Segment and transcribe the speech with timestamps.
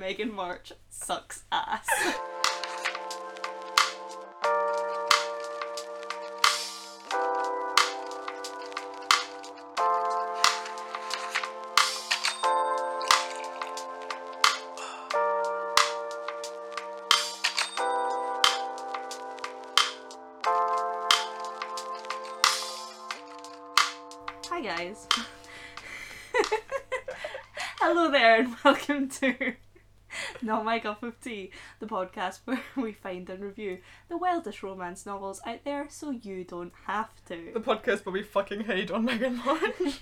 [0.00, 1.86] Megan March sucks ass.
[24.48, 25.06] Hi guys.
[27.80, 29.56] Hello there and welcome to
[30.42, 31.50] Not My Cup of Tea,
[31.80, 36.44] the podcast where we find and review the wildest romance novels out there so you
[36.44, 37.50] don't have to.
[37.52, 40.00] The podcast where we fucking hate on Megan March.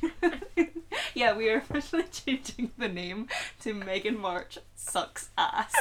[1.15, 3.29] yeah, we are officially changing the name
[3.60, 5.74] to Megan March Sucks Ass.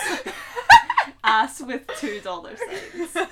[1.23, 3.27] ass with two dollar signs.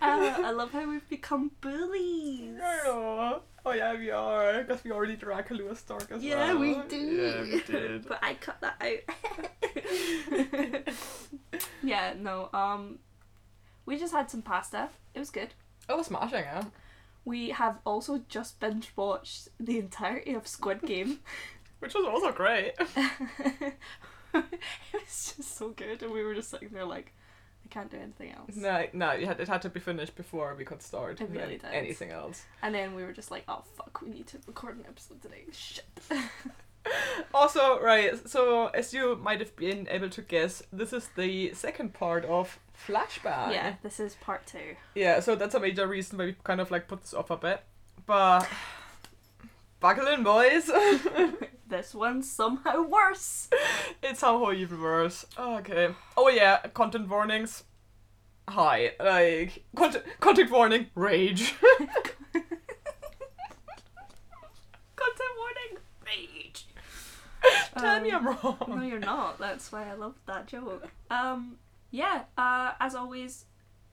[0.00, 2.60] Uh, I love how we've become bullies.
[3.66, 4.62] Oh yeah, we are.
[4.62, 6.22] Because we already Dracula Stark as well.
[6.22, 6.60] Yeah, well.
[6.60, 6.96] we do.
[6.96, 8.04] Yeah, we did.
[8.08, 8.98] but I cut that out.
[11.82, 12.50] yeah, no.
[12.52, 12.98] Um,
[13.86, 14.90] we just had some pasta.
[15.14, 15.54] It was good.
[15.88, 16.66] I was smashing it.
[17.24, 21.20] We have also just binge watched the entirety of Squid Game.
[21.78, 22.74] Which was also great.
[22.78, 23.74] it
[24.92, 27.14] was just so good, and we were just sitting there like,
[27.64, 28.56] I can't do anything else.
[28.56, 31.56] No, no, it had, it had to be finished before we could start It really
[31.58, 31.64] did.
[31.72, 32.44] anything else.
[32.62, 35.44] And then we were just like, oh fuck, we need to record an episode today.
[35.52, 35.84] Shit.
[37.32, 41.94] Also, right, so as you might have been able to guess, this is the second
[41.94, 43.52] part of Flashback.
[43.52, 44.76] yeah, this is part two.
[44.94, 47.38] Yeah, so that's a major reason why we kind of like put this off a
[47.38, 47.62] bit.
[48.04, 48.46] But
[49.80, 50.70] buckle in, boys.
[51.66, 53.48] This one's somehow worse.
[54.02, 55.24] it's somehow even worse.
[55.38, 55.94] Okay.
[56.16, 57.64] Oh yeah, content warnings.
[58.48, 60.86] Hi, like content content warning.
[60.94, 61.54] Rage.
[64.96, 65.78] Content warning.
[66.06, 66.66] Rage.
[67.78, 68.56] Tell me I'm wrong.
[68.68, 69.38] No, you're not.
[69.38, 70.88] That's why I love that joke.
[71.10, 71.56] Um,
[71.90, 72.22] yeah.
[72.38, 73.44] Uh, as always,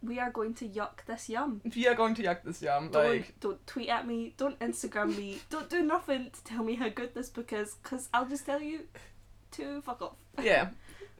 [0.04, 1.62] we are going to yuck this yum.
[1.76, 2.90] We are going to yuck this yum.
[2.90, 4.34] Don't Like don't tweet at me.
[4.38, 5.40] Don't Instagram me.
[5.50, 8.62] Don't do nothing to tell me how good this book is, cause I'll just tell
[8.62, 8.81] you
[9.52, 10.16] to fuck off.
[10.44, 10.70] yeah,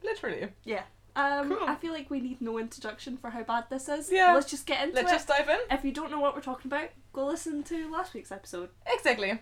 [0.02, 0.48] literally.
[0.64, 0.82] Yeah.
[1.14, 1.68] Um, Cool.
[1.68, 4.10] I feel like we need no introduction for how bad this is.
[4.10, 4.32] Yeah.
[4.32, 5.02] Let's just get into it.
[5.02, 5.58] Let's just dive in.
[5.70, 8.70] If you don't know what we're talking about, go listen to last week's episode.
[8.86, 9.32] Exactly.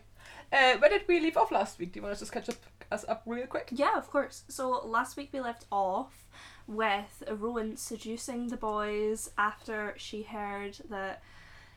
[0.53, 1.93] Uh, where did we leave off last week?
[1.93, 2.57] Do you want us to just catch up
[2.91, 3.69] us up real quick?
[3.73, 4.45] Yeah, of course.
[4.49, 6.27] So last week we left off
[6.67, 11.23] with Rowan seducing the boys after she heard that,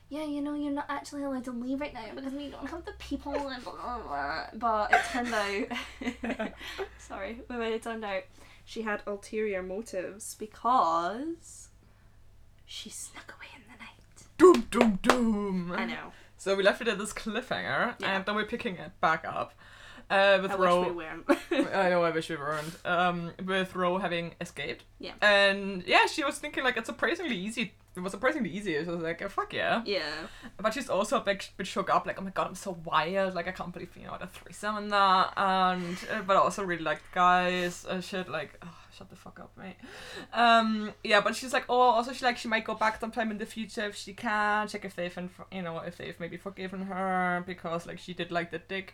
[0.09, 2.85] yeah, you know, you're not actually allowed to leave right now because we don't have
[2.85, 4.43] the people and blah, blah, blah.
[4.53, 6.51] But it turned out,
[6.99, 8.23] sorry, but it turned out
[8.65, 11.69] she had ulterior motives because
[12.65, 13.89] she snuck away in the night.
[14.37, 15.71] Doom, doom, doom.
[15.75, 16.11] I know.
[16.37, 18.15] So we left it at this cliffhanger, Yeah.
[18.17, 19.53] and then we're picking it back up.
[20.13, 20.79] Uh, with I Ro.
[20.79, 21.69] wish we weren't.
[21.75, 22.77] I know, I wish we weren't.
[22.85, 24.83] Um, with Ro having escaped.
[24.99, 25.13] Yeah.
[25.21, 27.73] And yeah, she was thinking like it's surprisingly easy.
[27.95, 28.83] It was surprisingly easy.
[28.83, 29.83] So I was like, oh, fuck yeah.
[29.85, 30.27] yeah.
[30.57, 32.07] But she's also a bit, bit shook up.
[32.07, 33.35] Like, oh my god, I'm so wild.
[33.35, 35.33] Like, I can't believe you know the threesome and that.
[35.37, 37.85] And uh, but I also really like guys.
[37.87, 38.57] Uh, shit, like.
[38.63, 39.77] Oh, Shut the fuck up, mate.
[40.33, 43.39] Um, yeah, but she's like, oh, also she like she might go back sometime in
[43.39, 44.67] the future if she can.
[44.67, 48.31] Check if they've, inf- you know, if they've maybe forgiven her because like she did
[48.31, 48.93] like the dick.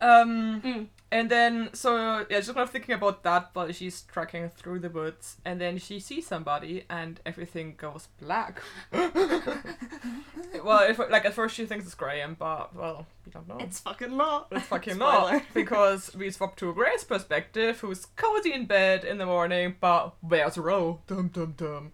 [0.00, 0.86] Um, Mm.
[1.10, 4.90] and then, so yeah, just kind of thinking about that while she's trekking through the
[4.90, 8.60] woods, and then she sees somebody, and everything goes black.
[8.92, 13.58] well, if, like at first she thinks it's Graham, but well, we don't know.
[13.58, 14.46] It's fucking not.
[14.52, 19.26] It's fucking not because we swap to Grace's perspective, who's cozy in bed in the
[19.26, 21.00] morning, but where's Ro?
[21.08, 21.92] Dum dum dum.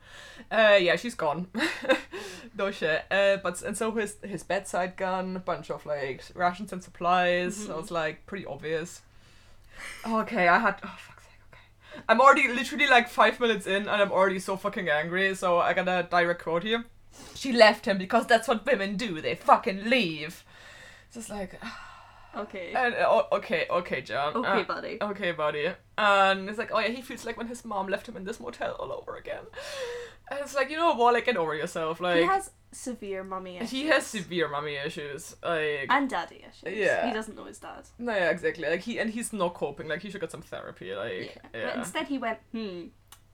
[0.51, 1.49] Uh, yeah, she's gone.
[2.59, 3.05] no shit.
[3.11, 7.57] Uh, but and so his his bedside gun, a bunch of like rations and supplies.
[7.57, 7.81] So Mhm.
[7.81, 9.01] it's like pretty obvious.
[10.07, 10.77] Okay, I had.
[10.85, 11.33] Oh fuck's sake.
[11.53, 15.35] Okay, I'm already literally like five minutes in, and I'm already so fucking angry.
[15.35, 16.85] So I got a direct quote here.
[17.35, 19.21] She left him because that's what women do.
[19.21, 20.45] They fucking leave.
[21.13, 21.61] Just like.
[22.35, 22.73] Okay.
[22.75, 24.35] And uh, o- okay, okay, John.
[24.35, 24.97] Okay, Uh, buddy.
[25.03, 25.71] okay, buddy.
[25.99, 28.41] And it's like, oh yeah, he feels like when his mom left him in this
[28.41, 29.45] motel all over again.
[30.31, 31.13] And it's like, you know what?
[31.13, 32.01] Like, get over yourself.
[32.01, 33.71] Like, he has severe mummy issues.
[33.71, 35.37] he has severe mommy issues.
[35.45, 36.75] Like, and daddy issues.
[36.79, 37.07] Yeah.
[37.07, 37.83] He doesn't know his dad.
[37.99, 38.67] no, yeah, exactly.
[38.67, 39.89] Like he and he's not coping.
[39.89, 40.95] Like he should get some therapy.
[40.95, 41.79] Like, But yeah.
[41.79, 42.85] instead he went, hmm,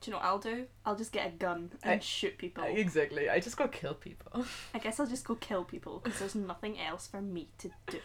[0.01, 0.65] do you know what I'll do?
[0.85, 2.63] I'll just get a gun and I- shoot people.
[2.63, 3.29] Exactly.
[3.29, 4.45] I just gotta kill people.
[4.73, 7.99] I guess I'll just go kill people because there's nothing else for me to do.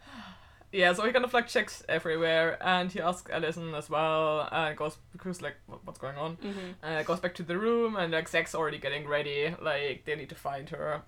[0.72, 4.76] yeah, so he kind of like checks everywhere, and he asks Alison as well, and
[4.76, 6.36] goes because like, what's going on?
[6.36, 6.70] Mm-hmm.
[6.84, 9.54] Uh, goes back to the room and like Zach's already getting ready.
[9.60, 11.02] Like they need to find her.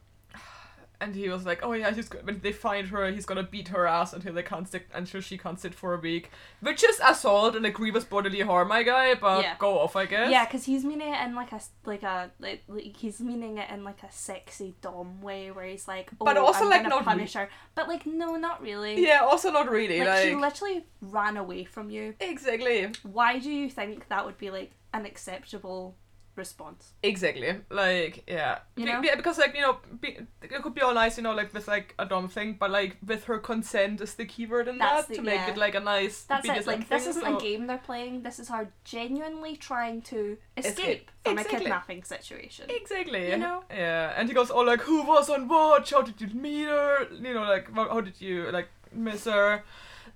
[1.02, 3.68] And he was like, "Oh yeah, he's go- when they find her, he's gonna beat
[3.68, 7.00] her ass until they can't sit until she can't sit for a week," which is
[7.04, 9.14] assault and a grievous bodily harm, my guy.
[9.14, 9.56] But Yeah.
[9.58, 10.30] go off, I guess.
[10.30, 13.58] Yeah, because he's meaning it in like a s- like a like, like he's meaning
[13.58, 16.82] it in like a sexy dom way where he's like, oh, But also, I'm like,
[16.84, 19.04] gonna not punish her, but like no, not really.
[19.04, 19.20] Yeah.
[19.22, 19.98] Also, not really.
[20.00, 22.14] like, Like, she literally ran away from you.
[22.20, 22.90] exactly.
[23.02, 25.96] Why do you think that would be like an acceptable
[26.36, 26.92] response?
[27.02, 27.54] Exactly.
[27.70, 28.58] Like, yeah.
[28.76, 29.02] You know?
[29.02, 31.68] yeah, because like you know, be, it could be all nice, you know, like with
[31.68, 35.08] like a dumb thing, but like with her consent is the keyword in That's that
[35.08, 35.50] the- to make yeah.
[35.50, 36.22] it like a nice.
[36.24, 36.66] That's it.
[36.66, 38.22] Like this isn't so- a game they're playing.
[38.22, 41.10] This is her genuinely trying to escape, Escape.
[41.24, 41.56] from Exactly.
[41.56, 42.66] a kidnapping situation.
[42.68, 43.30] Exactly.
[43.30, 43.64] You know?
[43.70, 45.90] Yeah, and he goes, "Oh, like who was on watch?
[45.90, 47.06] How did you meet her?
[47.12, 49.64] You know, like how, did you like miss her?"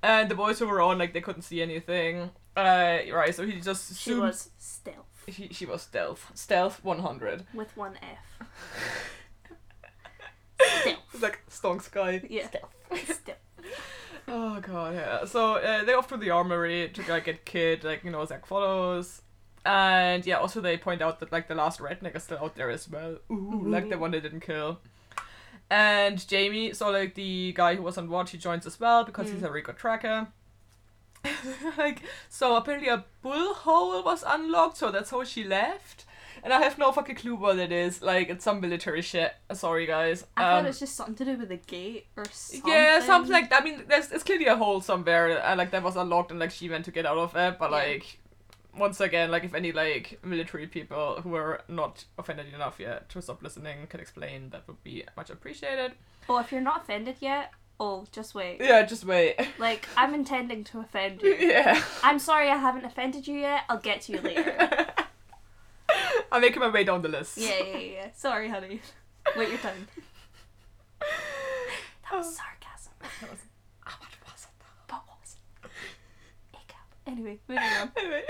[0.02, 2.30] And the boys who were on, like they couldn't see anything.
[2.56, 3.34] Uh, right.
[3.34, 6.30] So he just She was stealth She, she was stealth.
[6.34, 7.46] Stealth one hundred.
[7.54, 8.48] with one F.
[10.80, 10.98] stealth.
[11.12, 12.22] It's like Stonk Sky.
[12.28, 12.48] Yeah.
[12.48, 12.72] Stealth.
[14.28, 15.24] Oh god, yeah.
[15.24, 18.44] So uh, they off to the armory to like, get Kid, like you know, Zack
[18.44, 19.22] follows.
[19.64, 22.68] And yeah, also they point out that like the last redneck is still out there
[22.68, 23.18] as well.
[23.30, 24.80] Ooh, like the one they didn't kill.
[25.70, 29.30] And Jamie, so like the guy who was on watch, he joins as well because
[29.30, 29.44] he's Mm.
[29.44, 30.26] a very good tracker.
[31.78, 36.04] like so apparently a bull hole was unlocked, so that's how she left.
[36.44, 38.02] And I have no fucking clue what it is.
[38.02, 39.32] Like it's some military shit.
[39.52, 40.24] Sorry guys.
[40.36, 42.70] I thought Um, it was just something to do with the gate or something.
[42.72, 43.62] yeah, something like that.
[43.62, 46.50] I mean, there's it's clearly a hole somewhere, uh, like that was unlocked, and like
[46.50, 47.58] she went to get out of it.
[47.58, 47.76] But Yeah.
[47.76, 48.18] like,
[48.76, 53.22] once again, like if any like military people who are not offended enough yet to
[53.22, 55.92] stop listening can explain, that would be much appreciated.
[56.28, 58.58] Well, if you're not offended yet, oh, just wait.
[58.60, 59.36] Yeah, just wait.
[59.58, 61.34] Like, I'm intending to offend you.
[61.34, 63.62] yeah, I'm sorry I haven't offended you yet.
[63.68, 64.86] I'll get to you later.
[66.32, 67.38] I'm making my way down the list.
[67.38, 68.06] yeah, yeah, yeah.
[68.14, 68.80] Sorry, honey.
[69.36, 69.86] Wait your time.
[72.10, 72.92] That was sarcasm.
[73.20, 73.40] That was-
[73.84, 74.66] Ah, what was it though?
[74.86, 75.70] But what was it?
[77.10, 77.90] Anyway, moving on.
[77.96, 78.22] Anyway,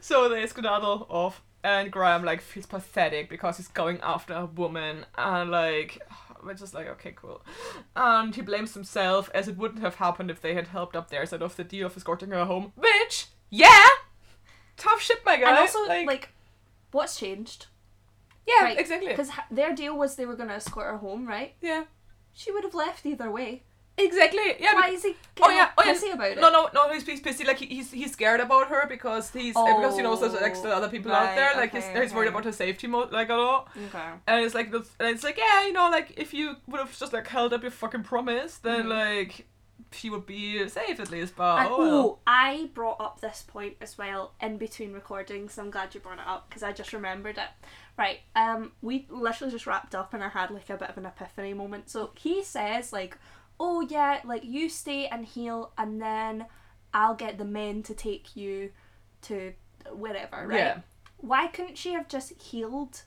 [0.00, 5.06] so they skedaddle off, and Graham like feels pathetic because he's going after a woman,
[5.16, 6.00] and like
[6.44, 7.42] we're just like okay, cool,
[7.96, 11.26] and he blames himself as it wouldn't have happened if they had helped up their
[11.26, 12.72] side of the deal of escorting her home.
[12.76, 13.86] Which, yeah,
[14.76, 15.48] tough shit, my guy.
[15.50, 16.30] And also, like,
[16.90, 17.66] what's changed?
[18.46, 21.54] yeah, right, exactly, Because their deal was they were going to escort her home, right?
[21.62, 21.84] yeah,
[22.32, 23.62] She would have left either way.
[23.98, 24.74] Exactly, yeah.
[24.74, 25.94] Why is he Oh, yeah, oh, yeah.
[25.94, 26.40] pissy about it?
[26.40, 26.92] No, no, no.
[26.92, 27.46] He's, he's pissy.
[27.46, 30.54] Like he, he's he's scared about her because he's uh, because he knows there's like
[30.56, 31.54] still other people out there.
[31.56, 32.34] Like okay, he's, he's worried okay.
[32.34, 33.68] about her safety mo- like a lot.
[33.88, 34.08] Okay.
[34.26, 37.12] And it's like and it's like yeah, you know, like if you would have just
[37.12, 38.88] like held up your fucking promise, then Mhm.
[38.90, 39.46] like
[39.92, 41.34] she would be safe at least.
[41.36, 41.94] But And, oh, well.
[41.94, 45.54] oh, I brought up this point as well in between recordings.
[45.54, 47.48] So I'm glad you brought it up because I just remembered it.
[47.96, 48.20] Right.
[48.34, 51.54] Um, we literally just wrapped up, and I had like a bit of an epiphany
[51.54, 51.90] moment.
[51.90, 53.16] So he says like,
[53.60, 56.46] "Oh yeah, like you stay and heal, and then
[56.92, 58.72] I'll get the men to take you
[59.22, 59.54] to
[59.92, 60.58] wherever." Right.
[60.58, 60.78] Yeah.
[61.18, 63.02] Why couldn't she have just healed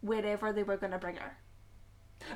[0.00, 1.38] wherever they were gonna bring her?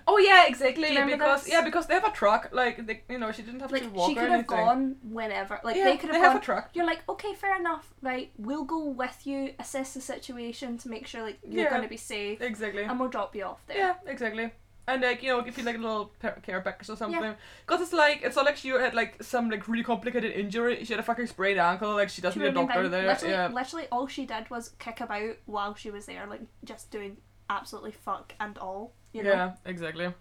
[0.09, 0.83] Oh yeah, exactly.
[0.83, 1.53] Do you remember Because this?
[1.53, 2.49] yeah, because they have a truck.
[2.53, 5.61] Like they, you know, she didn't have Like to walk she could have gone whenever.
[5.62, 6.37] Like yeah, they could have have gone.
[6.43, 6.71] a truck.
[6.75, 8.33] You're like, okay, fair enough, right?
[8.37, 11.71] We'll go with you, assess the situation to make sure like you're Yeah.
[11.71, 12.83] gonna be safe, Exactly.
[12.83, 13.77] and we'll drop you off there.
[13.79, 14.51] Yeah, exactly.
[14.88, 16.12] And like you know, give you like a little
[16.43, 17.35] care package or something.
[17.67, 20.85] Because it's like it's not like she had like some like really complicated injury.
[20.85, 21.94] She had a fucking sprained ankle.
[21.94, 23.06] Like she doesn't She need a doctor there.
[23.06, 23.49] Literally, yeah.
[23.49, 27.16] literally, all she did was kick about while she was there, like just doing
[27.50, 28.93] absolutely fuck and all.
[29.12, 29.31] You know.
[29.31, 30.12] Yeah, exactly.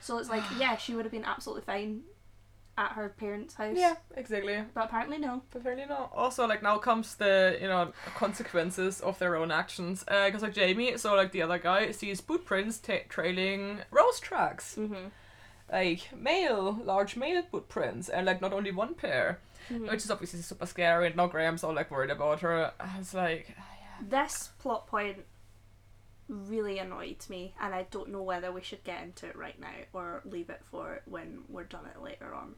[0.00, 2.02] So it's like, yeah, she would have been absolutely fine
[2.78, 3.76] at her parents' house.
[3.76, 4.62] Yeah, exactly.
[4.74, 5.42] But apparently no.
[5.50, 6.10] But apparently not.
[6.14, 10.04] Also, like now comes the you know consequences of their own actions.
[10.04, 14.76] Because like Jamie, so like the other guy sees boot prints ta- trailing rose tracks,
[14.78, 15.08] Mm-hmm.
[15.72, 19.38] like male, large male boot prints, and like not only one pair,
[19.70, 19.86] Mm-hmm.
[19.88, 21.06] which is obviously super scary.
[21.06, 22.72] And now Graham's all like worried about her.
[22.98, 23.54] It's like,
[24.08, 25.18] This plot point
[26.32, 29.68] really annoyed me, and I don't know whether we should get into it right now
[29.92, 32.54] or leave it for when we're done it later on.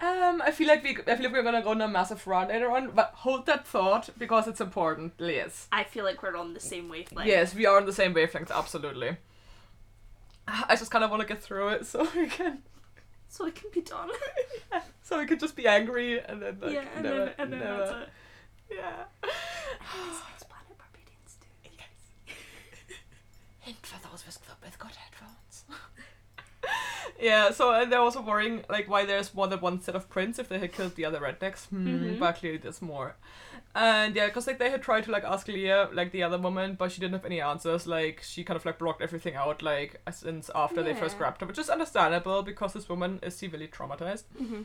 [0.00, 2.48] um, I feel like we, I feel like we're gonna go on a massive run
[2.48, 2.90] later on.
[2.90, 5.68] But hold that thought because it's important, Liz.
[5.72, 7.28] I feel like we're on the same wavelength.
[7.28, 9.16] Yes, we are on the same wavelength, absolutely.
[10.48, 12.58] I just kind of want to get through it so we can,
[13.28, 14.10] So it can be done.
[15.02, 17.60] so we can just be angry and then like yeah, and never, then, and then
[17.60, 18.06] never.
[18.70, 19.04] Yeah.
[20.08, 21.70] This is Planet Barbadians too.
[24.90, 26.74] Hint for those with, with good headphones.
[27.20, 30.38] Yeah, so and they're also worrying like why there's more than one set of prints
[30.38, 31.66] if they had killed the other rednecks.
[31.68, 32.18] Hmm, Mhm.
[32.18, 33.16] But clearly there's more.
[33.74, 36.74] And yeah, because like they had tried to like ask Leah like the other woman,
[36.74, 37.86] but she didn't have any answers.
[37.86, 41.46] Like she kind of like blocked everything out like since after they first grabbed her,
[41.46, 44.24] which is understandable because this woman is severely traumatized.
[44.36, 44.62] hmm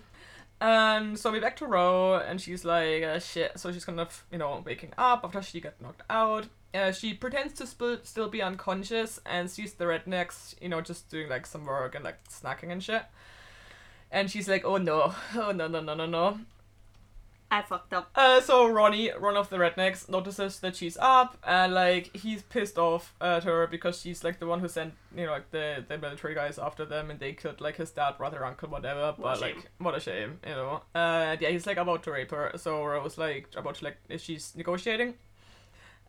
[0.62, 3.58] And so we're back to Ro, and she's like, uh, shit.
[3.58, 6.48] So she's kind of, you know, waking up after she got knocked out.
[6.74, 11.10] Uh, she pretends to sp- still be unconscious and sees the rednecks, you know, just
[11.10, 13.04] doing like some work and like snacking and shit.
[14.12, 16.40] And she's like, oh no, oh no, no, no, no, no.
[17.52, 18.12] I fucked up.
[18.16, 22.78] Uh, so Ronnie, one of the rednecks, notices that she's up, and like he's pissed
[22.78, 25.98] off at her because she's like the one who sent you know like the the
[25.98, 29.14] military guys after them, and they killed like his dad, brother, uncle, whatever.
[29.18, 30.82] What but like, what a shame, you know.
[30.94, 32.52] Uh, yeah, he's like about to rape her.
[32.58, 35.16] So Rose like about to like if she's negotiating.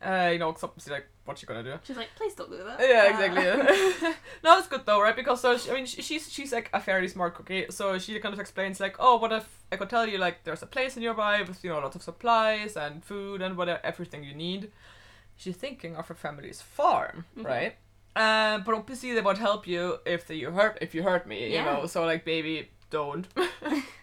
[0.03, 1.75] Uh, you know, 'cause obviously, like, what's she gonna do?
[1.83, 2.79] She's like, please don't do that.
[2.79, 3.43] Yeah, Uh, exactly.
[3.43, 4.13] yeah.
[4.43, 5.15] no, it's good though, right?
[5.15, 8.19] Because so she, I mean, she, she's she's like a fairly smart cookie, so she
[8.19, 10.95] kind of explains like, oh, what if I could tell you like there's a place
[10.97, 14.71] nearby with you know lots of supplies and food and whatever everything you need.
[15.37, 17.45] She's thinking of her family's farm, Mhm.
[17.45, 17.75] right?
[18.15, 21.55] Um, but obviously they won't help you if they, you hurt if you hurt me,
[21.55, 21.85] you know.
[21.85, 23.27] So like, baby, don't.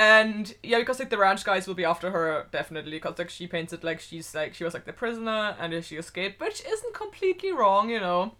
[0.00, 3.46] and yeah, because like the ranch guys will be after her definitely, because like she
[3.46, 6.94] paints it like she's like she was like the prisoner and she escaped, which isn't
[6.94, 8.32] completely wrong, you know.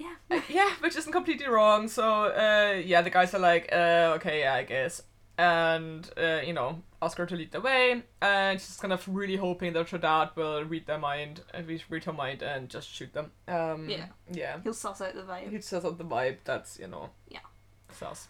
[0.00, 0.14] yeah.
[0.28, 1.86] Uh, yeah, which isn't completely wrong.
[1.86, 5.02] So uh, yeah, the guys are like, uh, okay, yeah, I guess,
[5.38, 9.36] and uh, you know, ask her to lead the way, and she's kind of really
[9.36, 13.12] hoping that her dad will read their mind, read read her mind, and just shoot
[13.12, 13.30] them.
[13.46, 14.06] Um, Yeah.
[14.28, 14.56] yeah.
[14.64, 15.50] He'll suss out the vibe.
[15.50, 17.10] He'll suss out the vibe that's you know.
[17.28, 17.46] Yeah.
[17.92, 18.26] Sus.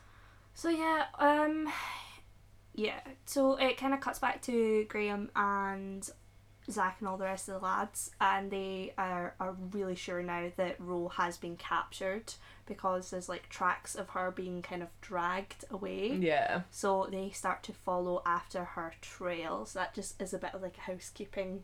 [0.53, 1.73] So yeah, um,
[2.75, 3.01] yeah.
[3.25, 6.09] So it kind of cuts back to Graham and
[6.71, 10.51] Zach and all the rest of the lads, and they are are really sure now
[10.57, 12.35] that Ro has been captured
[12.67, 16.15] because there's like tracks of her being kind of dragged away.
[16.15, 16.63] Yeah.
[16.71, 19.67] So they start to follow after her trail.
[19.67, 21.63] So that just is a bit of like a housekeeping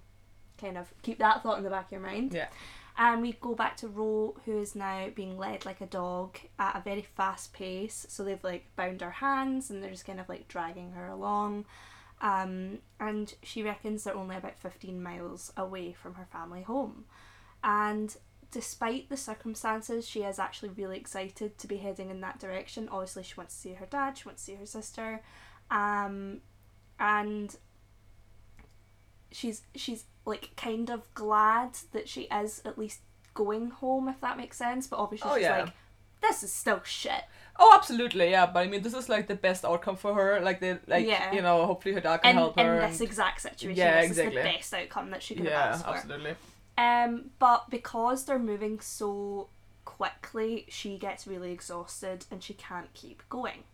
[0.60, 2.34] kind of keep that thought in the back of your mind.
[2.34, 2.48] Yeah.
[2.96, 6.76] And we go back to Ro, who is now being led like a dog at
[6.76, 8.06] a very fast pace.
[8.08, 11.64] So they've like bound her hands and they're just kind of like dragging her along.
[12.20, 17.06] Um, and she reckons they're only about 15 miles away from her family home.
[17.64, 18.14] And
[18.50, 22.88] despite the circumstances, she is actually really excited to be heading in that direction.
[22.90, 25.22] Obviously, she wants to see her dad, she wants to see her sister.
[25.70, 26.40] Um,
[26.98, 27.56] and
[29.32, 33.00] she's she's like kind of glad that she is at least
[33.34, 35.62] going home if that makes sense but obviously Oh, she's yeah.
[35.64, 35.72] like
[36.20, 37.24] this is still shit
[37.62, 38.46] Oh, absolutely, yeah.
[38.46, 40.40] But I mean, this is like the best outcome for her.
[40.40, 41.30] Like the like Yeah.
[41.30, 42.76] you know, hopefully her dad can in, help in her.
[42.76, 44.36] this and- this exact situation Yeah, this exactly.
[44.38, 46.36] is the best outcome that she could yeah, have absolutely.
[46.78, 49.48] Um, but because they're moving so
[49.84, 53.64] quickly, she gets really exhausted and she can't keep going.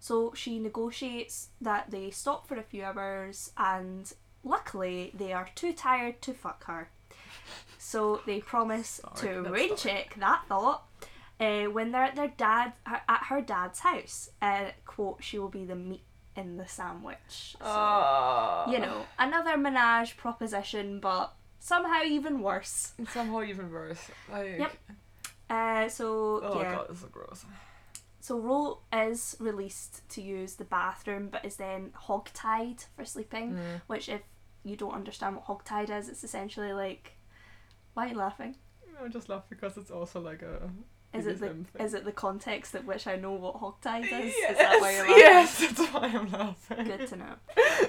[0.00, 4.12] So she negotiates that they stop for a few hours, and
[4.44, 6.90] luckily they are too tired to fuck her.
[7.78, 10.84] So they promise Sorry, to rain check that thought.
[11.40, 15.64] Uh, when they're at their dad at her dad's house, uh, quote, she will be
[15.64, 16.02] the meat
[16.36, 17.56] in the sandwich.
[17.58, 18.70] So Ah.
[18.70, 22.92] you know, another menage proposition, but somehow even worse.
[23.10, 24.00] Somehow even worse.
[24.30, 24.72] Like, Yep.
[25.50, 27.44] Uh, so Oh yeah, god, this is gross.
[28.20, 33.54] so Ro is released to use the bathroom, but is then hogtied for sleeping.
[33.54, 33.80] Mm.
[33.88, 34.22] Which, if
[34.64, 37.12] you don't understand what hogtied is, it's essentially like,
[37.94, 38.56] why are you laughing?
[39.02, 40.70] I just laugh because it's also like a.
[41.14, 41.66] Is it the thing.
[41.78, 44.34] is it the context at which I know what hogtied is?
[44.34, 45.16] Yes, Is that why you're laughing?
[45.18, 46.84] yes, that's why I'm laughing.
[46.86, 47.34] Good to know.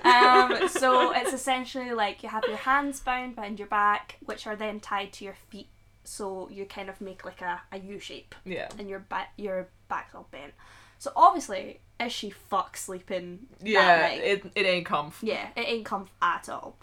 [0.09, 4.55] Um, so it's essentially like you have your hands bound behind your back, which are
[4.57, 5.69] then tied to your feet.
[6.03, 8.67] So you kind of make like a, a U shape, Yeah.
[8.77, 10.53] and your back your back's all bent.
[10.99, 15.13] So obviously, is she fuck sleeping Yeah, it, it ain't comf.
[15.21, 16.77] Yeah, it ain't comf at all.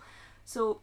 [0.45, 0.81] So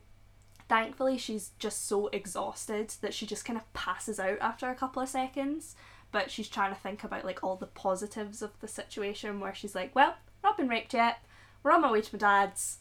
[0.70, 5.02] thankfully she's just so exhausted that she just kind of passes out after a couple
[5.02, 5.76] of seconds.
[6.12, 9.76] But she's trying to think about like all the positives of the situation where she's
[9.76, 11.18] like, Well, not been raped yet.
[11.64, 12.78] We're on my way to my dad's.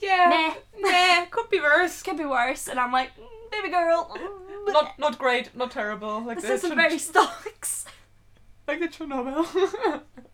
[0.00, 0.54] Yeah.
[0.76, 0.82] Meh.
[0.82, 1.26] Meh.
[1.26, 2.02] Could be worse.
[2.02, 2.66] Could be worse.
[2.68, 4.10] And I'm like, "Mm, baby girl.
[4.16, 6.24] mm, Not not great, not terrible.
[6.24, 7.84] Like this the isn't very stocks.
[8.66, 9.44] like the Chernobyl.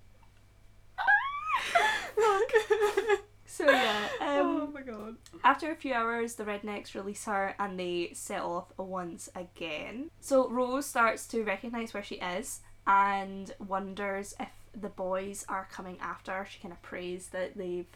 [3.49, 5.17] So yeah, oh um, my god.
[5.43, 10.11] After a few hours, the rednecks release her and they set off once again.
[10.21, 15.97] So Rose starts to recognise where she is and wonders if the boys are coming
[16.03, 16.45] after her.
[16.51, 17.87] She kind of prays that they've,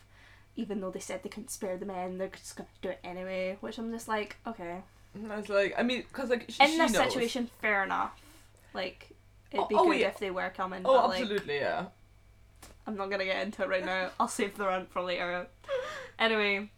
[0.56, 3.00] even though they said they couldn't spare the men, they're just going to do it
[3.04, 3.58] anyway.
[3.60, 4.78] Which I'm just like, okay.
[5.14, 7.12] And I was like, I mean, because like sh- In she this knows.
[7.12, 8.18] situation, fair enough.
[8.72, 9.10] Like,
[9.50, 10.08] it'd be Oh, good yeah.
[10.08, 10.82] if they were coming.
[10.86, 11.86] Oh, but, like, absolutely, yeah.
[12.90, 14.10] I'm not gonna get into it right now.
[14.18, 15.46] I'll save the rant for later.
[16.18, 16.70] Anyway,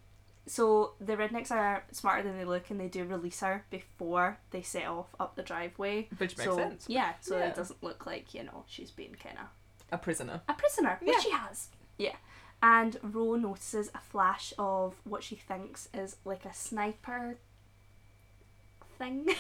[0.47, 4.63] so the rednecks are smarter than they look, and they do release her before they
[4.63, 6.09] set off up the driveway.
[6.19, 6.85] Which makes so sense.
[6.89, 7.47] yeah, so Yeah.
[7.49, 9.47] it doesn't look like you know she's being kind of
[9.91, 10.43] A prisoner.
[10.49, 11.21] a prisoner, which Yeah.
[11.23, 11.69] she has.
[11.99, 12.15] Yeah.
[12.63, 17.39] And Ro notices a flash of what she thinks is like a sniper
[18.99, 19.29] thing.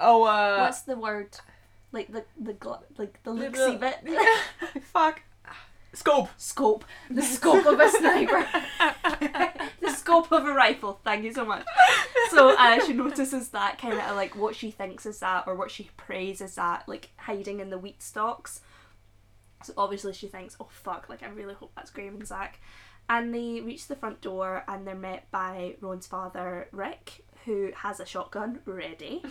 [0.00, 0.58] Oh, uh.
[0.58, 1.36] What's the word?
[1.92, 3.98] Like the the gl- like the the- look bit.
[4.04, 4.80] Yeah.
[4.92, 5.22] Fuck.
[5.94, 6.28] Scope.
[6.36, 6.84] Scope.
[7.10, 8.46] The scope of a sniper.
[9.80, 11.00] the scope of a rifle.
[11.04, 11.64] Thank you so much.
[12.30, 15.70] So uh, she notices that kind of like what she thinks is that, or what
[15.70, 18.60] she prays is that, like hiding in the wheat stalks.
[19.62, 22.60] So obviously she thinks, oh fuck, like I really hope that's Graham and Zach.
[23.08, 28.00] And they reach the front door and they're met by Ron's father, Rick, who has
[28.00, 29.22] a shotgun ready.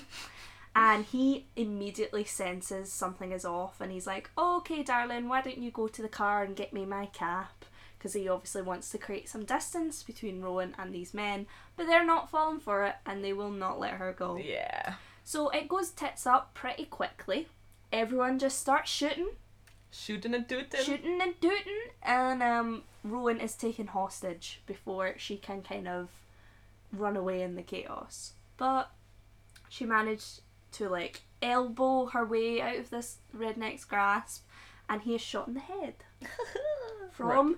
[0.76, 5.70] And he immediately senses something is off and he's like, okay, darling, why don't you
[5.70, 7.66] go to the car and get me my cap?
[7.98, 11.46] Because he obviously wants to create some distance between Rowan and these men,
[11.78, 14.36] but they're not falling for it and they will not let her go.
[14.38, 14.96] Yeah.
[15.24, 17.48] So it goes tits up pretty quickly.
[17.92, 19.30] Everyone just starts shooting,
[19.92, 20.82] Shooting and tooting.
[20.84, 26.10] shooting and tooting, and um, Rowan is taken hostage before she can kind of
[26.92, 28.34] run away in the chaos.
[28.58, 28.90] But
[29.70, 30.42] she managed
[30.74, 34.46] to like elbow her way out of this redneck's grasp,
[34.90, 35.96] and he is shot in the head
[37.12, 37.58] from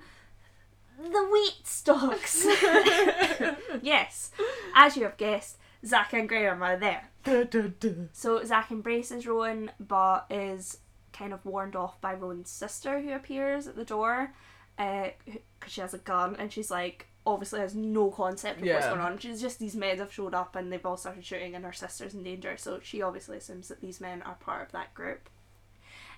[0.97, 2.45] the wheat stalks.
[3.81, 4.31] yes,
[4.75, 7.09] as you have guessed, Zach and Graham are there.
[7.23, 7.89] Da, da, da.
[8.13, 10.79] So Zach embraces Rowan, but is
[11.13, 14.33] kind of warned off by Rowan's sister, who appears at the door,
[14.77, 18.87] uh, because she has a gun, and she's like, obviously has no concept of what's
[18.87, 19.17] going on.
[19.17, 22.13] She's just these men have showed up and they've all started shooting, and her sister's
[22.13, 22.55] in danger.
[22.57, 25.29] So she obviously assumes that these men are part of that group.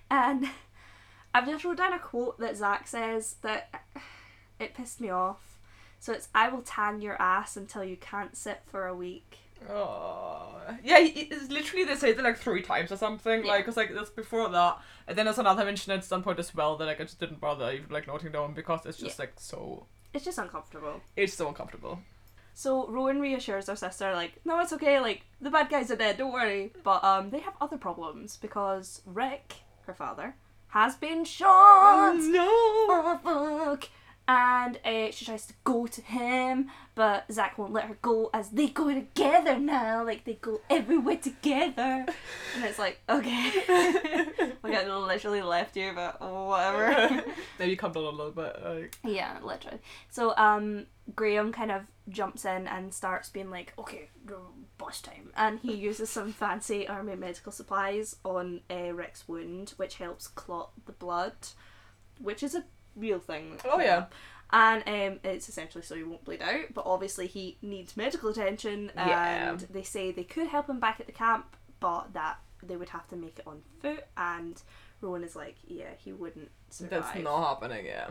[0.10, 0.50] And
[1.34, 3.84] I've just wrote down a quote that Zach says that
[4.60, 5.60] it pissed me off.
[6.00, 10.54] So it's, "I will tan your ass until you can't sit for a week." Oh.
[10.84, 13.44] Yeah, it's literally they say it like three times or something.
[13.46, 13.52] Yeah.
[13.52, 16.54] Like, cause like that's before that, and then there's another mention at some point as
[16.54, 19.34] well that like I just didn't bother even like noting down because it's just like
[19.38, 19.88] so.
[20.14, 21.02] It's just uncomfortable.
[21.16, 22.00] It's so uncomfortable.
[22.54, 26.18] So Rowan reassures her sister, like, no, it's okay, like, the bad guys are dead,
[26.18, 26.74] don't worry.
[26.84, 30.36] But um, they have other problems because Rick, her father,
[30.70, 32.16] has been shot!
[32.18, 32.48] no.
[32.50, 33.90] Oh, fuck!
[34.28, 38.50] And uh, she tries to go to him, but Zach won't let her go as
[38.50, 40.04] they go together now.
[40.04, 42.06] Like, they go everywhere together.
[42.56, 43.52] And it's like, okay.
[44.64, 47.24] like, I literally left you, but whatever.
[47.60, 48.58] Maybe come down a little bit.
[48.64, 48.98] Like.
[49.04, 49.80] Yeah, literally.
[50.10, 54.10] So um Graham kind of jumps in and starts being like, okay,
[54.78, 55.32] boss time.
[55.36, 60.72] And he uses some fancy army medical supplies on uh, Rick's wound, which helps clot
[60.86, 61.34] the blood,
[62.20, 62.66] which is a
[62.98, 63.60] real thing.
[63.66, 64.06] Oh, yeah.
[64.52, 68.92] And um, it's essentially so he won't bleed out, but obviously he needs medical attention,
[68.96, 69.50] Yeah.
[69.52, 72.90] and they say they could help him back at the camp, but that they would
[72.90, 74.06] have to make it on foot.
[74.16, 74.62] And
[75.02, 77.04] Rowan is like, yeah, he wouldn't survive.
[77.04, 77.86] That's not happening.
[77.86, 78.10] Yeah.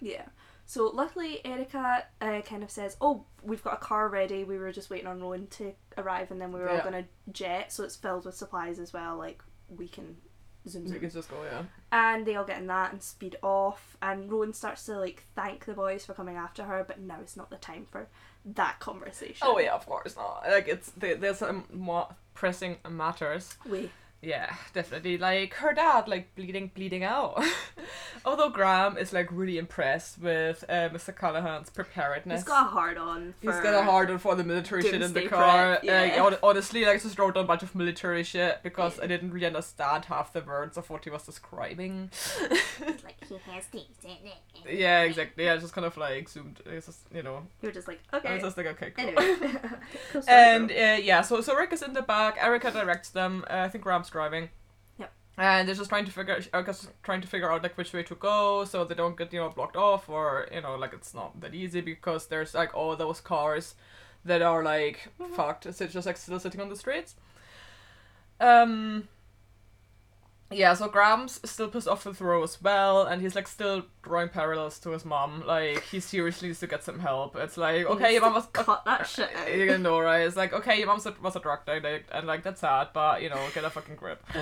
[0.00, 0.26] Yeah.
[0.66, 4.44] So luckily, Erica uh, kind of says, "Oh, we've got a car ready.
[4.44, 7.72] We were just waiting on Rowan to arrive, and then we were all gonna jet.
[7.72, 9.16] So it's filled with supplies as well.
[9.16, 10.18] Like we can
[10.68, 11.36] zoom zoom." just go.
[11.42, 11.62] Yeah.
[11.92, 13.96] And they all get in that and speed off.
[14.02, 17.36] And Rowan starts to like thank the boys for coming after her, but now it's
[17.36, 18.08] not the time for
[18.44, 19.38] that conversation.
[19.42, 20.44] Oh yeah, of course not.
[20.48, 23.54] Like it's there's some more pressing matters.
[23.68, 23.90] We.
[24.22, 25.16] Yeah, definitely.
[25.16, 27.42] Like her dad, like bleeding, bleeding out.
[28.24, 31.16] Although Graham is like really impressed with uh, Mr.
[31.16, 32.40] Callahan's preparedness.
[32.40, 33.34] He's got a hard on.
[33.40, 33.50] For...
[33.50, 35.78] He's got a hard on for the military shit in the car.
[35.82, 36.22] yeah.
[36.22, 39.30] Uh, honestly, like, I just wrote down a bunch of military shit because I didn't
[39.30, 42.10] really understand half the words of what he was describing.
[42.80, 44.78] like he has these in it.
[44.78, 45.44] yeah, exactly.
[45.44, 46.60] Yeah, just kind of like zoomed.
[46.66, 47.46] It's just you know.
[47.62, 48.34] You're just like I okay.
[48.34, 49.06] was just like, okay, cool.
[49.06, 49.36] Anyway.
[50.12, 52.36] Cool And uh, yeah, so so Rick is in the back.
[52.40, 53.44] Erica directs them.
[53.48, 54.48] Uh, I think Ram's driving.
[54.98, 55.12] Yep.
[55.38, 56.40] And they're just trying to figure.
[56.52, 59.40] Erica's trying to figure out like which way to go, so they don't get you
[59.40, 62.96] know blocked off, or you know like it's not that easy because there's like all
[62.96, 63.74] those cars
[64.24, 65.64] that are like fucked.
[65.74, 67.14] So it's just like still sitting on the streets.
[68.40, 69.08] Um.
[70.52, 74.30] Yeah, so Graham's still pissed off with Ro as well, and he's like still drawing
[74.30, 75.44] parallels to his mom.
[75.46, 77.36] Like he seriously needs to get some help.
[77.36, 79.54] It's like okay, your mom was cut that shit out.
[79.54, 80.22] you know, right?
[80.22, 83.30] It's like, okay, your mom was a drug addict, and like that's sad, but you
[83.30, 84.24] know, get a fucking grip.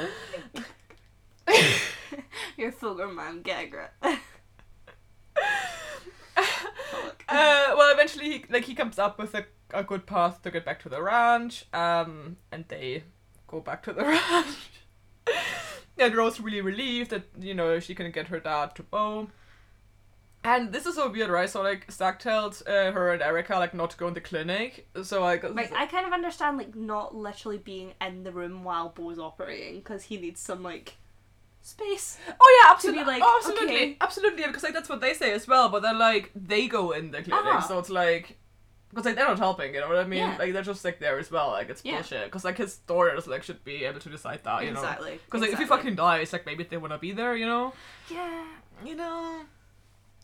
[2.57, 3.93] You're Fulgur man, get a grip.
[7.31, 9.45] Uh, well, eventually, he, like he comes up with a,
[9.75, 13.03] a good path to get back to the ranch, um, and they
[13.47, 14.71] go back to the ranch.
[15.99, 19.29] And Rose really relieved that you know she can get her dad to Bo.
[20.45, 21.51] And this is so weird, right?
[21.51, 24.89] So like Stack tells uh, her and Erica like not to go in the clinic.
[25.03, 28.89] So like, Like I kind of understand like not literally being in the room while
[28.91, 30.95] Bo's operating because he needs some like
[31.61, 32.19] space.
[32.41, 33.97] oh yeah, to absolutely, be like, oh, absolutely, okay.
[34.01, 35.69] absolutely, because like that's what they say as well.
[35.69, 37.61] But then like they go in the clinic, Uh-huh.
[37.61, 38.38] so it's like.
[38.91, 40.21] Because like they're not helping, you know what I mean?
[40.21, 40.37] Yeah.
[40.39, 41.49] Like they're just like there as well.
[41.49, 41.97] Like it's Yeah.
[41.97, 42.25] bullshit.
[42.25, 44.81] Because like his daughters like should be able to decide that, you know?
[44.81, 45.21] exactly.
[45.25, 47.73] Because like if he fucking dies, like maybe they wanna be there, you know?
[48.11, 48.45] yeah.
[48.85, 49.43] you know.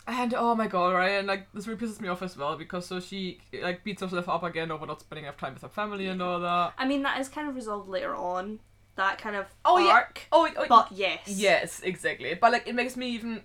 [0.07, 1.13] And oh my god, right?
[1.13, 4.29] And like this really pisses me off as well because so she like beats herself
[4.29, 6.75] up again over not spending enough time with her family and all that.
[6.77, 8.61] I mean that is kind of resolved later on.
[8.97, 10.05] That kind of Oh, yeah.
[10.31, 11.21] Oh, oh But yes.
[11.27, 12.35] yes, exactly.
[12.35, 13.43] But like it makes me even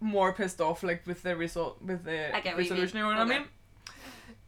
[0.00, 2.98] more pissed off like with the result with the what you resolution.
[2.98, 3.44] You, know what I mean?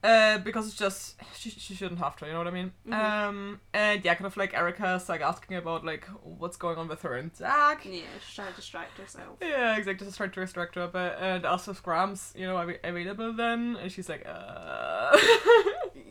[0.02, 2.72] Uh, because it's just she, she shouldn't have to, you know what I mean?
[2.86, 2.94] Mhm.
[2.94, 7.02] Um, and yeah, kind of like Erica's like asking about like what's going on with
[7.02, 7.84] her and Zach.
[7.84, 9.38] Yeah, she's trying to distract herself.
[9.42, 10.06] Yeah, exactly.
[10.06, 13.76] Just trying to restrict her a bit, and also Scrams, you know, av- available then,
[13.82, 15.16] and she's like, uh.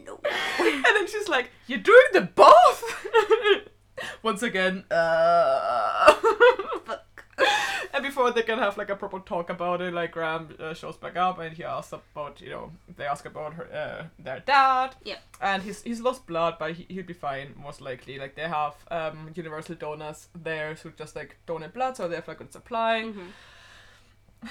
[0.06, 0.19] No.
[0.60, 2.84] and then she's like, "You're doing the both."
[4.23, 6.13] Once again, uh.
[6.86, 7.06] Fuck.
[7.93, 10.97] and before they can have like a proper talk about it, like Graham uh, shows
[10.97, 14.95] back up and he asks about, you know, they ask about her, uh, their dad.
[15.04, 15.19] Yep.
[15.41, 18.17] And he's he's lost blood, but he he'll be fine most likely.
[18.17, 22.28] Like they have um universal donors there who just like donate blood, so they have
[22.28, 23.04] like good supply.
[23.06, 23.28] Mhm.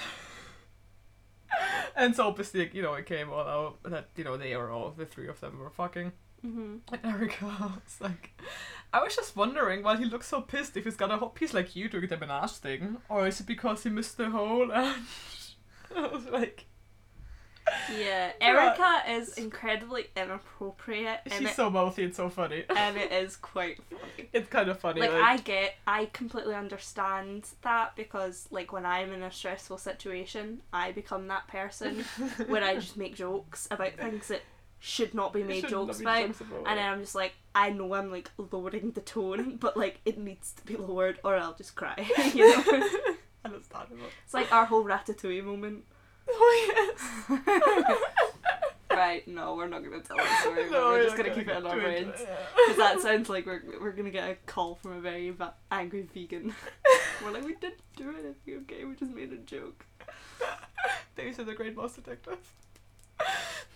[1.95, 4.91] And so obviously, you know, it came all out that, you know, they were all,
[4.91, 6.11] the three of them were fucking.
[6.45, 6.81] Mhm.
[6.91, 7.45] And Erica
[7.85, 8.39] was like,
[8.93, 11.53] I was just wondering why he looks so pissed if he's got a hot piece
[11.53, 12.97] like you doing the menage thing.
[13.09, 14.71] Or is it because he missed the hole?
[14.71, 14.95] Uh,
[15.95, 16.65] and I was like,
[17.89, 22.63] Yeah, Erica is incredibly inappropriate, and she's it, so mouthy and so funny.
[22.73, 24.29] and it is quite funny.
[24.31, 25.01] It's kind of funny.
[25.01, 29.79] Like Like, I get, I completely understand that because like when I'm in a stressful
[29.79, 32.05] situation, I become that person
[32.47, 34.43] where I just make jokes about things that
[34.79, 36.27] should not be made jokes be about.
[36.27, 39.75] jokes about And then I'm just like, I know I'm like lowering the tone, but
[39.75, 42.07] like it needs to be lowered or I'll just cry.
[42.35, 42.89] you know?
[43.45, 44.05] Understandable.
[44.23, 45.85] It's like our whole ratatouille moment.
[46.29, 46.91] Oh,
[47.29, 47.97] yes.
[48.91, 50.69] Right, no, we're not gonna tell that story.
[50.69, 52.15] No, we're just not gonna keep it in our brains.
[52.15, 56.07] Because that sounds like we're, we're gonna get a call from a very va- angry
[56.13, 56.53] vegan.
[57.23, 58.85] we're like, we didn't do anything, okay?
[58.85, 59.85] We just made a joke.
[61.15, 62.49] These are the great mouse detectives.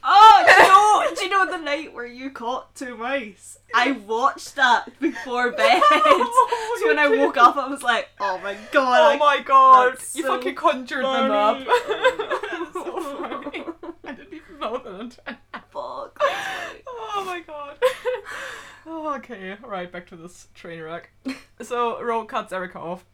[0.03, 3.59] Oh, do you know, do you know the night where you caught two mice?
[3.73, 5.81] I watched that before bed.
[5.91, 9.15] Oh, so when I woke up, I was like, oh my god.
[9.15, 9.93] Oh my god!
[10.13, 11.57] You so fucking conjured them up.
[11.67, 12.65] funny.
[12.73, 13.65] so funny.
[14.03, 15.37] I didn't even know that.
[15.69, 16.19] Fuck.
[16.87, 17.77] Oh my god.
[18.87, 21.11] Oh, okay, right, back to this train wreck.
[21.61, 23.05] So Ro cuts Erica off.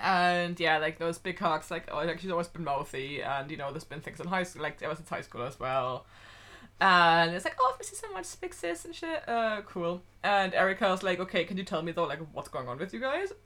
[0.00, 3.56] And yeah, like those big hugs, like oh, like she's always been mouthy, and you
[3.56, 6.06] know there's been things in high school, like ever since high school as well.
[6.80, 9.28] And it's like, oh, this is so much sis and shit.
[9.28, 10.02] Uh, cool.
[10.24, 13.00] And Erica's like, okay, can you tell me though, like, what's going on with you
[13.00, 13.32] guys?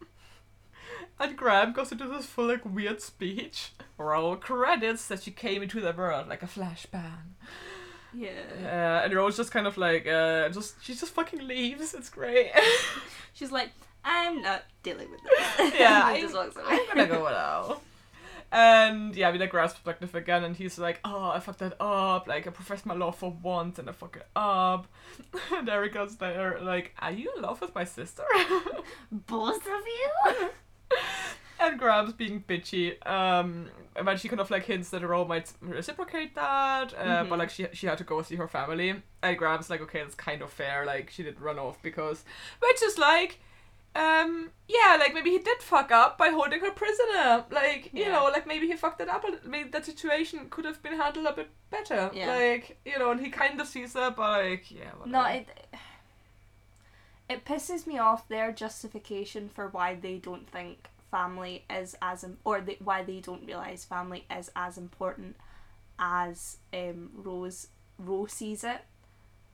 [1.21, 3.73] And Graham goes into this full like weird speech.
[3.99, 7.35] Roll credits that she came into the world like a flashbang.
[8.15, 8.31] Yeah.
[8.61, 11.93] Yeah, and Rose just kind of like, uh, just she just fucking leaves.
[11.93, 12.53] It's great.
[13.33, 13.71] She's like,
[14.05, 15.21] I'm not dealing with
[15.59, 15.75] this.
[15.79, 16.67] Yeah, And I- just walks away.
[16.91, 17.81] I'm gonna go now.
[18.51, 22.27] And yeah, we like Grab's perspective again, and he's like, "Oh, I fucked that up.
[22.27, 24.87] Like, I professed my love for once, and I fuck it up."
[25.55, 28.23] And Erica's there, like, "Are you in love with my sister?"
[29.13, 30.49] Both of you?
[31.61, 33.05] and Grab's being bitchy.
[33.07, 33.69] Um,
[34.03, 37.39] but she kind of like hints that Ro might reciprocate that, uh, but Mhm.
[37.39, 39.03] like she she had to go see her family.
[39.23, 40.87] And Grab's like, okay, that's kind of fair.
[40.87, 42.25] Like she did run off because,
[42.61, 43.41] which is like,
[43.99, 47.45] um, yeah, like maybe he did fuck up by holding her prisoner.
[47.51, 48.13] Like you Yeah.
[48.13, 49.25] know, like maybe he fucked it up.
[49.25, 52.11] a little- Maybe that situation could have been handled a bit better.
[52.15, 52.35] Yeah.
[52.37, 55.11] Like you know, and he kind of sees her, but like yeah, whatever.
[55.11, 55.49] No, it
[57.29, 62.39] it pisses me off their justification for why they don't think family is as im-
[62.45, 65.37] or they, why they don't realize family is as important
[65.99, 68.83] as um, Rose Rose sees it,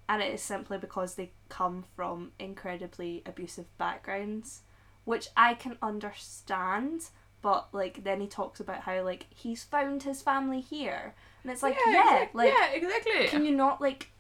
[0.09, 4.63] and it is simply because they come from incredibly abusive backgrounds,
[5.05, 7.09] which I can understand.
[7.43, 11.63] But like then he talks about how like he's found his family here, and it's
[11.63, 13.29] like yeah, exact- like yeah, exactly.
[13.29, 14.11] can you not like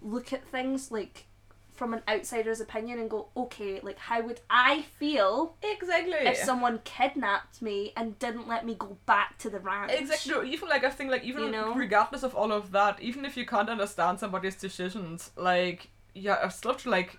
[0.00, 1.26] look at things like
[1.74, 6.12] from an outsider's opinion and go okay like how would i feel exactly.
[6.12, 10.52] if someone kidnapped me and didn't let me go back to the ranch Exactly.
[10.52, 11.74] Even like I think like even You know?
[11.74, 16.48] regardless of all of that, even if you can't understand somebody's decisions, like yeah, I
[16.48, 17.18] still have to like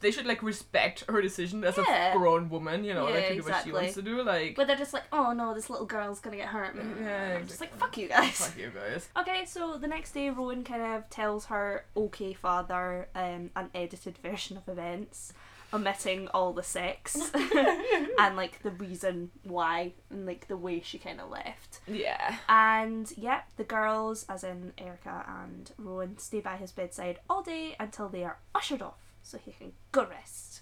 [0.00, 2.12] they should like respect her decision as Yeah.
[2.12, 4.22] a grown woman, you know, Yeah, like to do what she wants to do.
[4.22, 6.76] Like, But they're just like, oh no, this little girl's gonna get hurt.
[7.00, 8.36] Yeah, Just like, fuck you guys.
[8.36, 9.08] fuck you guys.
[9.18, 14.18] Okay, so the next day, Rowan kind of tells her okay father um, an edited
[14.18, 15.32] version of events,
[15.74, 17.30] omitting all the sex
[18.18, 21.80] and like the reason why and like the way she kind of left.
[21.86, 22.36] Yeah.
[22.48, 27.74] And yeah, the girls, as in Erica and Rowan, stay by his bedside all day
[27.80, 30.60] until they are ushered off so he can go rest.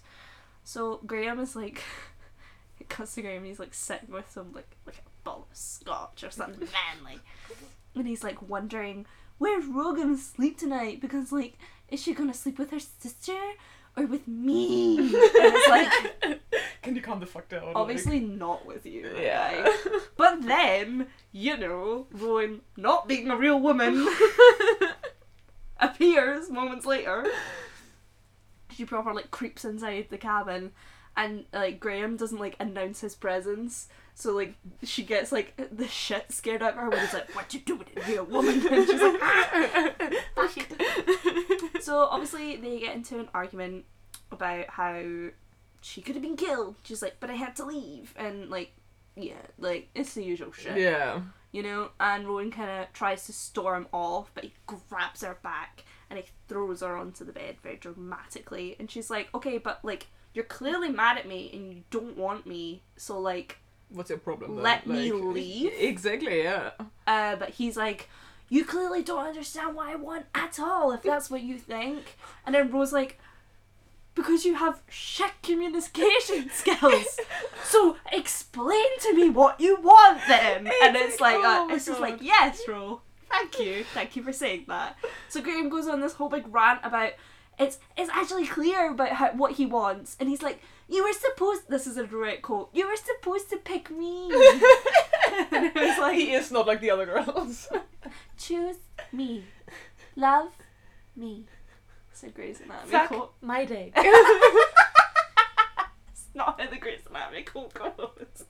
[0.63, 1.83] So Graham is like,
[2.79, 6.23] it cuts to Graham, he's like sitting with some like like a bottle of scotch
[6.23, 7.19] or something manly,
[7.95, 9.05] and he's like wondering
[9.37, 11.57] where's Ro gonna sleep tonight because like
[11.89, 13.37] is she gonna sleep with her sister
[13.95, 14.97] or with me?
[14.99, 15.69] And it's
[16.23, 16.41] like
[16.81, 17.71] Can you calm the fuck down?
[17.75, 19.09] obviously not with you.
[19.13, 19.69] Like, yeah.
[20.17, 24.05] But then, you know, Rowan, not being a real woman,
[25.79, 27.25] appears moments later.
[28.75, 30.71] She proper like creeps inside the cabin,
[31.15, 33.87] and like Graham doesn't like announce his presence.
[34.15, 37.53] So like she gets like the shit scared out of her when he's like, "What
[37.53, 39.19] you doing in here, woman?" And she's like,
[40.35, 43.85] "Fuck it." So obviously they get into an argument
[44.31, 45.01] about how
[45.81, 46.75] she could have been killed.
[46.83, 48.73] She's like, "But I had to leave," and like,
[49.15, 51.21] yeah, like it's the usual shit yeah.
[51.51, 55.83] you know, and Rowan kind of tries to storm off, but he grabs her back
[56.09, 58.75] and he throws her onto the bed very dramatically.
[58.79, 62.45] And she's like, okay, but like, you're clearly mad at me and you don't want
[62.45, 63.59] me, so like,
[63.93, 64.55] What's your problem?
[64.55, 64.63] then?
[64.63, 65.71] Let me leave?
[65.77, 66.43] Exactly.
[66.43, 66.71] Yeah.
[67.07, 68.09] uh, but he's like,
[68.49, 72.17] you clearly don't understand what I want at all, if that's what you think.
[72.45, 73.19] And then Rose like,
[74.15, 77.19] because you have shit communication skills.
[77.63, 80.67] So explain to me what you want then.
[80.83, 83.01] And it's like, uh, Oh my it's just like, yes, Ro.
[83.29, 83.83] Thank you.
[83.95, 84.97] Thank you for saying that.
[85.29, 87.13] So Graham goes on this whole big rant about
[87.59, 91.67] it's it's actually clear about how, what he wants, and he's like, "You were supposed."
[91.69, 92.69] This is a direct quote.
[92.73, 94.25] You were supposed to pick me.
[95.51, 97.67] and it was like, he is not like the other girls.
[98.37, 98.77] choose
[99.11, 99.45] me,
[100.15, 100.51] love
[101.15, 101.45] me.
[102.11, 103.33] Said Grey's Anatomy Fuck quote.
[103.41, 103.91] my day.
[103.95, 104.05] It's
[106.35, 108.45] not how the Grey's Anatomy quote goes.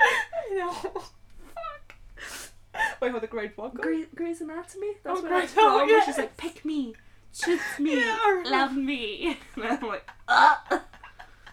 [0.00, 0.72] I know.
[0.72, 1.94] Fuck.
[3.00, 3.70] Wait, what the great one?
[3.72, 4.94] Grey, Grey's Anatomy.
[5.04, 5.64] That's Oh, what it's from.
[5.64, 6.04] oh, yeah.
[6.04, 6.94] She's like, pick me,
[7.34, 9.38] choose me, Yeah, love me.
[9.56, 10.82] And I'm like, ah.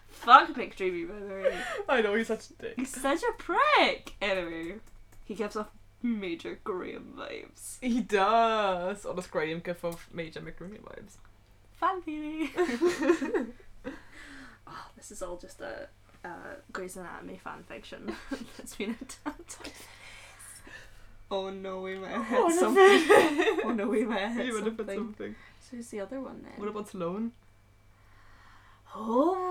[0.10, 1.58] Fuck McDreamy, by the way.
[1.90, 2.74] I know he's such a dick.
[2.78, 4.14] He's such a prick.
[4.22, 4.76] Anyway,
[5.26, 5.70] he gives off
[6.04, 7.78] major Graham vibes.
[7.82, 9.02] He does.
[9.04, 11.18] Does Graham give off major McGrady vibes?
[11.74, 12.52] Fan theory.
[14.68, 15.88] oh, this is all just a
[16.24, 18.16] uh, Grey's Anatomy fan fiction
[18.58, 19.72] that's been attempted.
[21.32, 23.62] Oh no, we might have hit Oh, something.
[23.66, 25.36] oh no, we might have hit You would have something.
[25.72, 25.90] Put something.
[25.90, 26.54] So who's the other one then?
[26.58, 27.32] What about Sloan?
[28.96, 29.42] Oh.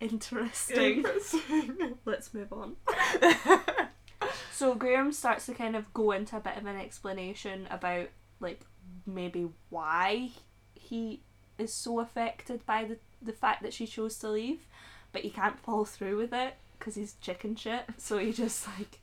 [0.00, 0.98] Interesting.
[0.98, 1.98] Interesting.
[2.04, 2.76] Let's move on.
[4.62, 8.60] So Graham starts to kind of go into a bit of an explanation about like
[9.04, 10.30] maybe why
[10.74, 11.22] he
[11.58, 14.60] is so affected by the the fact that she chose to leave,
[15.10, 17.82] but he can't follow through with it because he's chicken shit.
[17.98, 19.00] So he just like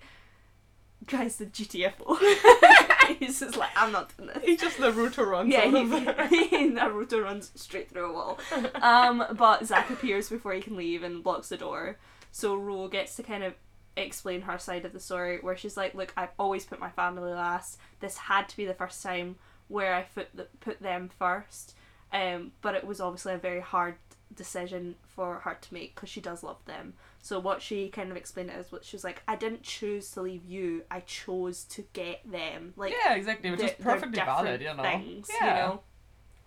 [1.08, 2.18] tries the GTFO.
[3.20, 4.44] he's just like, I'm not doing this.
[4.44, 8.40] he just Naruto runs Yeah, he, he Naruto runs straight through a wall.
[8.82, 11.98] Um, but Zack appears before he can leave and blocks the door.
[12.32, 13.54] So Ro gets to kind of
[13.98, 17.32] explain her side of the story, where she's like, "Look, I've always put my family
[17.32, 17.78] last.
[18.00, 19.36] This had to be the first time
[19.68, 21.76] where I put the, put them first.
[22.12, 23.96] Um, but it was obviously a very hard
[24.36, 26.94] decision for her to make because she does love them.
[27.22, 30.10] So what she kind of explained it as what she was like, I didn't choose
[30.12, 30.84] to leave you.
[30.90, 32.74] I chose to get them.
[32.78, 33.52] Like yeah, exactly.
[33.52, 34.84] Which is perfectly valid, you know.
[34.84, 35.46] Things, yeah.
[35.46, 35.82] you know.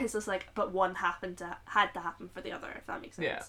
[0.01, 3.03] It's just like, but one happened to had to happen for the other, if that
[3.03, 3.27] makes sense.
[3.27, 3.43] Yeah.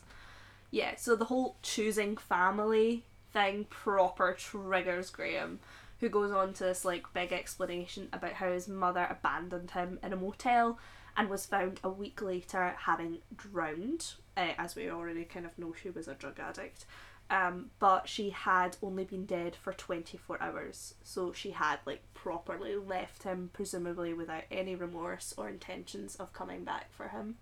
[0.72, 0.96] Yeah.
[0.98, 5.60] So the whole choosing family thing proper triggers Graham,
[6.00, 10.14] who goes on to this like big explanation about how his mother abandoned him in
[10.14, 10.78] a motel
[11.16, 14.14] and was found a week later having drowned.
[14.36, 16.86] Uh, as we already kind of know, she was a drug addict.
[17.30, 22.76] Um, but she had only been dead for 24 hours, so she had like properly
[22.76, 27.38] left him, presumably without any remorse or intentions of coming back for him.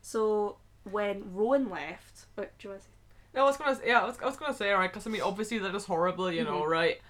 [0.00, 2.92] So when Rowan left, what do you want to say?
[3.34, 5.10] No, I was gonna say, yeah, I was, I was gonna say right, because I
[5.10, 6.68] mean obviously that is horrible, you know, Mhm.
[6.68, 7.00] right?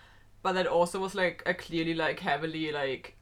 [0.43, 3.17] But that also was like a clearly like heavily like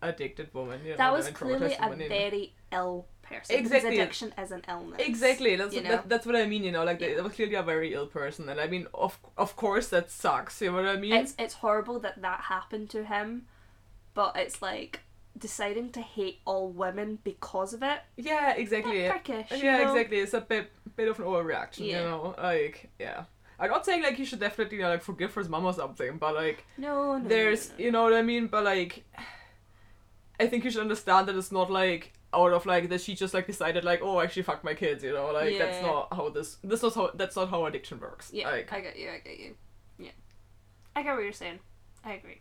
[0.00, 0.84] addicted woman.
[0.84, 2.14] You That know, was clearly a woman, you know.
[2.16, 3.56] very ill person.
[3.56, 3.90] Exactly.
[3.90, 5.00] Because addiction is an illness.
[5.00, 5.56] Exactly.
[5.56, 5.90] That's you know?
[5.90, 6.64] that, that's what I mean.
[6.64, 7.14] You know, like Yeah.
[7.14, 10.60] they were clearly a very ill person, and I mean, of of course that sucks.
[10.60, 11.12] You know what I mean?
[11.14, 13.46] It's it's horrible that that happened to him,
[14.14, 15.00] but it's like
[15.38, 18.00] deciding to hate all women because of it.
[18.16, 19.00] yeah, exactly.
[19.08, 19.92] Prickish, yeah, know?
[19.92, 20.18] exactly.
[20.18, 21.86] It's a bit bit of an overreaction.
[21.86, 23.24] You know, like yeah.
[23.58, 26.18] I'm not saying like he should definitely you know, like forgive his mom or something,
[26.18, 27.28] but like No, no.
[27.28, 27.84] there's no, no.
[27.84, 28.48] you know what I mean.
[28.48, 29.04] But like,
[30.40, 33.34] I think you should understand that it's not like out of like that she just
[33.34, 36.56] like decided like oh actually fuck my kids you know like that's not how this
[36.64, 39.10] this not how that's not how addiction works Yeah, like I get you.
[39.10, 39.54] I get you.
[39.98, 40.10] Yeah,
[40.96, 41.60] I get what you're saying.
[42.04, 42.40] I agree.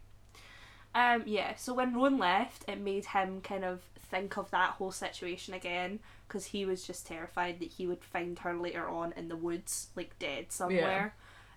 [0.93, 1.55] Um, yeah.
[1.55, 5.99] So when Rowan left, it made him kind of think of that whole situation again
[6.27, 9.89] because he was just terrified that he would find her later on in the woods,
[9.95, 11.13] like dead somewhere,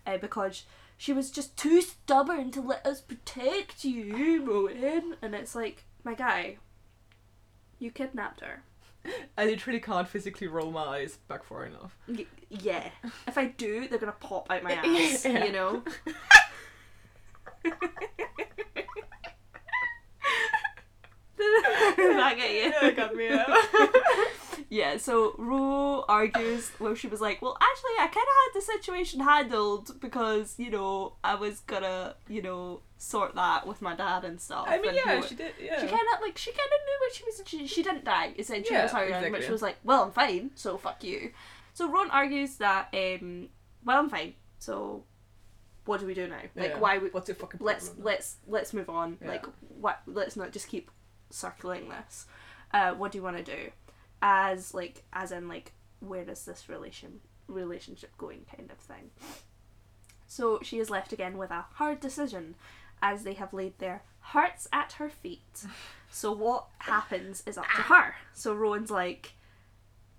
[0.06, 0.14] yeah.
[0.14, 0.64] uh, because
[0.96, 5.16] she was just too stubborn to let us protect you, Rowan.
[5.20, 6.58] And it's like, my guy,
[7.78, 8.62] you kidnapped her.
[9.38, 12.88] I literally can't physically roll my eyes back far enough Y- yeah.
[13.26, 15.24] If I do, they're gonna pop out my ass.
[15.24, 15.44] Yeah.
[15.44, 15.82] You know.
[21.36, 22.56] Did that get you?
[22.70, 23.46] Yeah, it got me, yeah.
[24.70, 28.60] Yeah, so Ro argues where she was like, Well, actually, I kind of had the
[28.62, 34.24] situation handled because, you know, I was gonna, you know, sort that with my dad
[34.24, 34.66] and stuff.
[34.68, 36.80] I mean and yeah he- she did yeah She kind of, like, she kind of
[36.86, 39.62] knew what she was, she, she didn't die, essentially, Yeah, was it but she was
[39.62, 41.30] like, Well, I'm fine, so fuck you.
[41.74, 43.48] So Ron argues that, um,
[43.84, 45.04] Well, I'm fine, so
[45.84, 46.36] what do we do now?
[46.56, 46.78] Like, Yeah.
[46.78, 48.06] why would what's your fucking let's problem?
[48.06, 49.18] let's let's move on.
[49.20, 49.28] Yeah.
[49.28, 49.46] Like
[49.80, 50.00] what?
[50.06, 50.90] Let's not just keep
[51.30, 52.26] circling this.
[52.72, 53.70] Uh, what do you want to do?
[54.22, 59.10] As like as in like where is this relation relationship going kind of thing.
[60.26, 62.54] So she is left again with a hard decision,
[63.02, 65.64] as they have laid their hearts at her feet.
[66.10, 68.14] So what happens is up to her.
[68.32, 69.34] So Rowan's like,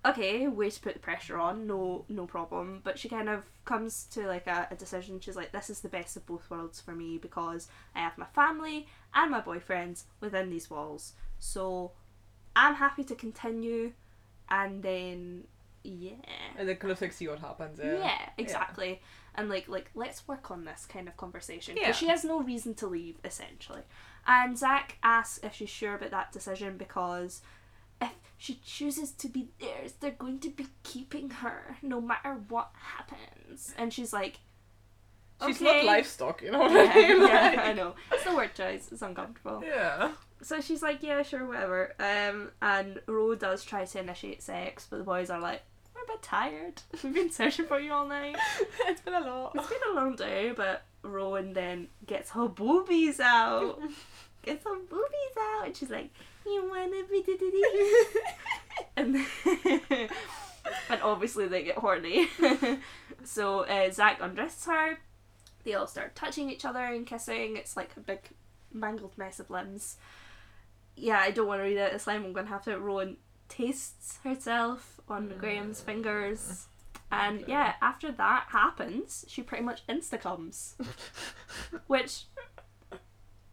[0.05, 2.81] okay, way to put the pressure on, no no problem.
[2.83, 5.19] But she kind of comes to like a, a decision.
[5.19, 8.27] She's like, this is the best of both worlds for me because I have my
[8.27, 11.13] family and my boyfriends within these walls.
[11.39, 11.91] So
[12.55, 13.91] I'm happy to continue
[14.49, 15.45] and then
[15.83, 16.13] yeah.
[16.57, 19.01] and then kind of like see what happens Yeah, yeah exactly.
[19.35, 21.75] And like like let's work on this kind of conversation.
[21.75, 21.83] Yeah.
[21.87, 23.81] Because she has no reason to leave, essentially.
[24.27, 27.41] And Zach asks if she's sure about that decision because
[28.01, 32.71] if she chooses to be theirs, they're going to be keeping her no matter what
[32.73, 33.73] happens.
[33.77, 34.39] And she's like
[35.45, 35.83] she's okay.
[35.83, 37.95] not livestock you know what yeah, I mean yeah, Like- I know.
[38.11, 38.89] It's the word choice.
[38.91, 39.63] It's uncomfortable.
[39.65, 41.93] yeah So she's like, yeah, sure, whatever.
[41.99, 45.61] Um, and Ro does try to initiate sex, but the boys are like,
[45.95, 46.81] we're a bit tired.
[47.03, 48.35] We've been searching for you all night.
[48.87, 53.19] it's been a lot It's been a long day, but Rowan then gets her boobies
[53.19, 53.79] out.
[54.43, 56.11] Gets her boobies out, and she's like,
[56.45, 57.97] "You wanna be da da da?"
[58.95, 60.09] And
[60.87, 62.27] and obviously they get horny.
[63.23, 64.99] so uh, Zach undresses her.
[65.63, 67.57] They all start touching each other and kissing.
[67.57, 68.19] It's like a big
[68.71, 69.97] mangled mess of limbs.
[70.95, 71.93] Yeah, I don't want to read it.
[71.93, 72.79] It's like I'm gonna have to.
[72.79, 73.17] Rowan
[73.49, 75.37] tastes herself on mm.
[75.37, 76.67] Graham's fingers.
[77.11, 77.51] And Okay.
[77.51, 80.75] yeah, after that happens, she pretty much insta comes.
[81.87, 82.23] Which,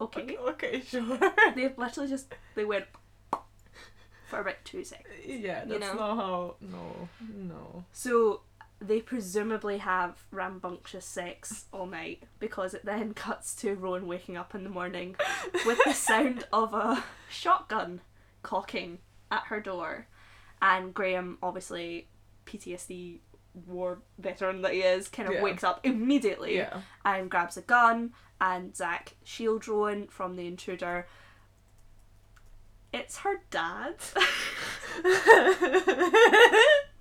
[0.00, 1.18] okay, okay okay sure
[1.54, 2.86] they've literally just they went
[4.28, 5.14] for about two seconds.
[5.26, 5.94] yeah You that's know?
[5.94, 8.40] not how no no So
[8.86, 14.36] they presumably have rambunctious sex oh, all night because it then cuts to Rowan waking
[14.36, 15.16] up in the morning
[15.66, 18.00] with the sound of a shotgun
[18.42, 18.98] cocking
[19.30, 20.06] at her door,
[20.60, 22.08] and Graham obviously
[22.46, 23.18] PTSD
[23.66, 25.42] war veteran that he is kind of Yeah.
[25.42, 31.06] wakes up immediately yeah and grabs a gun and Zach shield Rowan from the intruder.
[32.92, 33.96] It's her dad.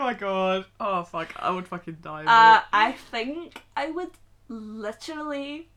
[0.00, 0.64] oh my god.
[0.78, 1.32] Oh fuck.
[1.36, 2.24] I would fucking die.
[2.24, 4.10] uh, I think I would
[4.48, 5.68] literally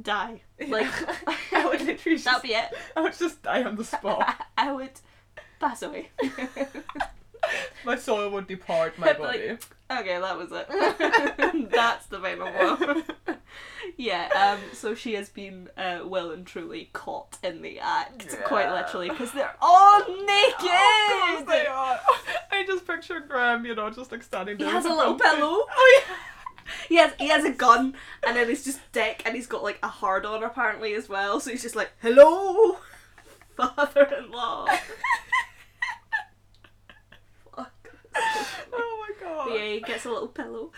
[0.00, 0.42] die.
[0.66, 0.86] Like
[1.52, 2.68] I would literally just, that'd be it.
[2.96, 4.46] I would just die on the spot.
[4.58, 4.92] I would
[5.60, 6.10] pass away.
[7.84, 9.40] my soul would depart my But, like,
[9.88, 10.00] body.
[10.02, 11.70] okay, that was it.
[11.70, 13.04] That's the final one.
[13.96, 18.70] yeah, um, so she has been uh, well and truly caught in the act, quite
[18.72, 21.46] literally, because they're all naked!
[21.48, 22.00] they are.
[22.50, 24.72] I just picture Graham, you know, just like standing He there.
[24.72, 25.64] has a little pillow.
[25.70, 26.14] Oh yeah.
[26.88, 27.94] He has he has a gun
[28.26, 31.40] and then he's just dick and he's got like a hard on apparently as well.
[31.40, 32.76] So he's just like, Hello
[33.56, 34.66] father in law.
[38.72, 39.48] Oh my god.
[39.48, 40.70] But yeah, he gets a little pillow.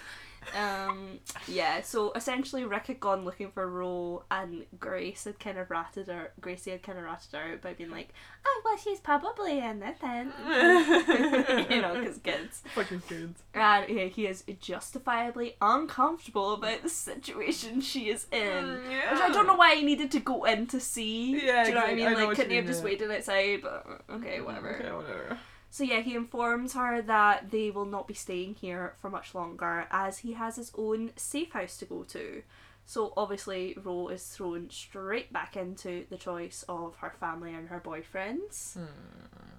[0.57, 5.71] Um, yeah, so essentially Rick had gone looking for Ro and Grace had kind of
[5.71, 8.09] ratted her Gracie had kind of ratted her out by being like,
[8.45, 10.33] Oh well she's probably in the tent
[11.71, 12.63] You know, because kids.
[12.75, 13.43] Fucking kids.
[13.55, 18.41] And yeah, he is justifiably uncomfortable about the situation she is in.
[18.41, 19.13] Mm, yeah.
[19.13, 21.45] Which I don't know why he needed to go in to see.
[21.47, 22.07] Yeah, Do you know what I mean?
[22.09, 23.61] I like, couldn't he have just waited outside?
[23.63, 24.75] But okay, whatever.
[24.77, 25.39] Okay, whatever.
[25.71, 29.87] So yeah, he informs her that they will not be staying here for much longer
[29.91, 32.43] as he has his own safe house to go to.
[32.87, 37.81] So obviously Ro is thrown straight back into the choice of her family and her
[37.81, 38.75] boyfriends.
[38.75, 38.85] Hmm.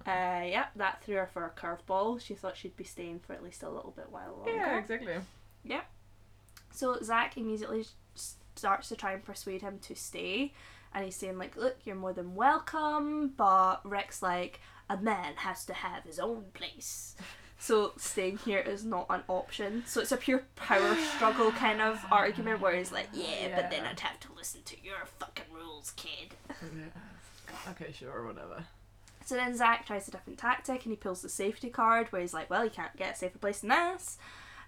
[0.06, 2.20] Uh, yeah, that threw her for a curveball.
[2.20, 4.52] She thought she'd be staying for at least a little bit while longer.
[4.54, 5.14] Yeah, exactly.
[5.64, 5.82] Yeah.
[6.72, 7.86] So Zach immediately
[8.54, 10.52] starts to try and persuade him to stay,
[10.92, 14.60] and he's saying like, "Look, you're more than welcome," but Rick's like,
[14.92, 17.14] "A man has to have his own place."
[17.58, 19.84] So staying here is not an option.
[19.86, 23.84] So it's a pure power struggle kind of argument where he's like, "Yeah, but then
[23.84, 27.70] I'd have to listen to your fucking rules, kid." Yeah.
[27.70, 28.64] Okay, sure, whatever.
[29.24, 32.34] So then Zach tries a different tactic and he pulls the safety card where he's
[32.34, 34.18] like, well, you can't get a safer place than this.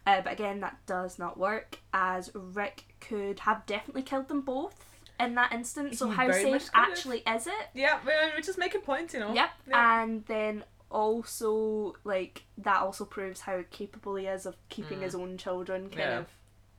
[0.07, 4.94] Uh, but again, that does not work as Rick could have definitely killed them both
[5.21, 5.99] in that instance.
[5.99, 7.69] So how very safe actually is it?
[7.75, 9.33] Yeah, we're just making points, you know.
[9.35, 9.51] Yep.
[9.69, 10.03] Yeah.
[10.03, 15.03] And then also like that also proves how capable he is of keeping Mm.
[15.03, 16.19] his own children kind Yeah.
[16.21, 16.27] of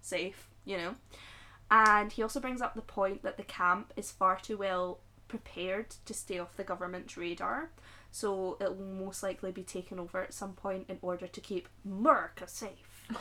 [0.02, 0.96] safe, you know.
[1.72, 5.90] And he also brings up the point that the camp is far too well prepared
[6.06, 7.72] to stay off the government's radar.
[8.12, 11.68] So it will most likely be taken over at some point in order to keep
[11.84, 13.08] America safe.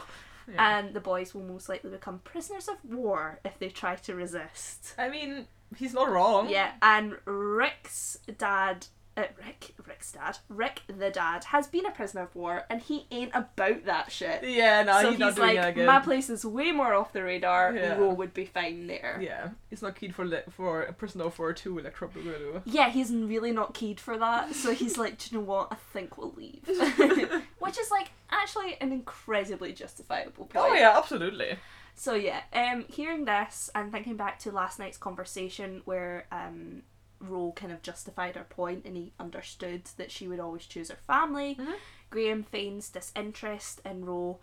[0.52, 0.78] Yeah.
[0.78, 4.94] And the boys will most likely become prisoners of war if they try to resist.
[4.98, 6.48] I mean, he's not wrong.
[6.48, 8.86] Yeah, and Rick's dad,
[9.16, 13.06] uh, Rick, Rick's dad, Rick the dad has been a prisoner of war, and he
[13.10, 14.44] ain't about that shit.
[14.44, 17.74] Yeah, no, so he's, not doing like, my place is way more off the radar.
[17.74, 17.98] Yeah.
[17.98, 19.18] Would be fine there.
[19.22, 22.62] Yeah, he's not keen for le- for a prisoner for two Electric Boogaloo.
[22.64, 25.68] Yeah, he's really not keyed for that, so he's like, do you know what?
[25.70, 26.62] I think we'll leave.
[27.58, 30.64] Which is like actually an incredibly justifiable point.
[30.70, 31.56] Oh yeah, absolutely.
[31.94, 36.82] So yeah, um, hearing this and thinking back to last night's conversation where um,
[37.20, 40.98] Ro kind of justified her point and he understood that she would always choose her
[41.06, 41.56] family.
[41.60, 41.74] Mhm.
[42.10, 44.38] Graham feigns disinterest in Ro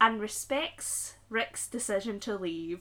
[0.00, 2.80] and respects Rick's decision to leave.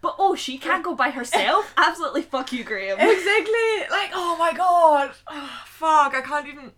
[0.00, 1.72] But oh, she can't go by herself.
[1.78, 2.98] Absolutely, fuck you, Graham.
[3.00, 3.88] Exactly.
[3.90, 5.12] Like, oh my god.
[5.28, 6.72] Ah, fuck, I can't even.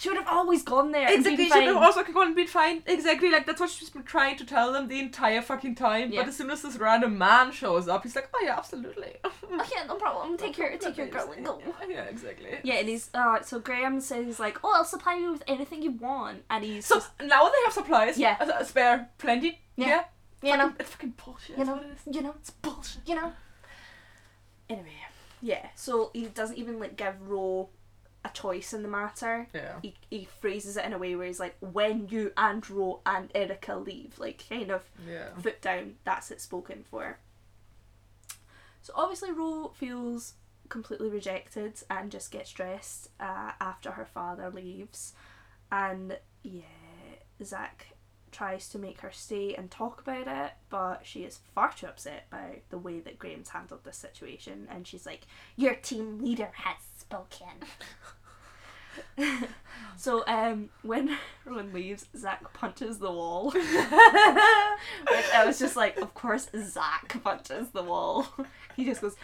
[0.00, 1.12] She would have always gone there.
[1.12, 1.44] Exactly.
[1.44, 2.82] She could have also gone and been fine.
[2.86, 3.30] Exactly.
[3.30, 6.10] Like that's what she's been trying to tell them the entire fucking time.
[6.10, 6.20] Yeah.
[6.22, 9.16] But as soon as this random man shows up, he's like, oh yeah, absolutely.
[9.52, 10.38] Oh, yeah, no problem.
[10.38, 11.60] Take your take your girl and go.
[11.86, 12.60] Yeah, exactly.
[12.62, 15.82] Yeah, and he's uh so Graham says he's like, Oh, I'll supply you with anything
[15.82, 18.16] you want and he's So just now they have supplies.
[18.16, 18.36] Yeah.
[18.40, 19.60] A, a spare, plenty.
[19.76, 20.04] Yeah.
[20.40, 20.52] Yeah.
[20.52, 21.58] you know it's fucking bullshit.
[21.58, 22.14] you know what it is.
[22.16, 23.02] you know It's bullshit.
[23.06, 23.32] you know.
[24.70, 24.92] Anyway.
[25.42, 27.68] Yeah, so he doesn't even like give Ro
[28.24, 29.48] a choice in the matter.
[29.54, 29.76] Yeah.
[29.82, 33.30] He, he phrases it in a way where he's like, when you and Ro and
[33.34, 35.28] Erica leave, like kind of Yeah.
[35.40, 37.18] foot down, that's it spoken for.
[38.82, 40.34] So obviously Ro feels
[40.68, 45.12] completely rejected and just gets dressed uh, after her father leaves.
[45.72, 46.62] And yeah,
[47.42, 47.88] Zach
[48.32, 52.30] tries to make her stay and talk about it, but she is far too upset
[52.30, 54.68] by the way that Graham's handled this situation.
[54.70, 55.22] And she's like,
[55.56, 56.76] Your team leader has
[59.96, 63.50] so um when Rowan leaves, Zach punches the wall.
[63.50, 63.64] Which
[65.34, 68.26] I was just like, of course Zach punches the wall.
[68.76, 69.16] he just goes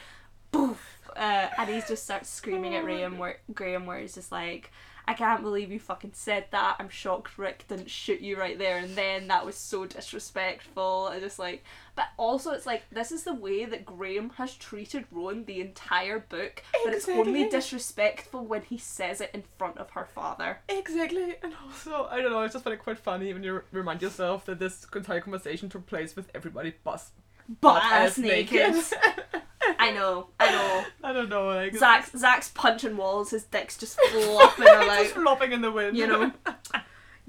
[0.51, 4.71] boof uh, and he just starts screaming at Graham where Graham where he's just like
[5.09, 6.77] I can't believe you fucking said that.
[6.79, 9.29] I'm shocked Rick didn't shoot you right there and then.
[9.29, 11.11] That was so disrespectful.
[11.13, 11.65] I just like
[11.97, 16.19] but also it's like this is the way that Graham has treated Rowan the entire
[16.19, 16.63] book.
[16.85, 20.59] But it's only disrespectful when he says it in front of her father.
[20.69, 22.43] Exactly, and also I don't know.
[22.43, 26.15] It's just like quite funny when you remind yourself that this entire conversation took place
[26.15, 27.03] with everybody but
[27.61, 28.75] Butt ass naked.
[29.79, 30.85] I know, I know.
[31.03, 34.87] I don't know, like Zach's Zach's punching walls, his dick's just flopping about.
[35.03, 35.97] just flopping in the wind.
[35.97, 36.33] you know.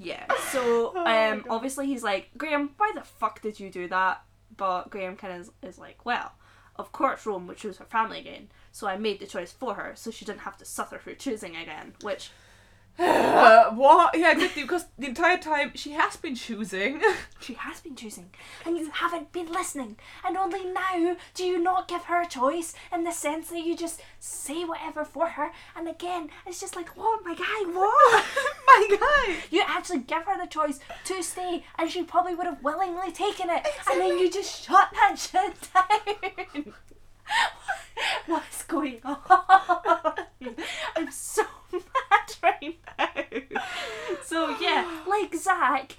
[0.00, 0.26] Yeah.
[0.52, 4.22] So Oh um obviously he's like, Graham, why the fuck did you do that?
[4.56, 6.32] But Graham kind of is, is like, well,
[6.76, 9.92] of course Rome would choose her family again, so I made the choice for her,
[9.96, 11.94] so she didn't have to suffer through choosing again.
[12.02, 12.30] Which,
[13.38, 14.18] Uh, what?
[14.18, 14.62] Yeah, exactly.
[14.62, 17.00] Because the entire time she has been choosing.
[17.40, 18.30] She has been choosing,
[18.66, 19.96] and you haven't been listening.
[20.26, 23.76] And only now do you not give her a choice in the sense that you
[23.76, 25.52] just say whatever for her.
[25.76, 28.24] And again, it's just like, what, my guy, what?
[28.66, 29.36] My guy.
[29.50, 33.48] you actually give her the choice to stay, and she probably would have willingly taken
[33.50, 33.66] it.
[33.90, 36.74] And then you just shut that shit down.
[38.26, 39.18] What's going on?
[40.96, 43.62] I'm so mad right now.
[44.22, 45.96] So yeah, like Zach,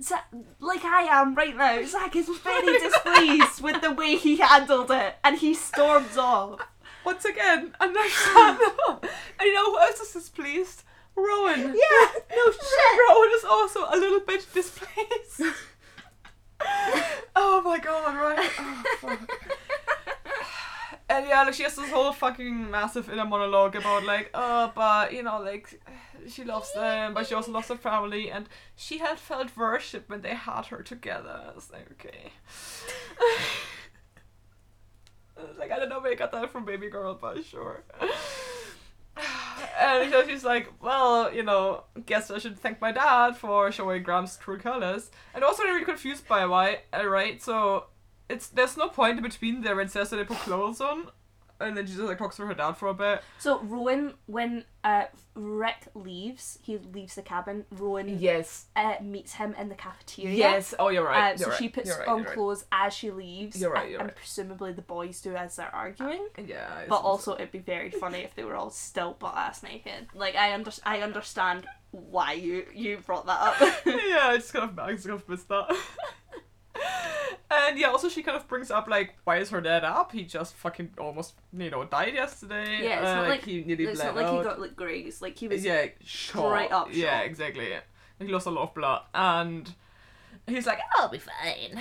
[0.00, 0.26] Zach,
[0.60, 5.14] like I am right now, Zach is very displeased with the way he handled it,
[5.24, 6.60] and he storms off.
[7.04, 9.00] Once again, understandable.
[9.00, 10.82] and you know who else is displeased?
[11.14, 11.60] Rowan.
[11.60, 13.08] Yeah, no shit.
[13.08, 15.42] Rowan is also a little bit displeased.
[17.36, 18.50] oh my god, right?
[18.58, 19.55] Oh, fuck.
[21.16, 25.14] And yeah, like she has this whole fucking massive inner monologue about like, oh, but
[25.14, 25.80] you know, like
[26.28, 30.20] she loves them, but she also loves her family, and she had felt worship when
[30.20, 31.54] they had her together.
[31.56, 32.32] It's like okay.
[35.58, 37.84] Like I don't know where I got that from Baby Girl, but sure.
[39.80, 44.02] And so she's like, well, you know, guess I should thank my dad for showing
[44.02, 45.10] Graham's true colors.
[45.34, 47.42] And also, I'm really confused by why, uh, right?
[47.42, 47.86] So,
[48.28, 51.08] it's there's no point in between there when it says that they put clothes on,
[51.60, 53.22] and then she just like talks to her dad for a bit.
[53.38, 55.04] So Rowan, when uh,
[55.34, 57.64] Rick leaves, he leaves the cabin.
[57.70, 58.66] Rowan Yes.
[58.76, 60.36] uh, meets him in the cafeteria.
[60.36, 60.74] Yes.
[60.78, 61.34] Oh, you're right.
[61.34, 61.58] Uh, so you're right.
[61.58, 62.34] she puts right, on you're right.
[62.34, 63.60] clothes as she leaves.
[63.60, 64.16] You're right, and- you're and right.
[64.16, 66.26] presumably the boys do as they're arguing.
[66.44, 66.82] Yeah.
[66.88, 70.08] But also, it'd be very funny if they were all still butt ass naked.
[70.14, 73.60] Like I under- I understand why you you brought that up.
[73.86, 75.74] yeah, I just kind of I just kind of missed that.
[77.50, 80.12] and yeah, also she kind of brings up like, why is her dad up?
[80.12, 82.82] He just fucking almost you know died yesterday.
[82.82, 85.22] Yeah, it's uh, not like- he nearly it's bled not like he got like graze.
[85.22, 85.64] Like he was.
[85.64, 86.48] yeah, shot.
[86.50, 87.26] straight up Yeah, shot.
[87.26, 87.68] exactly.
[88.18, 89.72] He lost a lot of blood, and
[90.46, 91.80] he's like, "I'll be fine."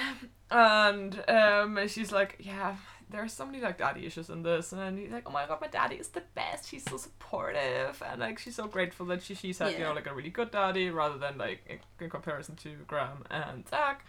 [0.51, 2.75] And um, she's like, "Yeah,
[3.09, 5.61] there's so many like daddy issues in this," and then he's like, "Oh my god,
[5.61, 6.69] my daddy is the best.
[6.69, 10.07] He's so supportive, and like she's so grateful that she she's had you know like
[10.07, 14.05] a really good daddy rather than like in, in comparison to Graham and Zach."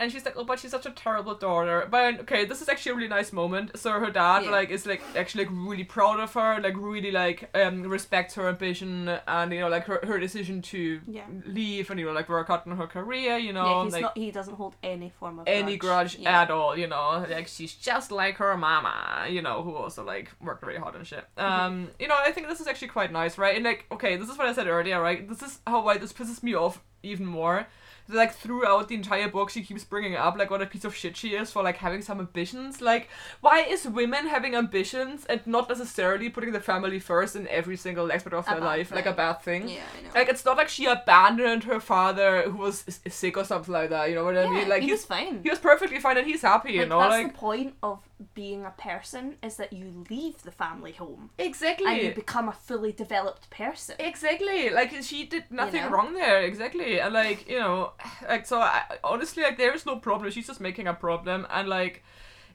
[0.00, 1.86] And she's like, oh, but she's such a terrible daughter.
[1.90, 3.76] But okay, this is actually a really nice moment.
[3.78, 4.50] So her dad Yeah.
[4.50, 8.48] like is like actually like really proud of her, like really like um respects her
[8.48, 11.24] ambition and you know like her, her decision to Yeah.
[11.46, 13.36] leave and you know like work out on her career.
[13.38, 14.16] You Yeah, know, he's like not.
[14.18, 16.42] He doesn't hold any form of any grudge Yeah.
[16.42, 16.76] at all.
[16.78, 19.26] You know, like she's just like her mama.
[19.28, 21.24] You know, who also like worked really hard and shit.
[21.36, 21.60] Mm-hmm.
[21.60, 23.56] Um, you know, I think this is actually quite nice, right?
[23.56, 25.28] And like, okay, this is what I said earlier, right?
[25.28, 27.66] This is how why this pisses me off even more.
[28.08, 31.16] Like throughout the entire book, she keeps bringing up like what a piece of shit
[31.16, 32.80] she is for like having some ambitions.
[32.80, 33.08] Like,
[33.40, 38.10] why is women having ambitions and not necessarily putting the family first in every single
[38.10, 39.68] aspect of A their life like a bad thing?
[39.68, 40.10] Yeah, I know.
[40.14, 44.08] Like it's not like she abandoned her father who was sick or something like that.
[44.08, 44.68] You know what I yeah, mean?
[44.68, 45.42] Like he he's was fine.
[45.42, 46.72] he was perfectly fine and he's happy.
[46.72, 48.00] You know, that's like the point of
[48.34, 51.86] being a person is that you leave the family home exactly.
[51.86, 53.94] and you become a fully developed person.
[54.00, 55.90] Exactly, like she did nothing know?
[55.90, 56.42] wrong there.
[56.42, 57.92] Exactly, and like you know,
[58.28, 58.60] like so.
[58.60, 60.30] I, honestly, like there is no problem.
[60.32, 62.02] She's just making a problem, and like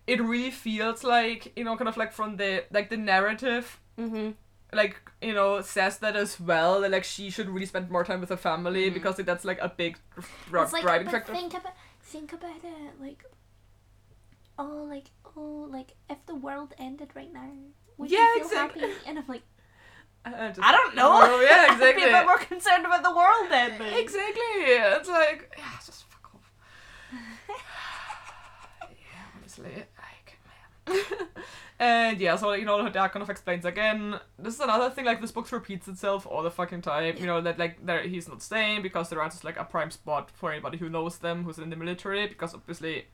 [0.06, 4.32] it really feels like you know, kind of like from the like the narrative, Mm-hmm.
[4.76, 6.82] like you know, says that as well.
[6.82, 8.96] That like she should really spend more time with her family Mhm.
[8.96, 11.32] because like, that's like a big It's like, driving factor.
[11.34, 13.24] think about think about it like
[14.60, 17.50] oh like oh like if the world ended right now
[17.98, 18.82] would Yeah, you feel exactly.
[18.82, 19.42] happy and I'm like
[20.26, 23.04] I, just- I don't oh, know Oh, yeah, I'd be a bit more concerned about
[23.04, 24.42] the world ending Exactly.
[24.46, 26.52] It's like yeah, just fuck off.
[28.90, 30.40] yeah, honestly, like
[30.88, 31.28] man.
[31.80, 34.20] and yeah, so you know her dad kind of explains again.
[34.40, 35.06] This is another thing.
[35.06, 37.16] Like this book repeats itself all the fucking time.
[37.18, 39.92] You know that like there he's not staying because the ranch is like a prime
[39.92, 43.08] spot for anybody who knows them who's in the military because obviously.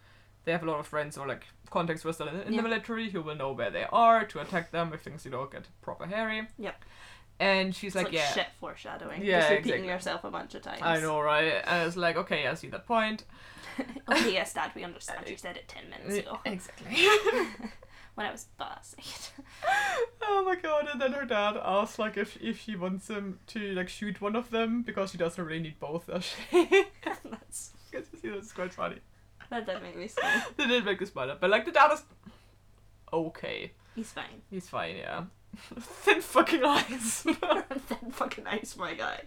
[0.45, 2.61] They have a lot of friends or like contacts who are still in, in Yeah.
[2.61, 5.45] the military who will know where they are to attack them if things you know
[5.45, 6.47] get proper hairy.
[6.57, 6.83] Yep.
[7.41, 9.87] And she's like, like, yeah, shit foreshadowing Yeah, just repeating exactly.
[9.87, 11.61] yourself a bunch of times I know, right?
[11.65, 13.23] And it's like, okay, I see that point.
[14.11, 16.87] okay yes dad we understand uh, you said it 10 minutes ago Exactly.
[18.15, 19.05] when I was buzzing
[20.21, 20.87] oh my god!
[20.91, 24.35] And then her dad asks like if if she wants him to like shoot one
[24.35, 26.67] of them because she doesn't really need both, does she?
[27.23, 28.97] that's Because you see, that's quite funny.
[29.49, 32.03] That did make me smile They did make me smile, but like the dad is
[33.11, 33.71] okay.
[33.95, 35.23] he's fine He's fine, yeah.
[35.79, 37.21] Thin fucking eyes.
[37.23, 39.21] Thin fucking eyes, my guy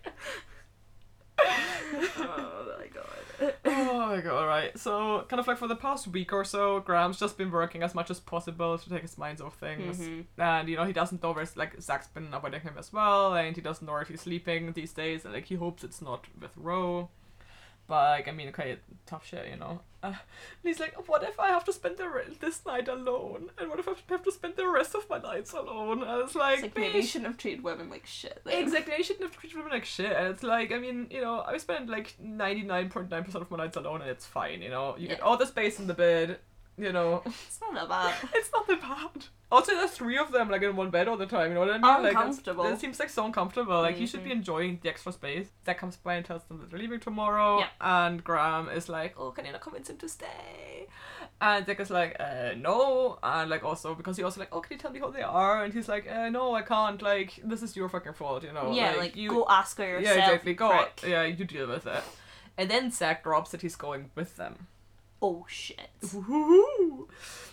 [2.18, 3.54] oh my god.
[3.64, 4.78] oh my god, right.
[4.78, 7.94] So, kind of like for the past week or so, Graham's just been working as
[7.94, 9.98] much as possible to take his mind off things.
[9.98, 10.24] Mhm.
[10.38, 13.56] And, you know, he doesn't know where, like, Zach's been avoiding him as well, and
[13.56, 16.52] he doesn't know where he's sleeping these days, and, like, he hopes it's not with
[16.56, 17.08] Ro.
[17.86, 19.80] But, like, I mean, okay, tough shit, you know.
[20.02, 20.16] Uh, and
[20.62, 23.50] he's like, what if I have to spend the re- this night alone?
[23.58, 26.02] And what if I have to spend the rest of my nights alone?
[26.02, 28.40] And it's like, It's like maybe you shouldn't have treated women like shit.
[28.44, 28.62] Then.
[28.62, 30.12] Exactly, I shouldn't have treated women like shit.
[30.12, 34.00] And it's like, I mean, you know, I spend like 99.9% of my nights alone
[34.00, 34.96] and it's fine, you know.
[34.96, 36.38] You get all the space in the bed,
[36.82, 37.22] you know.
[37.26, 38.14] It's not that bad.
[38.34, 39.24] it's not that bad.
[39.50, 41.70] Also, there's three of them like in one bed all the time, you know what
[41.70, 41.82] I mean?
[42.02, 42.64] Like, Uncomfortable.
[42.64, 43.82] it seems like so uncomfortable.
[43.82, 44.36] Like, you should be Mhm.
[44.36, 45.48] enjoying the extra space.
[45.66, 47.58] Zach comes by and tells them that they're leaving tomorrow.
[47.58, 47.68] Yeah.
[47.80, 50.86] And Graham is like, oh, can you not convince him to stay?
[51.40, 53.18] And Zach is like, uh, no.
[53.22, 55.64] And like, also, because he also like, oh, can you tell me who they are?
[55.64, 57.02] And he's like, uh, no, I can't.
[57.02, 58.72] Like, this is your fucking fault, you know?
[58.72, 60.16] yeah, like, you, go ask her yourself.
[60.16, 60.54] yeah, exactly.
[60.54, 60.70] Go.
[60.70, 61.02] prick.
[61.06, 62.02] Yeah, you deal with it.
[62.56, 64.66] And then Zach drops that he's going with them.
[65.24, 65.88] Oh shit.
[66.02, 67.06] Woohoo!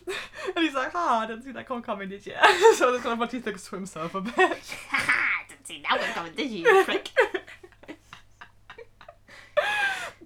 [0.56, 2.34] and he's like, ah, I didn't see that one coming, did you?
[2.76, 4.36] so that's kind of what he thinks to himself a bit.
[4.90, 7.12] Haha, didn't see that one coming, did you, you prick?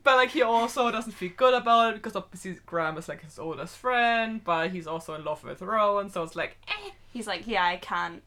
[0.04, 3.40] But like he also doesn't feel good about it because obviously Graham is like his
[3.40, 6.92] oldest friend, but he's also in love with Rowan, so it's like eh.
[7.14, 8.22] He's like, yeah, I can't,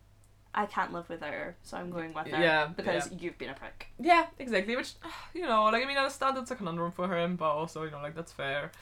[0.54, 2.40] I can't live with her, so I'm going with her.
[2.40, 3.88] Yeah, Because you've been a prick.
[3.98, 4.74] Yeah, exactly.
[4.74, 4.92] Which
[5.34, 7.90] you know, like I mean I understand it's a conundrum for him, but also, you
[7.90, 8.72] know, like that's fair.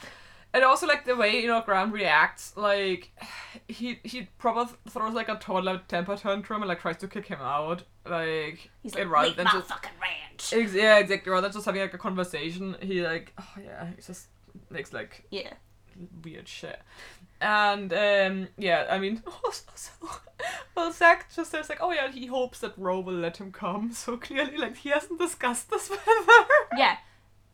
[0.55, 3.11] And also like the way, you know, Graham reacts, like
[3.69, 7.41] he he probably throws like a toddler temper tantrum and like tries to kick him
[7.41, 7.83] out.
[8.09, 10.53] Like He's like, rather than my just fucking ranch.
[10.53, 11.33] Ex- yeah, exactly.
[11.33, 14.29] Rather than just having like a conversation, he like, oh yeah, he just
[14.71, 15.55] makes like Yeah.
[16.23, 16.81] weird shit.
[17.41, 19.91] And um, yeah, I mean, also, so,
[20.77, 23.91] well, Zach just says like, oh yeah, he hopes that Ro will let him come.
[24.05, 26.45] So clearly, like, he hasn't discussed this with her.
[26.79, 26.97] Yeah.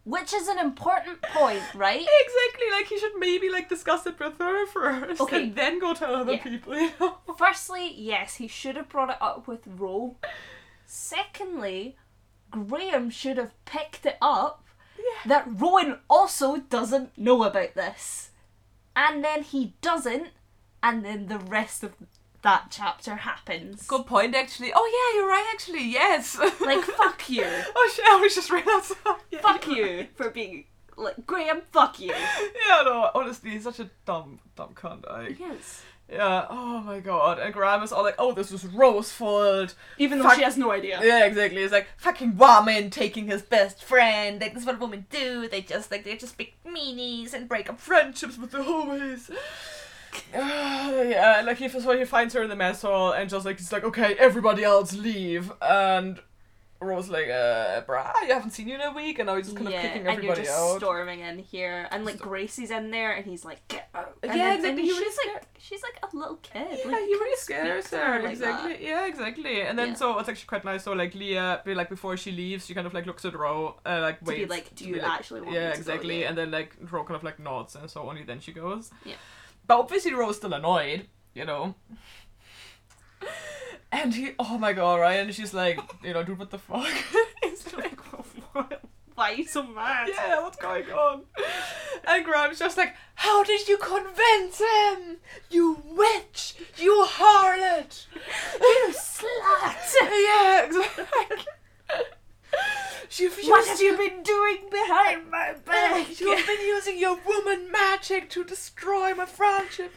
[0.04, 2.00] Which is an important point, right?
[2.22, 5.42] exactly, like he should maybe like discuss it with her first, Okay.
[5.44, 6.42] and then go tell other Yeah.
[6.42, 6.74] people.
[6.76, 7.18] You know?
[7.38, 10.16] Firstly, yes, he should have brought it up with Ro.
[10.86, 11.96] Secondly,
[12.50, 14.64] Graham should have picked it up
[14.98, 15.04] Yeah.
[15.28, 18.30] that Rowan also doesn't know about this.
[18.96, 20.28] And then he doesn't,
[20.82, 21.94] and then the rest of
[22.42, 23.86] that chapter happens.
[23.86, 24.72] Good point, actually.
[24.74, 25.46] Oh yeah, you're right.
[25.52, 26.38] Actually, yes.
[26.60, 27.44] Like, fuck you.
[27.76, 28.92] oh shit, I was just realized.
[29.30, 30.64] Yeah, fuck you for being.
[30.96, 32.08] Like, Graham, fuck you.
[32.68, 35.08] Yeah, no, honestly, he's such a dumb, dumb cunt.
[35.08, 35.82] Like, Yes.
[36.12, 37.38] yeah, oh my god.
[37.38, 39.74] And Graham is all like, oh, this was Rose's fault.
[39.98, 40.36] Even though Fuck.
[40.36, 41.00] she has no idea.
[41.02, 41.62] Yeah, exactly.
[41.62, 44.40] It's like, fucking woman taking his best friend.
[44.40, 45.48] Like, this is what women do.
[45.48, 49.30] They just, like, they just pick meanies and break up friendships with the homies.
[50.34, 53.72] yeah, like, he, so he finds her in the mess hall and just, like, he's
[53.72, 55.52] like, okay, everybody else leave.
[55.60, 56.20] And
[56.82, 59.18] Ro's like, uh, brah, you haven't seen you in a week.
[59.18, 60.78] And now he's just kind of kicking everybody and you're just out.
[60.78, 64.56] storming in here, and like Gracie's in there, and he's like, "Get out!" And Yeah,
[64.56, 66.78] then- and he really she's scared- like, she's like a little kid.
[66.82, 68.22] Yeah, like, he you really scares her.
[68.22, 68.72] like exactly.
[68.72, 68.80] that.
[68.80, 69.60] Yeah, exactly.
[69.60, 69.94] And then Yeah.
[69.94, 70.84] so it's actually quite nice.
[70.84, 73.76] So like Leah, be like before she leaves, she kind of like looks at Ro,
[73.84, 75.78] uh, like To be like, do you be, like, actually want Yeah, me to go?
[75.80, 76.24] exactly.
[76.24, 78.90] And then like Ro kind of like nods, and so only then she goes.
[79.04, 79.16] Yeah.
[79.70, 81.76] But obviously Ro's still annoyed, you know.
[83.92, 85.20] And he, oh my god, right?
[85.20, 86.86] And she's like, you know, dude, what the fuck?
[87.42, 88.00] He's like,
[89.14, 90.08] Why are you so mad?
[90.08, 91.22] yeah, what's going on?
[92.04, 95.18] And Graham's just like, how did you convince him?
[95.50, 96.54] You witch!
[96.76, 98.06] You harlot!
[98.60, 99.94] You slut!
[100.02, 101.52] yeah, exactly.
[103.12, 106.20] You've What have you been doing behind my back?
[106.20, 109.92] you've been using your woman magic to destroy my friendship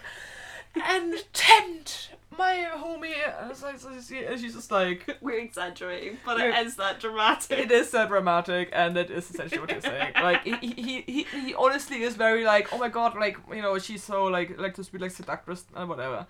[0.76, 3.14] and tempt my homie.
[3.40, 7.60] And so- so she- she's just like, We're exaggerating, but it is that dramatic.
[7.60, 10.14] it is that dramatic, and that is essentially what you're saying.
[10.16, 13.78] Like he, he, he, he honestly is very like, oh my god, like you know,
[13.78, 16.26] she's so like like to be like seductress and whatever,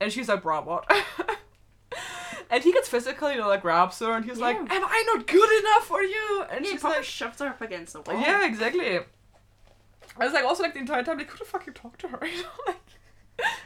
[0.00, 0.84] and she's like, bro, what?
[2.50, 5.26] and he gets physical, you know, like grabs her, and he's like, am I not
[5.26, 6.44] good enough for you?
[6.50, 8.20] And Yeah, she's probably like, shoved her up against the wall.
[8.20, 8.98] yeah, exactly.
[10.18, 12.26] I was like, also like the entire time, like, could have fucking talked to her,
[12.26, 12.76] you know, like,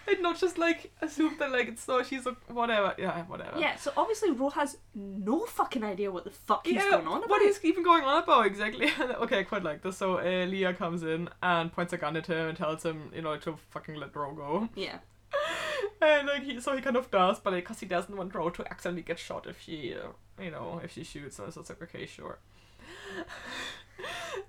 [0.08, 3.56] and not just like assume that like it's so she's a whatever, yeah, whatever.
[3.56, 7.18] Yeah, so obviously Ro has no fucking idea what the fuck he's yeah, going on
[7.18, 7.30] about.
[7.30, 8.90] what he's even going on about exactly?
[9.00, 9.96] okay, I quite like this.
[9.96, 13.22] So uh, Leah comes in and points a gun at him and tells him, you
[13.22, 14.68] know, to fucking let Ro go.
[14.74, 14.98] Yeah.
[16.02, 18.48] And like he, so he kind of does, but like, because he doesn't want Ro
[18.50, 20.08] to accidentally get shot if she, uh,
[20.42, 21.36] you know, if she shoots.
[21.36, 22.38] So it's like, okay, sure.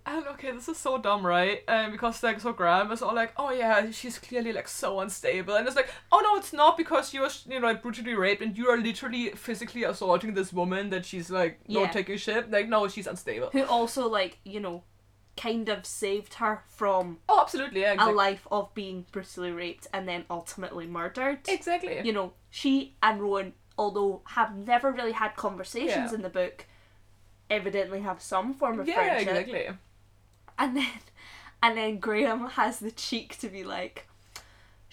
[0.05, 1.61] And okay, this is so dumb, right?
[1.67, 5.55] Um, because like so Graham is all like, oh yeah, she's clearly like so unstable,
[5.55, 8.41] and it's like, oh no, it's not because you were you know like brutally raped
[8.41, 11.91] and you are literally physically assaulting this woman that she's like no Yeah.
[11.91, 12.49] taking shit.
[12.49, 13.49] Like no, she's unstable.
[13.51, 14.83] Who also like you know,
[15.37, 20.07] kind of saved her from Oh, absolutely, yeah, a life of being brutally raped and
[20.07, 21.39] then ultimately murdered.
[21.47, 22.01] exactly.
[22.03, 26.15] You know, she and Rowan, although have never really had conversations Yeah.
[26.15, 26.65] in the book,
[27.49, 29.27] evidently have some form of yeah, friendship.
[29.29, 29.69] exactly.
[30.59, 30.87] And then
[31.63, 34.07] and then Graham has the cheek to be like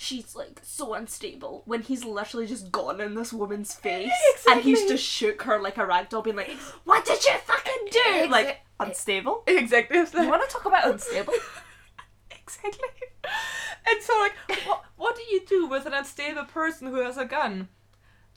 [0.00, 4.12] She's like so unstable when he's literally just gone in this woman's face
[4.48, 6.50] and he's just shook her like a rag doll being like,
[6.84, 7.98] What did you fucking do?
[8.06, 9.42] Exa- like unstable?
[9.46, 9.98] Exactly.
[9.98, 11.34] You wanna talk about unstable?
[12.30, 12.88] exactly.
[13.90, 14.34] And so like,
[14.66, 17.68] what what do you do with an unstable person who has a gun?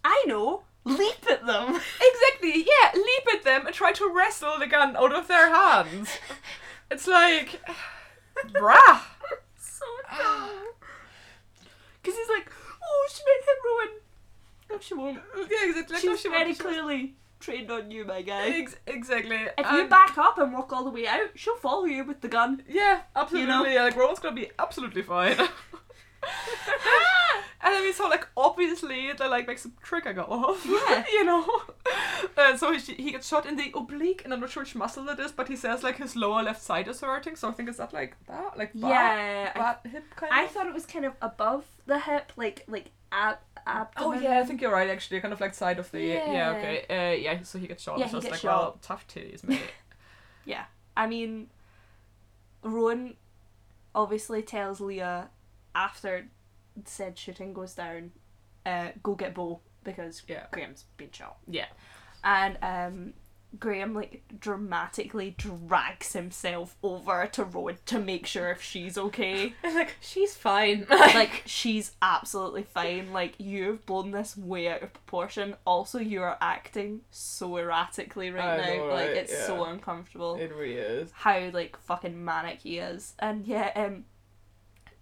[0.04, 0.64] I know.
[0.84, 1.80] Leap at them.
[2.02, 6.10] Exactly, yeah, leap at them and try to wrestle the gun out of their hands.
[6.89, 7.62] It's like,
[8.48, 9.02] bruh.
[9.58, 9.86] so
[10.18, 10.50] dumb.
[12.02, 12.52] Because he's like,
[12.84, 14.02] oh, she might hit Rowan.
[14.72, 15.20] No, she won't.
[15.52, 15.96] Yeah, exactly.
[15.98, 18.48] Like, no, She's she very won't- clearly trained on you, my guy.
[18.50, 19.38] Ex- exactly.
[19.58, 22.28] If you back up and walk all the way out, she'll follow you with the
[22.28, 22.64] gun.
[22.68, 23.50] Yeah, absolutely.
[23.52, 23.66] know?
[23.66, 25.38] Yeah, like Rowan's gonna be absolutely fine.
[27.64, 30.66] and then we saw like obviously the like makes the trigger go off.
[30.66, 31.04] Yeah.
[31.12, 31.48] you know.
[32.38, 35.08] And so he, he gets shot in the oblique, and I'm not sure which muscle
[35.10, 37.36] it is, but he says like his lower left side is hurting.
[37.36, 40.52] So I think is that like that, like bat, Yeah, I, hip kind I of.
[40.52, 42.92] thought it was kind of above the hip, like like
[43.66, 44.89] ab Oh yeah, I think you're right.
[44.89, 46.32] Actually, kind of like side of the yeah.
[46.34, 46.49] Yeah.
[46.51, 46.86] okay.
[46.89, 47.41] Uh, yeah.
[47.43, 47.97] So he gets shot.
[47.99, 48.62] Yeah, it's he gets like shot.
[48.62, 49.59] well, tough titties, mate.
[50.45, 50.66] Yeah,
[50.97, 51.47] I mean,
[52.64, 53.16] Rowan
[53.93, 55.30] obviously tells Leah
[55.76, 56.28] after
[56.86, 58.12] said shooting goes down,
[58.66, 60.45] uh, go get Bo because Yeah.
[60.51, 61.38] Graham's been shot.
[61.47, 61.66] yeah.
[62.24, 63.14] and um
[63.60, 69.54] Graham like dramatically drags himself over to Rowan to make sure if she's okay.
[69.64, 70.86] And like she's fine.
[70.89, 73.12] like she's absolutely fine.
[73.12, 75.56] Like you've blown this way out of proportion.
[75.66, 78.78] Also, you are acting so erratically right I now.
[78.78, 79.18] know, like right?
[79.18, 80.36] it's so uncomfortable.
[80.36, 81.12] it really is.
[81.14, 83.14] How like fucking manic he is.
[83.20, 84.06] And yeah, um,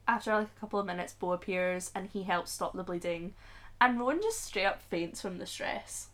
[0.08, 3.36] after like a couple of minutes, Bo appears and he helps stop the bleeding,
[3.80, 6.08] and Rowan just straight up faints from the stress,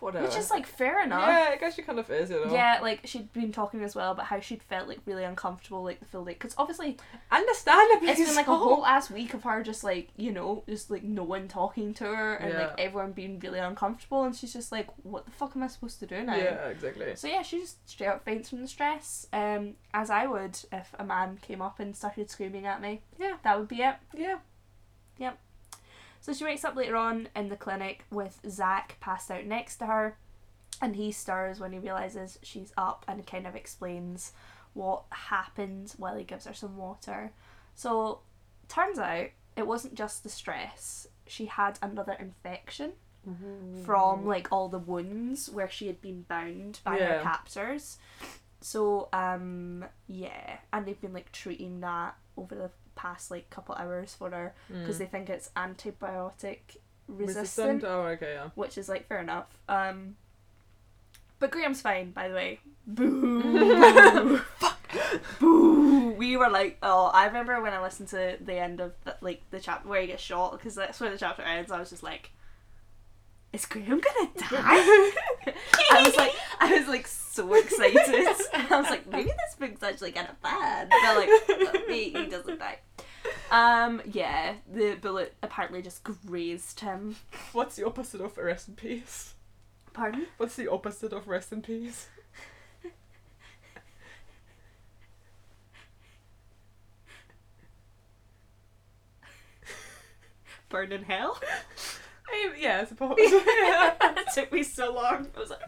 [0.00, 0.26] Whatever.
[0.26, 1.26] which is like fair enough.
[1.28, 2.52] Yeah, I guess she kind of is, you know.
[2.52, 6.00] Yeah, like she'd been talking as well about how she'd felt like really uncomfortable like
[6.00, 6.98] the full day because obviously
[7.30, 8.08] Understandably.
[8.08, 11.02] it's been like a whole ass week of her just like you know just like
[11.02, 14.88] no one talking to her and like everyone being really uncomfortable and she's just like
[15.02, 16.36] what the fuck am I supposed to do now?
[16.36, 17.14] Yeah, exactly.
[17.16, 20.94] So yeah, she just straight up faints from the stress, um, as I would if
[20.98, 23.02] a man came up and started screaming at me.
[23.18, 23.36] Yeah.
[23.44, 23.96] That would be it.
[24.14, 24.38] Yeah.
[26.20, 29.86] So she wakes up later on in the clinic with Zach passed out next to
[29.86, 30.16] her,
[30.82, 34.32] and he stirs when he realizes she's up and kind of explains
[34.74, 37.32] what happened while he gives her some water.
[37.74, 38.20] So,
[38.68, 42.92] turns out it wasn't just the stress, she had another infection
[43.84, 47.98] from like all the wounds where she had been bound by her captors.
[48.60, 54.14] So, um, yeah, and they've been like treating that over the past like couple hours
[54.14, 54.98] for her because Mm.
[54.98, 56.58] they think it's antibiotic
[57.06, 57.38] resistant,
[57.80, 57.84] resistant.
[57.84, 58.48] Oh, okay, yeah.
[58.56, 59.46] which is like fair enough.
[59.68, 60.16] Um,
[61.38, 62.60] but Graham's fine, by the way.
[62.86, 64.38] Boo!
[64.58, 64.90] Fuck.
[65.38, 66.12] Boo!
[66.12, 69.42] We were like, oh, I remember when I listened to the end of the, like
[69.50, 71.70] the chapter where he gets shot because that's where the chapter ends.
[71.70, 72.30] I was just like,
[73.52, 74.50] is Graham gonna die?
[75.92, 77.96] I was like, I was like so excited.
[78.52, 80.88] I was like, maybe this book's actually kind of bad.
[80.90, 82.78] But like, he, he doesn't die.
[83.50, 87.16] Um, yeah, the bullet apparently just grazed him.
[87.52, 89.34] What's the opposite of rest in peace?
[89.92, 90.26] Pardon?
[90.36, 92.08] What's the opposite of rest in peace?
[100.68, 101.40] Burn in hell?
[102.28, 103.14] I, yeah, I suppose.
[103.18, 105.28] it took me so long.
[105.36, 105.60] I was like.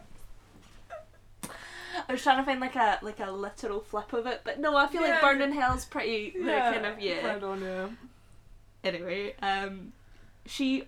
[2.09, 4.77] I was trying to find like a like a literal flip of it, but no,
[4.77, 5.21] I feel like Yeah.
[5.21, 7.27] Burn in Hell's pretty yeah, kind of yeah.
[7.27, 7.89] Right on, yeah.
[8.85, 9.93] Anyway, um,
[10.47, 10.85] she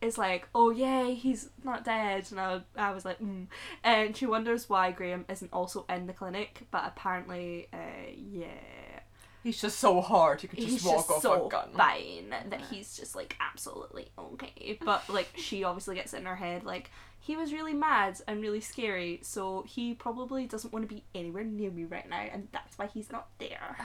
[0.00, 3.46] is like, "Oh yeah, he's not dead," and I, I was like, mm.
[3.84, 8.46] and she wonders why Graham isn't also in the clinic, but apparently, uh, yeah,
[9.42, 10.42] He's just so hard.
[10.42, 11.70] You could just he's walk just off so a gun.
[11.76, 14.78] fine that he's just like absolutely okay.
[14.84, 18.40] But like she obviously gets it in her head like he was really mad and
[18.40, 22.48] really scary, so he probably doesn't want to be anywhere near me right now, and
[22.52, 23.76] that's why he's not there.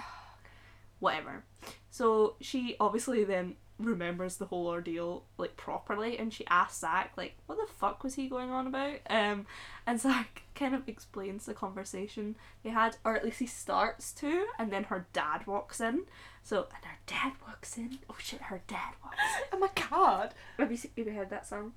[1.00, 1.44] Whatever.
[1.90, 7.36] So she obviously then remembers the whole ordeal like properly and she asks Zach like
[7.48, 9.46] what the fuck was he going on about um
[9.88, 14.46] and Zach kind of explains the conversation they had or at least he starts to
[14.60, 16.04] and then her dad walks in
[16.44, 20.34] so and her dad walks in oh shit her dad walks in Oh my god.
[20.60, 21.74] have you, seen, have you heard that song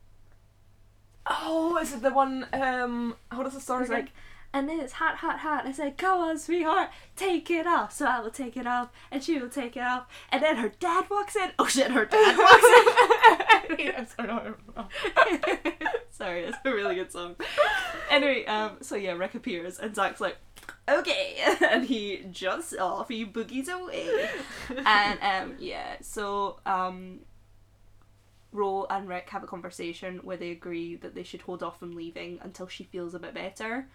[1.28, 2.46] Oh, is it the one?
[2.52, 4.04] Um, how does it start it's again?
[4.04, 4.12] like
[4.52, 5.66] and then it's hot hot hot.
[5.66, 7.92] I said come on sweetheart take it off.
[7.92, 10.72] So I will take it off and she will take it off and then her
[10.78, 11.50] dad walks in.
[11.58, 12.64] Oh shit her dad walks
[13.80, 14.06] in.
[14.18, 14.54] I know.
[16.10, 17.36] Sorry, it's a really good song.
[18.10, 20.38] Anyway, um, so yeah, Rick appears and Zach's like,
[20.88, 21.36] okay,
[21.70, 24.28] and he jumps off, he boogies away,
[24.84, 27.20] and um, yeah, so um,
[28.52, 31.94] Ro and Rick have a conversation where they agree that they should hold off from
[31.94, 33.88] leaving until she feels a bit better,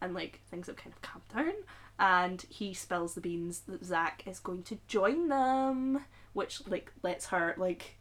[0.00, 1.54] and like things have kind of calmed down.
[2.00, 7.26] And he spills the beans that Zach is going to join them, which like lets
[7.26, 7.96] her like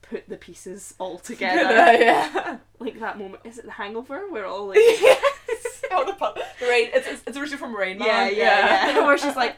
[0.00, 1.60] put the pieces all together
[2.00, 2.58] yeah.
[2.78, 3.42] like that moment.
[3.44, 5.82] Is it the Hangover where all like yes.
[5.94, 6.88] Oh, the, pu- the rain.
[6.94, 8.08] It's, it's, it's originally from Rain Man.
[8.08, 9.56] yeah, yeah, yeah, where she's like,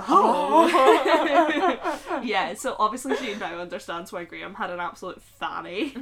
[0.00, 2.20] oh, Oh.
[2.24, 2.54] yeah.
[2.54, 5.94] So obviously she now understands why Graham had an absolute fanny,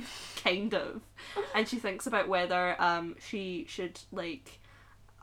[0.42, 1.02] kind of,
[1.54, 4.60] and she thinks about whether um she should like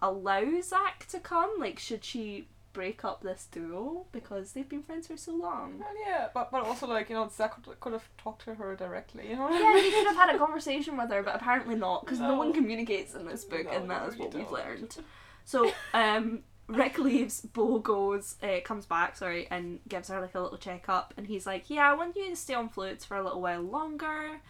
[0.01, 1.51] allow Zach to come.
[1.59, 5.79] Like, should she break up this duo because they've been friends for so long?
[5.79, 8.75] Well, yeah, but but also like you know Zach could, could have talked to her
[8.75, 9.29] directly.
[9.29, 9.49] You know.
[9.49, 12.29] Yeah, he could have had a conversation with her, but apparently not, because no.
[12.29, 12.37] No.
[12.37, 14.97] one communicates in this book, No, and that is what we've learned.
[15.45, 20.41] So, um, Rick leaves, Bo goes, uh, comes back, sorry, and gives her like a
[20.41, 23.23] little checkup, and he's like, "Yeah, I want you to stay on fluids for a
[23.23, 24.41] little while longer,"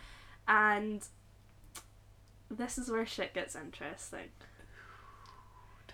[0.48, 1.06] and
[2.50, 4.30] this is where shit gets interesting.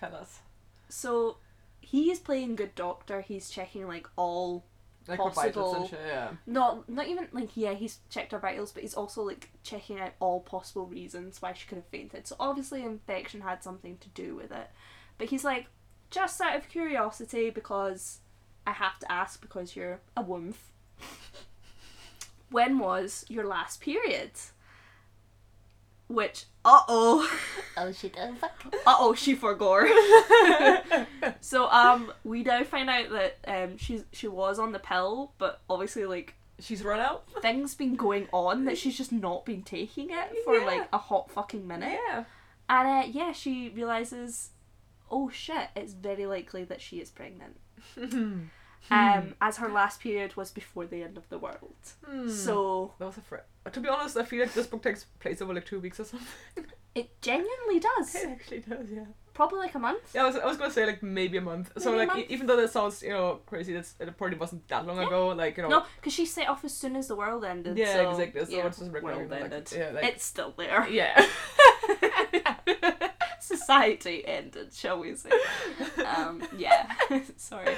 [0.02, 0.40] Tell us.
[0.88, 1.36] So,
[1.80, 3.20] he's playing good doctor.
[3.20, 4.64] He's checking like all
[5.06, 5.74] Like Possible.
[5.76, 6.00] and shit.
[6.06, 6.30] Yeah.
[6.46, 10.12] not not even like yeah he's checked her vitals but he's also like checking out
[10.20, 14.36] all possible reasons why she could have fainted so obviously infection had something to do
[14.36, 14.70] with it
[15.18, 15.66] but he's like
[16.10, 18.20] just out of curiosity because
[18.64, 20.54] i have to ask because you're a woman
[22.50, 24.30] when was your last period
[26.14, 27.28] which uh-oh
[27.76, 28.52] Oh shit, oh fuck.
[28.86, 29.88] uh-oh she forgot
[31.40, 35.60] so um we now find out that um she's she was on the pill but
[35.70, 37.24] obviously like She's run out.
[37.40, 40.64] things been going on that she's just not been taking it for Yeah.
[40.66, 41.98] like a hot fucking minute.
[42.08, 42.24] Yeah.
[42.68, 44.50] And uh, yeah, she realizes,
[45.10, 47.58] oh shit, it's very likely that she is pregnant.
[48.88, 48.94] Hmm.
[48.94, 51.76] Um, as her last period was before the end of the world.
[52.04, 52.28] Hmm.
[52.28, 53.36] So That was a fr-
[53.70, 56.04] To be honest, I feel like this book takes place over like two weeks or
[56.04, 56.26] something.
[56.94, 58.14] it genuinely does.
[58.16, 59.04] It actually does, yeah.
[59.34, 60.12] Probably like a month.
[60.14, 61.72] Yeah, I was, I was gonna say like maybe a month.
[61.78, 62.30] so Maybe a like month.
[62.30, 65.06] E- even though that sounds you know crazy, that's it probably wasn't that long Yeah.
[65.06, 65.28] ago.
[65.28, 65.68] Like you know.
[65.70, 67.78] No, because she set off as soon as the world ended.
[67.78, 68.44] Yeah, so, exactly.
[68.44, 70.86] So yeah, it's just regular, world like, yeah, like- it's still there.
[70.88, 71.24] Yeah.
[73.42, 75.30] Society ended, shall we say?
[76.06, 76.92] um, yeah,
[77.36, 77.76] sorry.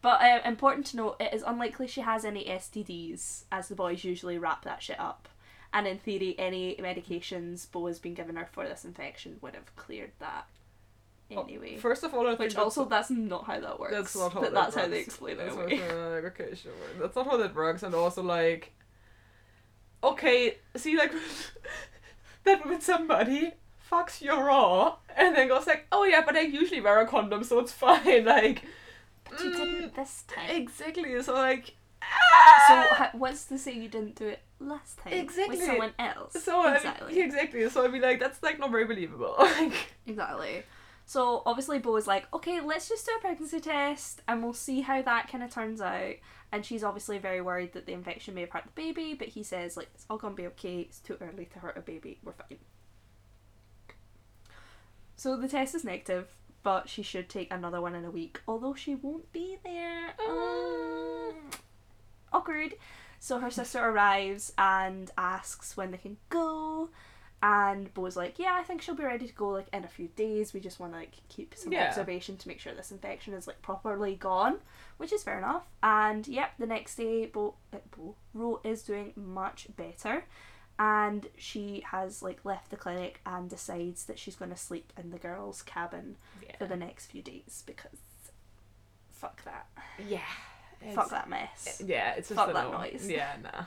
[0.00, 4.04] But uh, important to note, it is unlikely she has any STDs, as the boys
[4.04, 5.28] usually wrap that shit up.
[5.74, 9.74] And in theory, any medications Bo has been given her for this infection would have
[9.76, 10.46] cleared that
[11.30, 11.76] anyway.
[11.76, 13.92] First of all, I think Which that's- also, that's not how that works.
[13.92, 15.78] That's not how that that's how they explain That's it away.
[15.78, 16.72] like, okay, sure.
[16.98, 18.72] That's not how that works, and also like,
[20.02, 21.12] okay, see, like
[22.44, 23.52] that with somebody
[23.92, 27.44] fucks your raw and then goes like, oh yeah, but I usually wear a condom,
[27.44, 28.24] so it's fine.
[28.24, 28.62] Like,
[29.28, 30.50] But you mm, didn't this time.
[30.50, 31.22] exactly.
[31.22, 32.86] So like, So ah!
[32.96, 35.56] ha- what's to say you didn't do it last time Exactly.
[35.58, 36.42] with someone else?
[36.42, 37.14] so I exactly.
[37.14, 37.68] mean, exactly.
[37.68, 39.34] So I'd be like, that's like not very believable.
[39.38, 39.74] like,
[40.06, 40.62] Exactly.
[41.04, 44.80] So obviously Bo is like, okay, let's just do a pregnancy test and we'll see
[44.82, 46.14] how that kind of turns out.
[46.52, 49.42] And she's obviously very worried that the infection may have hurt the baby, but he
[49.42, 50.80] says like it's all gonna be okay.
[50.80, 52.18] It's too early to hurt a baby.
[52.22, 52.58] We're fine.
[55.16, 56.28] So the test is negative,
[56.62, 60.14] but she should take another one in a week, although she won't be there.
[60.28, 61.50] Um,
[62.32, 62.74] awkward.
[63.20, 66.88] So her sister arrives and asks when they can go.
[67.44, 70.06] And Bo's like, yeah, I think she'll be ready to go like in a few
[70.14, 70.52] days.
[70.54, 71.88] We just want to like keep some Yeah.
[71.88, 74.58] observation to make sure this infection is like properly gone,
[74.96, 75.64] which is fair enough.
[75.82, 80.24] And yep, the next day, Bo, uh, Bo, Ro is doing much better,
[80.78, 85.10] and she has like left the clinic and decides that she's going to sleep in
[85.10, 86.16] the girls' cabin
[86.58, 87.98] for the next few days because
[89.10, 89.66] fuck that,
[90.08, 90.20] yeah.
[90.94, 91.82] fuck that mess.
[91.84, 92.78] Yeah, it's just Fuck that no.
[92.78, 93.08] noise.
[93.08, 93.64] Yeah, nah.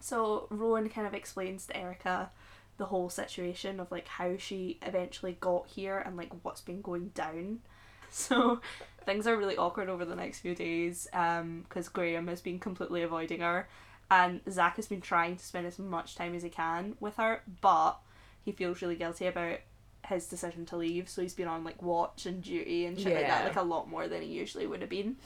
[0.00, 2.30] So Rowan kind of explains to Erica
[2.76, 7.08] the whole situation of like how she eventually got here and like what's been going
[7.14, 7.60] down.
[8.10, 8.60] So
[9.04, 13.02] things are really awkward over the next few days um, because Graham has been completely
[13.02, 13.66] avoiding her
[14.10, 17.42] and Zach has been trying to spend as much time as he can with her,
[17.60, 17.98] but
[18.44, 19.58] he feels really guilty about
[20.06, 23.26] his decision to leave, so he's been on like watch and duty and shit like
[23.26, 23.48] that, Yeah.
[23.48, 25.16] like a lot more than he usually would have been.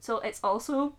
[0.00, 0.94] So it's also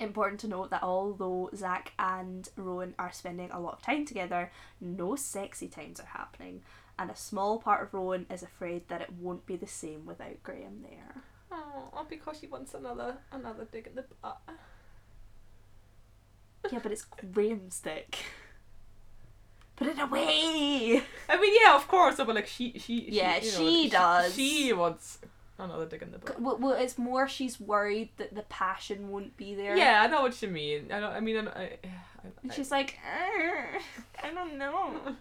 [0.00, 4.50] important to note that although Zach and Rowan are spending a lot of time together,
[4.80, 6.62] no sexy times are happening,
[6.98, 10.42] and a small part of Rowan is afraid that it won't be the same without
[10.42, 11.22] Graham there.
[11.52, 14.40] Oh, because she wants another another dig in the butt.
[16.72, 18.18] Yeah, but it's Graham's dick.
[19.76, 21.02] Put it away!
[21.28, 24.34] I mean, yeah, of course, but like she, she, Yeah, she, you she know, does.
[24.34, 25.18] She, wants
[25.58, 26.40] another dig in the butt.
[26.40, 29.76] Well, well, it's more she's worried that the passion won't be there.
[29.76, 30.92] Yeah, I know what you mean.
[30.92, 31.12] I don't.
[31.12, 31.62] I mean, I.
[31.62, 31.78] I,
[32.42, 32.98] And she's like,
[34.22, 34.94] I don't know.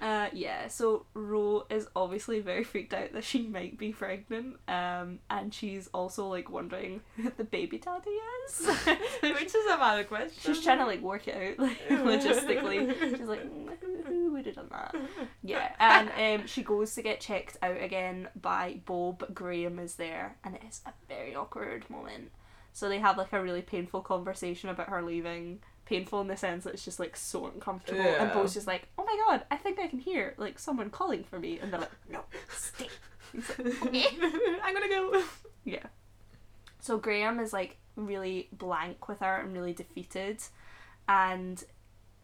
[0.00, 5.18] Uh, yeah, so Ro is obviously very freaked out that she might be pregnant, um,
[5.30, 8.66] and she's also like wondering who the baby daddy is.
[9.22, 10.54] which is a valid question.
[10.54, 12.98] she's trying to like work it out like logistically.
[13.16, 14.96] She's like, "Mm, who, who would have done that?
[15.42, 19.34] Yeah, and um, she goes to get checked out again by Bob.
[19.34, 22.30] Graham is there, and it is a very awkward moment.
[22.72, 25.60] So they have like a really painful conversation about her leaving.
[25.92, 28.34] Painful in the sense that it's just like so uncomfortable, and Yeah.
[28.34, 31.38] Bo's just like, "Oh my god, I think I can hear like someone calling for
[31.38, 32.20] me," and they're like, "No,
[32.50, 32.88] stay."
[33.34, 34.06] Like, "Okay."
[34.62, 35.22] I'm gonna go.
[35.64, 35.86] Yeah.
[36.80, 40.42] So Graham is like really blank with her and really defeated,
[41.08, 41.62] and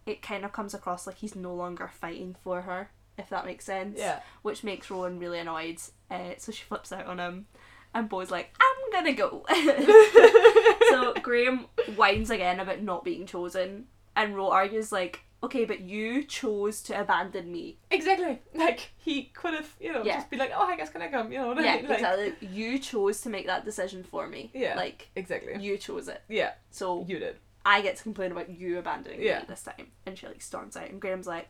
[0.07, 3.65] it kind of comes across like he's no longer fighting for her, if that makes
[3.67, 3.99] sense.
[3.99, 4.21] Yeah.
[4.43, 5.81] Which makes Rowan really annoyed.
[6.11, 7.47] Uh, so she flips out on him,
[7.95, 9.45] and Bo's like, "I'm gonna go."
[10.91, 11.67] so Graham
[11.97, 13.87] whines again about not being chosen,
[14.17, 17.79] and Ro argues like, "Okay, but you chose to abandon me.
[17.91, 18.41] Exactly.
[18.55, 20.17] Like he could have, you know, Yeah.
[20.17, 21.59] just be like, "Oh, I guess can I come?" You know.
[21.61, 22.35] yeah, like, exactly.
[22.49, 24.51] You chose to make that decision for me.
[24.55, 24.75] Yeah.
[24.77, 25.57] Like Exactly.
[25.63, 26.23] you chose it.
[26.29, 27.37] Yeah, So you did.
[27.65, 29.41] I get to complain about you abandoning Yeah.
[29.41, 29.89] me this time.
[30.07, 31.49] And she like storms out and Graham's like,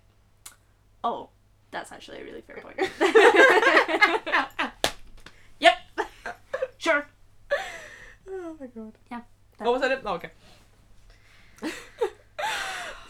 [1.04, 1.28] Oh,
[1.70, 2.76] that's actually a really fair point.
[6.80, 7.06] yep.
[7.50, 7.58] sure.
[8.30, 8.92] Oh my god.
[9.10, 9.20] Yeah,
[9.58, 10.02] What was that?
[10.04, 10.30] Oh, okay.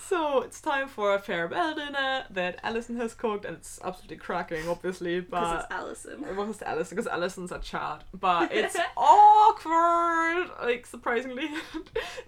[0.00, 4.68] so it's time for a farewell dinner that Allison has cooked, and it's absolutely cracking,
[4.68, 5.20] obviously.
[5.28, 6.24] Because But it's Alison.
[6.24, 10.48] it was Allison because Allison's a child, but it's awkward.
[10.62, 11.48] Like surprisingly,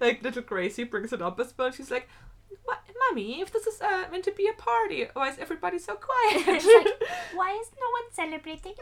[0.01, 1.71] like little Gracie brings it up as well.
[1.71, 2.09] She's like,
[2.71, 3.41] "What, mommy?
[3.41, 7.11] If this is uh, meant to be a party, why is everybody so quiet?" Like,
[7.35, 8.75] Why is no one celebrating?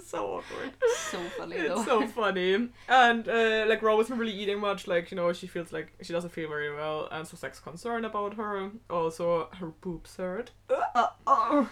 [0.04, 0.72] so awkward.
[1.10, 1.74] So funny though.
[1.74, 2.68] It's so funny.
[2.88, 4.86] And uh, like Ro wasn't really eating much.
[4.86, 8.06] Like you know, she feels like she doesn't feel very well, and so Zach's concerned
[8.06, 8.70] about her.
[8.88, 10.52] Also, her boobs hurt.
[10.70, 11.68] Uh, oh.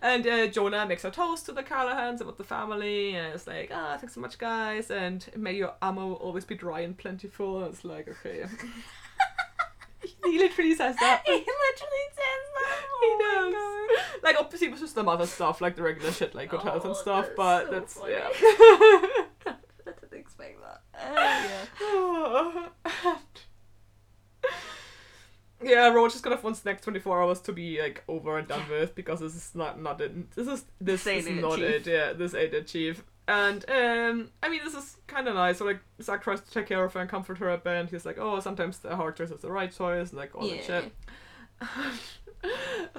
[0.00, 3.70] And uh, Jonah makes a toast to the Callahans about the family, and it's like,
[3.74, 7.64] ah, thanks so much, guys, and may your ammo always be dry and plentiful.
[7.64, 8.44] And it's like, okay.
[10.24, 11.22] He literally says that.
[11.26, 12.80] he literally says that.
[13.00, 13.50] He Oh
[13.90, 14.22] my does.
[14.22, 16.92] Like obviously it was just the other stuff, like the regular shit, like hotels and
[16.92, 17.26] Oh, stuff.
[17.26, 18.12] that's But so that's funny.
[18.12, 18.28] yeah.
[19.86, 20.80] I didn't expect that.
[20.98, 22.68] Uh,
[23.04, 23.16] yeah.
[25.62, 28.38] yeah, Roach just kind of wants the next twenty four hours to be like over
[28.38, 30.30] and done with because this is not not it.
[30.32, 31.86] This is this This is not it.
[31.86, 33.02] Yeah, this ain't it, Chief.
[33.26, 35.58] And um, I mean, this is kind of nice.
[35.58, 37.72] So like, Zach tries to take care of her and comfort her a bit.
[37.74, 40.46] And he's like, "Oh, sometimes the hard choice is the right choice," and like all
[40.46, 40.82] that Yeah.
[40.82, 40.92] shit.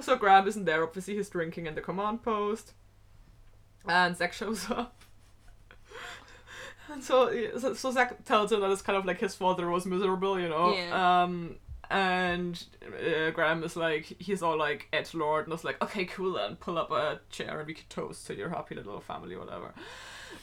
[0.00, 0.82] so Graham isn't there.
[0.82, 2.72] Obviously, he's drinking in the command post,
[3.88, 5.00] and Zach shows up.
[6.92, 9.86] And so, so, so Zach tells him that it's kind of like his father was
[9.86, 10.72] miserable, you know.
[10.74, 11.22] Yeah.
[11.22, 11.56] Um,
[11.90, 16.04] and uh, Graham is like, he's all like Ed Lord, and I was like, okay,
[16.04, 19.36] cool then, pull up a chair and we can toast to your happy little family,
[19.36, 19.72] whatever.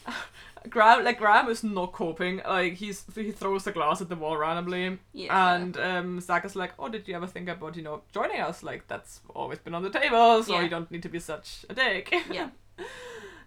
[0.69, 2.41] Graham, like Graham is not coping.
[2.47, 5.55] Like he's he throws the glass at the wall randomly, Yeah.
[5.55, 8.63] and um, Zach is like, "Oh, did you ever think about you know joining us?
[8.63, 10.61] Like that's always been on the table, so Yeah.
[10.61, 12.49] you don't need to be such a dick." Yeah.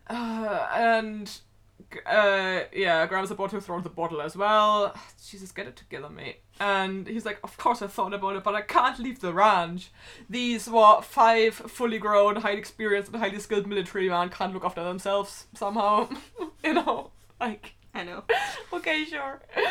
[0.09, 1.41] Uh, and
[2.07, 4.95] uh, yeah, Graham's about to throw the bottle as well.
[5.29, 6.43] Jesus, get it together, mate.
[6.59, 9.91] And he's like, Of course I thought about it, but I can't leave the ranch.
[10.29, 14.83] These were five fully grown, highly experienced, and highly skilled military men can't look after
[14.83, 16.09] themselves somehow.
[16.65, 18.25] you know, like, I know.
[18.73, 19.41] okay, sure.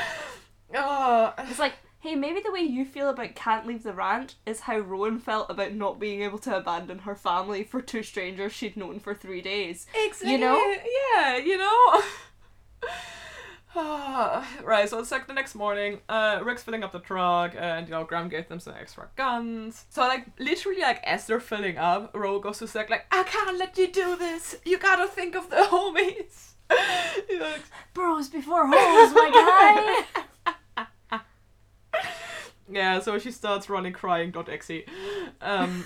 [0.75, 4.61] Uh, It's like, hey, maybe the way you feel about can't leave the ranch is
[4.61, 8.75] how Rowan felt about not being able to abandon her family for two strangers she'd
[8.75, 9.85] known for three days.
[9.93, 10.31] Exactly.
[10.31, 10.75] You know?
[11.15, 12.01] Yeah, you know?
[14.63, 17.91] right, so it's like the next morning, uh, Rick's filling up the truck, and, you
[17.91, 19.85] know, Graham gave them some extra guns.
[19.89, 23.57] So, like, literally, like, as they're filling up, Ro goes to Zach, like, I can't
[23.57, 24.55] let you do this!
[24.63, 26.51] You gotta think of the homies!
[27.37, 27.53] Know,
[27.93, 30.05] Bros before hoes, my
[30.45, 31.19] guy.
[32.71, 34.71] yeah, so she starts running crying, dot exe.
[35.41, 35.85] Um,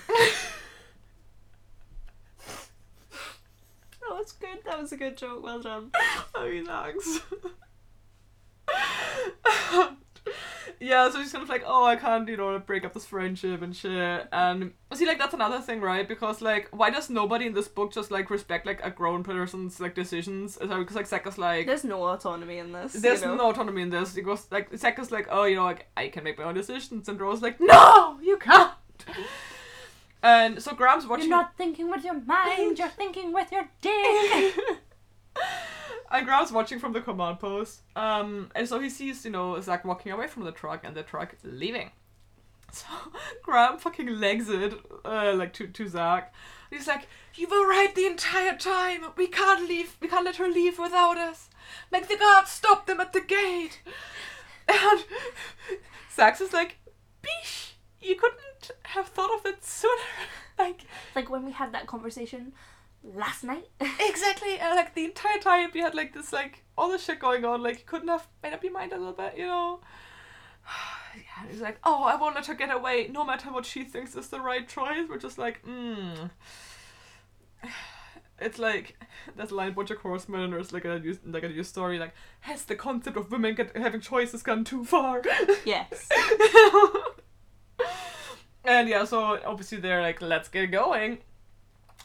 [4.01, 4.59] That was good.
[4.65, 5.43] That was a good joke.
[5.43, 5.91] Well done.
[6.39, 7.19] Mean, thanks.
[10.79, 13.61] yeah, so she's kind of like, oh, I can't, you know, break up this friendship
[13.61, 14.27] and shit.
[14.31, 16.07] And see, like, that's another thing, right?
[16.07, 19.79] Because, like, why does nobody in this book just, like, respect, like, a grown person's,
[19.79, 20.57] like, decisions?
[20.57, 22.93] Because, like, Zach's like, There's no autonomy in this.
[22.93, 23.35] there's you know?
[23.35, 24.13] no autonomy in this.
[24.13, 27.09] Because, like, Zach's like, oh, you know, like, I can make my own decisions.
[27.09, 28.71] And Ro's like, no, you can't.
[30.21, 31.29] And so Graham's watching.
[31.29, 32.77] You're not thinking with your mind.
[32.77, 34.55] You're thinking with your dick.
[36.11, 37.81] and Graham's watching from the command post.
[37.95, 41.03] Um, and so he sees, you know, Zach walking away from the truck and the
[41.03, 41.91] truck leaving.
[42.71, 42.85] So
[43.41, 46.31] Graham fucking legs it, uh, like to, to Zach.
[46.69, 49.05] He's like, You were right the entire time.
[49.17, 49.97] We can't leave.
[49.99, 51.49] We can't let her leave without us.
[51.91, 53.81] Make the guards stop them at the gate.
[54.67, 55.03] And
[56.15, 56.77] Zach's is like,
[57.23, 59.93] Bish, you couldn't have thought of it sooner.
[60.59, 60.81] Like,
[61.15, 62.51] like when we had that conversation
[63.03, 63.67] last night.
[63.99, 67.45] Exactly, and like the entire time you had like this like all this shit going
[67.45, 69.79] on, like you couldn't have made up your mind a little bit, you know.
[71.15, 74.15] yeah, he's like, oh, I won't let her get away, no matter what she thinks
[74.15, 75.07] is the right choice.
[75.07, 76.25] We're just like, hmm.
[78.41, 78.97] It's like
[79.35, 81.99] there's a line bunch of horsemen, and there's like a news, like a news story,
[81.99, 85.21] like has the concept of women get, having choices gone too far?
[85.65, 86.07] yes.
[88.63, 91.19] and yeah, so obviously they're like, let's get going.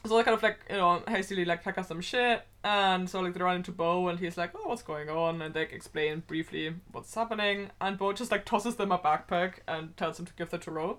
[0.06, 2.42] So they kind of like, you know, hastily like pack up some shit.
[2.62, 5.40] And so like they run into Bo and he's like, oh, what's going on?
[5.40, 7.70] And they explain briefly what's happening.
[7.80, 10.70] And Bo just like tosses them a backpack and tells them to give that to
[10.70, 10.98] Ro.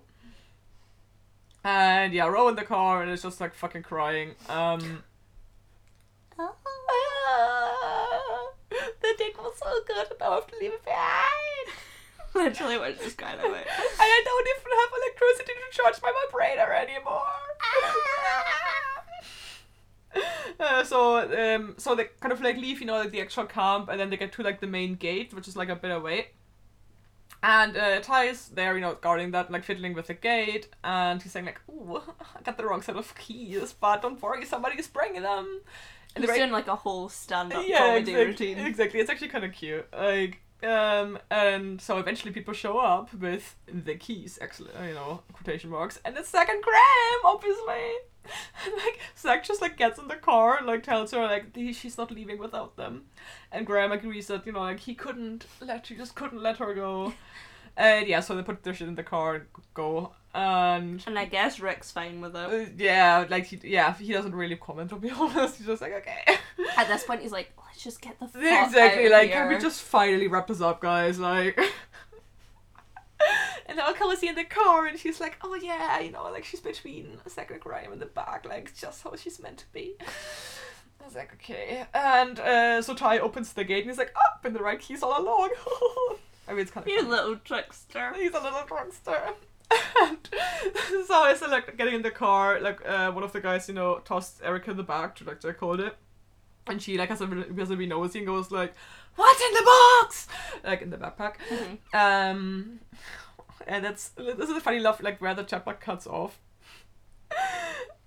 [1.64, 4.34] And yeah, Ro in the car and it's just like fucking crying.
[4.49, 5.03] Um,
[6.38, 6.47] the
[9.18, 11.68] dick was so good and I have to leave it behind.
[12.34, 13.68] Literally what just kind of it.
[13.68, 17.22] And I don't even have electricity to charge my vibrator anymore.
[20.57, 23.89] Uh, so um so they kind of like leave you know like the actual camp
[23.89, 26.28] and then they get to like the main gate which is like a bit away
[27.43, 31.22] and uh, Ty is there you know guarding that like fiddling with the gate and
[31.22, 32.01] he's saying like ooh
[32.38, 35.61] I got the wrong set of keys but don't worry somebody is bringing them
[36.16, 38.57] and He's they're doing like a whole stand-up yeah, comedy exactly, routine.
[38.59, 39.86] Exactly, it's actually kind of cute.
[39.93, 45.70] Like, um, and so eventually people show up with the keys, actually, you know, quotation
[45.70, 47.91] marks, and the second Graham, obviously.
[48.65, 51.73] And like Zach just like gets in the car and like tells her like the-
[51.73, 53.05] she's not leaving without them,
[53.51, 56.73] and Graham agrees that you know like he couldn't let she just couldn't let her
[56.73, 57.13] go.
[57.78, 60.13] And yeah, so they put their shit in the car and go.
[60.34, 62.38] And And I guess Rick's fine with it.
[62.38, 65.57] uh, yeah, like he yeah he doesn't really comment to be honest.
[65.57, 66.38] He's just like okay.
[66.78, 69.41] At this point, he's like, let's just get the fuck exactly out of like here.
[69.43, 71.59] can we just finally wrap this up guys like
[73.65, 76.59] and now Kelly's in the car and she's like oh yeah you know like she's
[76.59, 79.95] between Zach Graham in the back like just how she's meant to be
[81.01, 84.47] I was like okay and uh, so Ty opens the gate and he's like oh
[84.47, 85.49] in the right keys all along
[86.47, 88.13] I mean it's kind of You little trickster.
[88.15, 89.34] He's a little trickster.
[90.01, 90.30] and
[91.07, 93.73] so as they're like getting in the car, like uh, one of the guys, you
[93.73, 95.97] know, tossed Erica in the back to like it.
[96.68, 98.74] And she like has a has a wee nosy and goes like,
[99.16, 100.28] What's in the box?
[100.63, 101.36] Like in the backpack.
[101.49, 101.78] Mhm.
[101.93, 102.80] Um
[103.68, 106.39] and that's this is a funny love like where the chapter cuts off.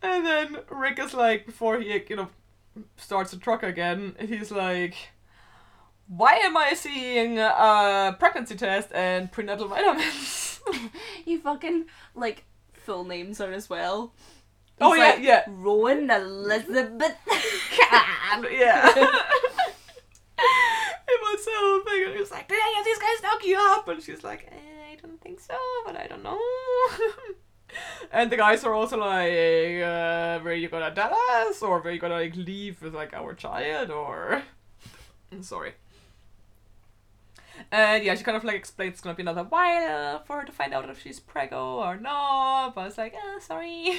[0.02, 2.28] And then Rick is like before he you know
[2.96, 4.94] starts the truck again, he's like
[6.06, 10.60] why am I seeing a pregnancy test and prenatal vitamins?
[11.24, 12.44] You fucking like
[12.74, 14.12] full names are as well.
[14.80, 15.44] Oh, yeah, like, yeah.
[15.48, 17.16] Rowan Elizabeth.
[18.50, 18.92] Yeah.
[21.08, 22.02] it was so big.
[22.06, 23.88] And he was like, did any of these guys knock you up?
[23.88, 25.54] And she's like, eh, I don't think so,
[25.86, 26.38] but I don't know.
[28.12, 29.32] and the guys are also like,
[29.82, 31.62] uh, where you gonna tell us?
[31.62, 33.90] Or where you gonna like leave with like our child?
[33.90, 34.42] Or.
[35.40, 35.74] Sorry.
[37.70, 40.52] And yeah, she kind of like explains it's gonna be another while for her to
[40.52, 42.74] find out if she's preggo or not.
[42.74, 43.98] But it's like, ah, sorry.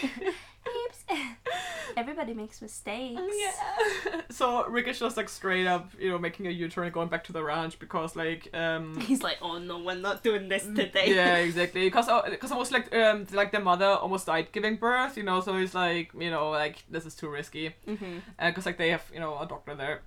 [0.68, 1.04] Oops.
[1.98, 3.22] Everybody makes mistakes.
[3.34, 4.22] Yeah.
[4.30, 7.24] so Rick is just like straight up, you know, making a U-turn and going back
[7.26, 11.16] to the ranch because like um He's like, oh no, we're not doing this today.
[11.16, 11.86] yeah, exactly.
[11.86, 15.42] Because because almost like um like the mother almost died giving birth, you know.
[15.42, 17.76] So he's like, you know, like this is too risky.
[18.38, 20.02] Because like they have you know a doctor there.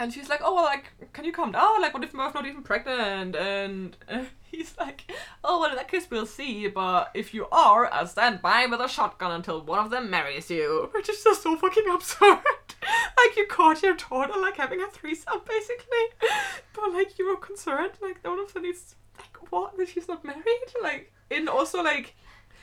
[0.00, 1.82] And she's like, oh, well, like, can you calm down?
[1.82, 3.34] Like, what if Murph's not even pregnant?
[3.34, 5.10] And uh, he's like,
[5.42, 6.68] oh, well, in that case, we'll see.
[6.68, 10.50] But if you are, I'll stand by with a shotgun until one of them marries
[10.50, 10.88] you.
[10.92, 12.38] Which is just so fucking absurd.
[13.16, 16.28] like you caught your daughter like having a threesome basically,
[16.74, 20.24] but like you were concerned like one of them needs like what that she's not
[20.24, 20.44] married
[20.82, 22.14] like and also like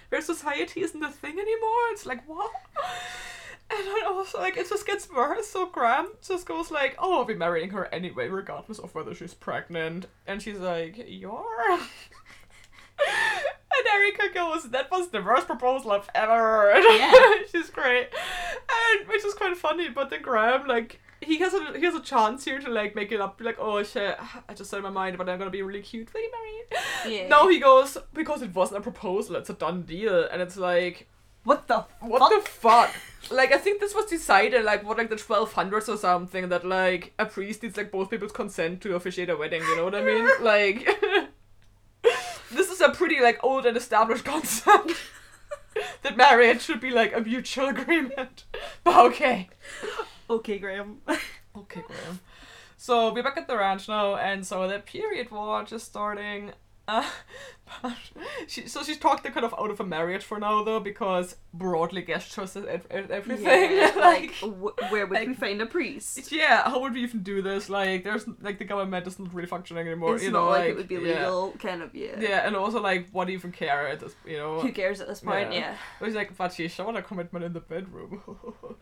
[0.09, 1.91] where society isn't a thing anymore.
[1.91, 2.51] It's like what?
[3.69, 5.47] And then also like it just gets worse.
[5.47, 9.33] So Graham just goes like, "Oh, I'll be marrying her anyway, regardless of whether she's
[9.33, 11.79] pregnant." And she's like, "You're."
[13.77, 16.83] And Erica goes, that was the worst proposal I've ever heard.
[16.97, 17.33] Yeah.
[17.51, 18.07] She's great.
[18.09, 22.01] And which is quite funny, but then Graham, like, he has a he has a
[22.01, 24.17] chance here to like make it up, like, oh shit,
[24.47, 27.15] I just said my mind, but I'm gonna be really cute when you married.
[27.17, 27.27] Yeah.
[27.27, 30.27] No, he goes, because it wasn't a proposal, it's a done deal.
[30.31, 31.07] And it's like,
[31.45, 32.43] What the what fuck?
[32.43, 32.91] the fuck?
[33.31, 37.13] like, I think this was decided, like, what, like the 1200s or something, that, like,
[37.17, 40.03] a priest needs, like, both people's consent to officiate a wedding, you know what I
[40.03, 40.27] mean?
[40.41, 40.87] like,
[42.51, 44.91] this is a pretty, like, old and established concept.
[46.03, 48.43] that marriage should be, like, a mutual agreement.
[48.83, 49.49] But okay.
[50.29, 51.01] Okay, Graham.
[51.07, 52.19] Okay, Graham.
[52.77, 56.51] So we're back at the ranch now, and so the period watch is starting.
[56.87, 57.09] Uh,
[57.81, 57.93] but
[58.47, 62.03] she, so she's talked kind of out of a marriage for now, though, because broadly
[62.03, 63.45] gestures at, everything.
[63.45, 66.31] Yeah, like, like, wh- where would like- we find a priest?
[66.31, 67.69] yeah, how would we even do this?
[67.69, 70.15] Like, there's like the government isn't really functioning anymore.
[70.15, 71.01] it's you not know, like, like it would be yeah.
[71.25, 72.19] legal, kind of, yeah.
[72.19, 74.15] Yeah, and also like, what do you even care at this?
[74.25, 75.51] You know, Who cares at this point?
[75.51, 75.59] Yeah.
[75.59, 75.75] Yeah.
[76.01, 78.21] It was like, but she showed a commitment in the bedroom.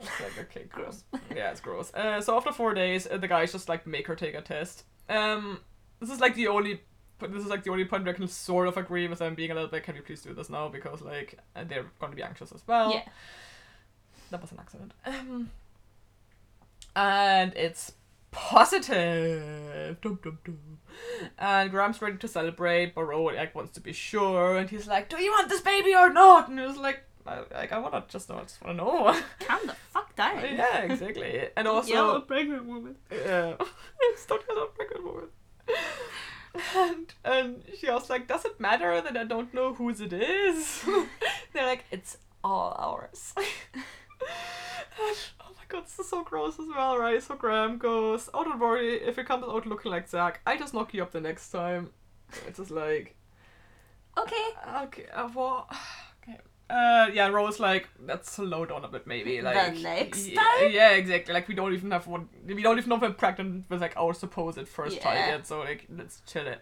[0.00, 1.02] it's like, okay, gross.
[1.34, 1.92] yeah, it's gross.
[1.92, 4.84] Uh, so after four days, uh, the guys just like make her take a test.
[5.08, 5.60] Um,
[6.00, 6.80] this is like the only,
[7.18, 9.34] but this is like the only point where I can sort of agree with them
[9.34, 9.82] being a little bit.
[9.82, 10.68] Can you please do this now?
[10.68, 12.92] Because like uh, they're going to be anxious as well.
[12.92, 13.02] Yeah.
[14.30, 14.92] That was an accident.
[15.06, 15.50] Um,
[16.94, 17.92] and it's
[18.30, 20.00] positive.
[20.00, 20.58] Dum, dum, dum.
[21.38, 25.08] And Graham's ready to celebrate, but Rowan like wants to be sure, and he's like,
[25.08, 28.04] "Do you want this baby or not?" And he was like, "I, like, I wanna
[28.08, 28.36] just know.
[28.36, 29.04] I just wanna know."
[29.40, 30.42] Calm the fuck down.
[30.42, 31.48] yeah, exactly.
[31.56, 32.96] And also, Yell at pregnant woman.
[33.10, 33.54] yeah,
[34.16, 35.28] stop yelling at pregnant woman.
[36.76, 40.82] And and she was like, "Does it matter that I don't know whose it is?"
[41.52, 43.44] They're like, "It's all ours." and,
[45.40, 47.22] oh my god, this is so gross as well, right?
[47.22, 48.94] So Graham goes, "Oh, don't worry.
[48.94, 51.90] If it comes out looking like Zach, I just knock you up the next time."
[52.46, 53.14] It's just like,
[54.18, 54.48] Okay.
[54.84, 55.68] okay, uh, what?
[56.70, 59.40] Uh, yeah, Ro's like let's slow down a bit, maybe.
[59.40, 60.70] Like the next y- time?
[60.70, 61.32] Yeah, exactly.
[61.32, 62.28] Like we don't even have one.
[62.46, 65.46] We don't even know if we're pregnant with like our supposed first child yet.
[65.46, 66.60] So like let's chill it.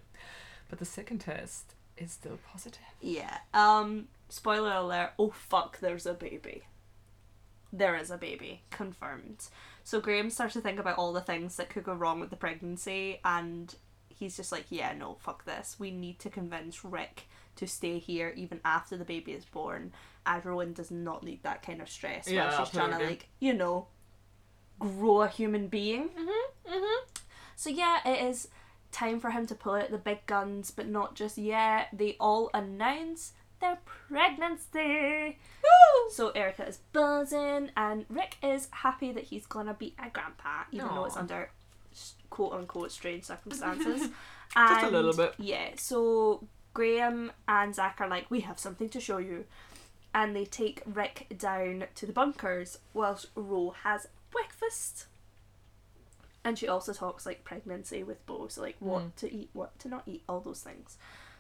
[0.68, 2.80] But the second test is still positive.
[3.00, 3.38] Yeah.
[3.52, 4.08] Um.
[4.28, 5.10] Spoiler alert.
[5.18, 5.80] Oh fuck!
[5.80, 6.62] There's a baby.
[7.72, 9.48] There is a baby confirmed.
[9.82, 12.36] So Graham starts to think about all the things that could go wrong with the
[12.36, 13.74] pregnancy, and
[14.08, 15.76] he's just like, "Yeah, no, fuck this.
[15.78, 17.24] We need to convince Rick
[17.56, 19.92] to stay here even after the baby is born.
[20.24, 23.28] As Rowan does not need that kind of stress Yeah, while she's trying to like,
[23.38, 23.86] you know,
[24.78, 26.72] grow a human being." Mm-hmm.
[26.72, 27.06] Mm-hmm.
[27.54, 28.48] So yeah, it is
[28.92, 31.88] time for him to pull out the big guns, but not just yet.
[31.92, 35.38] They all announce their pregnancy.
[36.12, 40.88] So Erica is buzzing, and Rick is happy that he's gonna be a grandpa, even
[40.88, 41.50] though it's under
[42.30, 44.10] quote unquote strange circumstances.
[44.56, 45.34] Just a little bit.
[45.38, 45.70] Yeah.
[45.76, 46.46] So
[46.77, 49.47] Graham and Zach are like, "We have something to show you,"
[50.12, 55.07] and they take Rick down to the bunkers whilst Ro has breakfast.
[56.44, 59.16] And she also talks like pregnancy with Bo, so like what Mm.
[59.16, 60.98] to eat, what to not eat, all those things.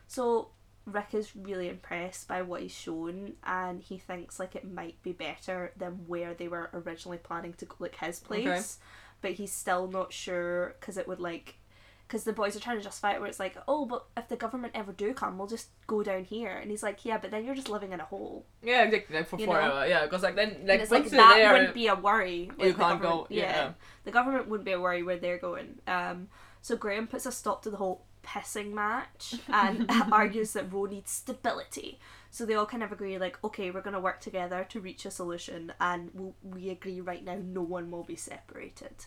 [0.08, 0.48] So
[0.86, 5.12] Rick is really impressed by what he's shown, and he thinks like it might be
[5.12, 8.46] better than where they were originally planning to go, like his place.
[8.46, 8.86] Okay.
[9.20, 11.56] But he's still not sure because it would like,
[12.06, 14.36] because the boys are trying to justify it where it's like, oh, but if the
[14.36, 16.50] government ever do come, we'll just go down here.
[16.56, 18.46] And he's like, yeah, but then you're just living in a hole.
[18.62, 19.16] Yeah, exactly.
[19.16, 19.52] Like for You know?
[19.54, 19.86] forever.
[19.88, 22.50] Yeah, because like then And like it's like that there, wouldn't be a worry.
[22.58, 23.08] you the can't go.
[23.08, 23.72] government- Yeah.
[24.04, 25.80] the government wouldn't be a worry where they're going.
[25.88, 26.28] Um,
[26.62, 31.10] so Graham puts a stop to the whole pissing match and argues that Ro needs
[31.10, 31.98] stability.
[32.30, 35.10] So they all kind of agree, like, okay, we're gonna work together to reach a
[35.10, 39.06] solution, and we'll, we agree right now no one will be separated.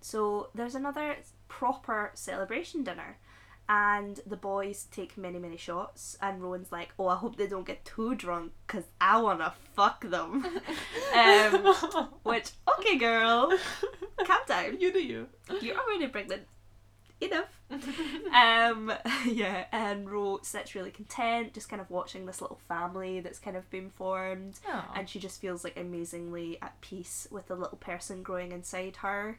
[0.00, 1.16] So there's another
[1.58, 3.18] proper celebration dinner.
[3.66, 7.66] And the boys take many, many shots, and Rowan's like, "Oh, I hope they don't
[7.66, 10.44] get too drunk, cause I wanna fuck them."
[11.16, 11.74] um,
[12.24, 13.56] which, okay, girl,
[14.26, 14.80] calm down.
[14.80, 15.28] you do you.
[15.62, 16.42] You're already pregnant.
[17.22, 17.58] Enough.
[18.34, 18.92] um,
[19.26, 23.56] yeah, and Ro sits really content, just kind of watching this little family that's kind
[23.56, 24.84] of been formed, Oh.
[24.94, 29.38] and she just feels like amazingly at peace with the little person growing inside her.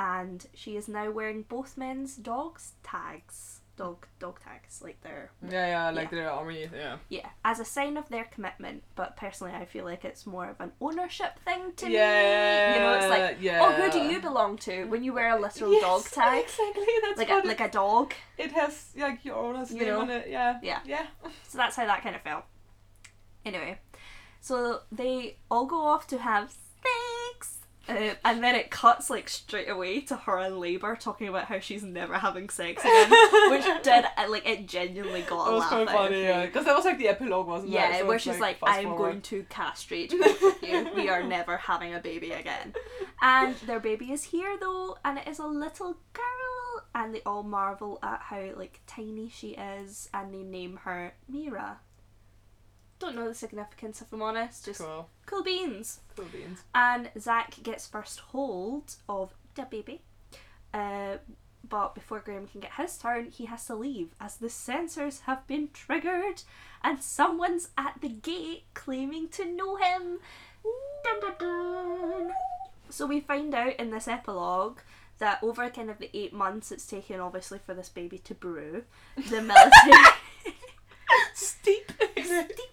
[0.00, 3.56] And she is now wearing both men's dogs' tags.
[3.76, 6.18] dog dog tags, like they're Yeah, yeah, like Yeah.
[6.24, 6.68] the army.
[6.82, 6.96] Yeah.
[7.08, 8.82] yeah, as a sign of their commitment.
[8.94, 12.68] But personally, I feel like it's more of an ownership thing to yeah.
[12.68, 12.74] me.
[12.74, 13.60] You know, it's like, yeah.
[13.62, 16.86] oh, who do you belong to when you wear a literal Yes, dog tag, Exactly.
[17.04, 18.12] That's like a, like a dog.
[18.36, 20.00] it, has like your owner's You name know?
[20.02, 20.28] on it.
[20.28, 20.58] Yeah.
[20.62, 20.80] Yeah.
[20.84, 21.06] Yeah.
[21.48, 22.44] So that's how that kind of felt.
[23.46, 23.78] Anyway,
[24.40, 26.52] so they all go off to have.
[27.90, 31.58] Uh, and then it cuts like straight away to her in labour talking about how
[31.58, 33.10] she's never having sex again,
[33.50, 36.22] which did uh, like it genuinely got It a laugh quite out of funny, me.
[36.22, 36.46] yeah.
[36.46, 37.74] Because that was like the epilogue, wasn't it?
[37.74, 38.98] Yeah, So where she's like, fast I'm forward.
[38.98, 40.88] going to castrate you.
[40.94, 42.74] We are never having a baby again.
[43.22, 46.24] And their baby is here though, and it is a little girl.
[46.94, 51.78] And they all marvel at how like tiny she is, and they name her Mira.
[53.00, 55.08] Don't know the significance if I'm honest, just Cool.
[55.26, 56.00] cool beans.
[56.14, 56.60] Cool beans.
[56.74, 60.02] And Zach gets first hold of the baby.
[60.72, 61.16] Uh,
[61.68, 65.46] but before Graham can get his turn, he has to leave as the sensors have
[65.46, 66.42] been triggered
[66.84, 70.18] and someone's at the gate claiming to know him.
[71.04, 72.32] Dun, dun, dun.
[72.90, 74.78] So we find out in this epilogue
[75.18, 78.84] that over kind of the eight months it's taken, obviously, for this baby to brew,
[79.16, 80.04] the military.
[81.34, 81.92] Steep.
[82.22, 82.69] steep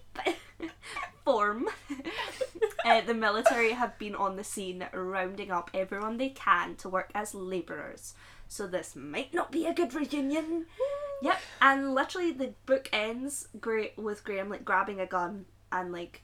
[1.28, 1.68] form.
[2.86, 7.10] uh, the military have been on the scene rounding up everyone they can to work
[7.14, 8.14] as labourers.
[8.48, 10.64] So this might not be a good reunion.
[11.20, 16.22] Yep, and literally the book ends great with Graham like grabbing a gun and like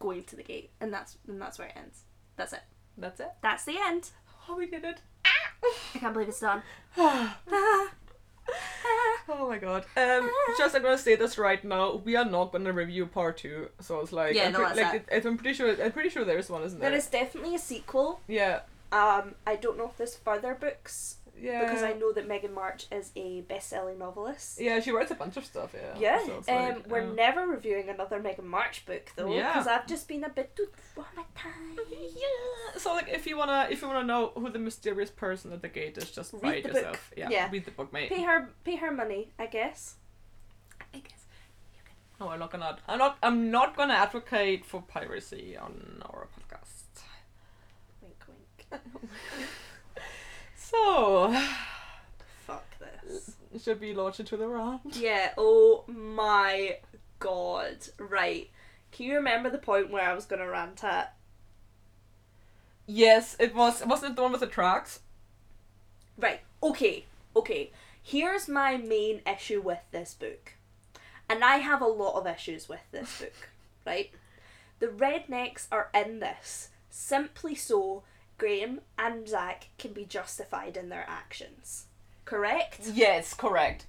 [0.00, 2.02] going to the gate, and that's and that's where it ends.
[2.36, 2.62] That's it.
[2.98, 3.30] That's it.
[3.40, 4.10] That's the end.
[4.48, 5.00] Oh, we did it.
[5.24, 6.62] I can't believe it's done.
[9.28, 9.84] Oh my god.
[9.96, 11.96] Um, just I'm gonna say this right now.
[12.04, 13.68] We are not gonna review part two.
[13.80, 15.08] So it's like, Yeah, I'm no, pre- that's like it.
[15.10, 15.82] it, I'm pretty sure.
[15.84, 16.90] I'm pretty sure there's one, isn't there?
[16.90, 18.20] There is definitely a sequel.
[18.28, 18.60] Yeah.
[18.92, 21.64] Um, I don't know if there's further books Yeah.
[21.64, 24.60] because I know that Megan March is a best-selling novelist.
[24.60, 25.74] Yeah, she writes a bunch of stuff.
[25.74, 25.94] Yeah.
[25.98, 29.52] Yeah, So it's um, like, we're never reviewing another Megan March book though, Yeah.
[29.52, 31.90] because I've just been a bit too traumatized.
[32.16, 32.78] Yeah.
[32.78, 35.68] So like, if you wanna, if you wanna know who the mysterious person at the
[35.68, 36.76] gate is, just Read buy it the book.
[36.76, 37.12] yourself.
[37.16, 37.28] Yeah.
[37.30, 37.50] Yeah.
[37.50, 38.08] Read the book, mate.
[38.10, 39.96] Pay her, pay her money, I guess.
[40.94, 41.24] I guess.
[42.18, 42.78] No, I'm not gonna.
[42.88, 43.18] I'm not.
[43.22, 47.02] I'm not gonna advocate for piracy on our podcast.
[48.00, 48.80] Wink, wink.
[50.78, 51.32] Oh.
[51.32, 53.36] So, Fuck this.
[53.62, 54.80] should be launched into the round?
[54.94, 55.32] Yeah.
[55.36, 56.78] Oh my
[57.18, 57.76] god.
[57.98, 58.50] Right.
[58.92, 61.14] Can you remember the point where I was gonna rant at?
[62.86, 63.84] Yes, it was.
[63.84, 65.00] Wasn't it the one with the tracks?
[66.18, 66.40] Right.
[66.62, 67.04] Okay.
[67.34, 67.70] Okay.
[68.02, 70.54] Here's my main issue with this book.
[71.28, 73.48] And I have a lot of issues with this book,
[73.84, 74.10] right?
[74.78, 78.04] The rednecks are in this simply so
[78.38, 81.86] Graham and Zach can be justified in their actions.
[82.24, 82.80] Correct?
[82.92, 83.86] Yes, correct.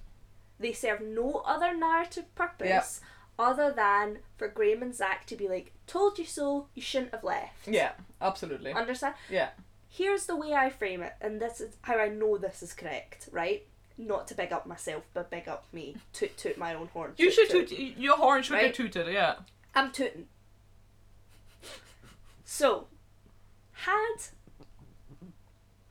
[0.60, 3.00] They serve no other narrative purpose
[3.38, 7.22] other than for Graham and Zach to be like, told you so, you shouldn't have
[7.24, 7.68] left.
[7.68, 8.72] Yeah, absolutely.
[8.72, 9.14] Understand?
[9.30, 9.50] Yeah.
[9.88, 13.28] here's the way I frame it, and this is how I know this is correct,
[13.32, 13.66] right?
[13.96, 15.96] Not to big up myself, but big up me.
[16.12, 17.14] Toot toot my own horn.
[17.16, 17.68] You should toot.
[17.68, 17.96] toot.
[17.96, 18.66] Your horn should Right?
[18.66, 19.12] get tooted.
[19.12, 19.36] Yeah.
[19.74, 20.26] I'm tooting.
[22.44, 22.86] So,
[23.72, 24.16] had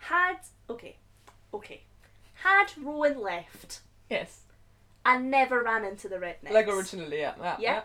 [0.10, 0.38] had
[0.70, 0.98] okay,
[1.54, 1.84] okay,
[2.34, 4.42] had Rowan left Yes.
[5.06, 6.52] and never ran into the rednecks.
[6.52, 7.34] Like originally, yeah.
[7.40, 7.56] Yeah.
[7.60, 7.82] Yeah.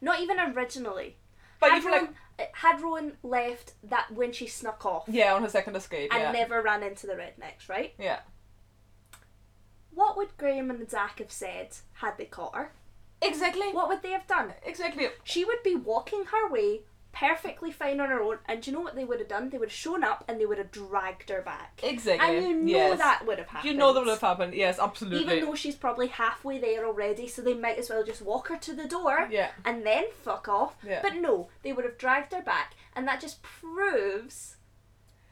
[0.00, 1.16] Not even originally.
[1.60, 5.04] But had you feel like Rowan, uh, had Rowan left that when she snuck off
[5.08, 6.12] yeah on her second escape.
[6.12, 6.32] and Yeah.
[6.32, 7.94] never ran into the rednecks, right?
[7.98, 8.20] yeah.
[9.94, 12.72] What would Graham and Zach have said had they caught her?
[13.20, 13.72] Exactly.
[13.72, 14.54] What would they have done?
[14.64, 15.08] Exactly.
[15.22, 16.80] She would be walking her way
[17.12, 19.50] perfectly fine on her own, and do you know what they would have done?
[19.50, 21.80] They would have shown up and they would have dragged her back.
[21.82, 22.36] Exactly.
[22.36, 22.98] And you know yes.
[22.98, 23.70] that would have happened.
[23.70, 24.54] You know that would have happened.
[24.54, 25.22] Yes, absolutely.
[25.22, 28.56] Even though she's probably halfway there already, so they might as well just walk her
[28.56, 29.50] to the door Yeah.
[29.64, 30.76] and then fuck off.
[30.82, 31.00] Yeah.
[31.02, 34.56] But no, they would have dragged her back, and that just proves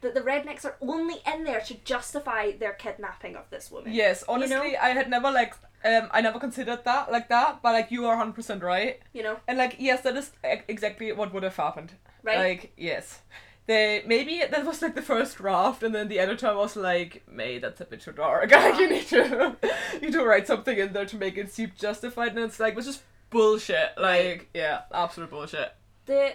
[0.02, 3.92] that the rednecks are only in there to justify their kidnapping of this woman.
[3.92, 5.54] Yes, honestly, I had never like
[5.84, 9.00] um I never considered that like that, but like you are hundred percent right.
[9.12, 10.30] You know, And like yes, that is
[10.68, 11.92] exactly what would have happened.
[12.22, 12.38] right?
[12.38, 13.20] Like yes,
[13.66, 17.58] they maybe that was like the first draft, and then the editor was like, "May
[17.58, 18.50] that's a bit too dark.
[18.52, 19.56] Like you need to
[19.94, 22.74] you need to write something in there to make it seem justified." And it's like,
[22.76, 23.90] which is bullshit.
[23.96, 25.72] Like yeah, absolute bullshit.
[26.06, 26.32] the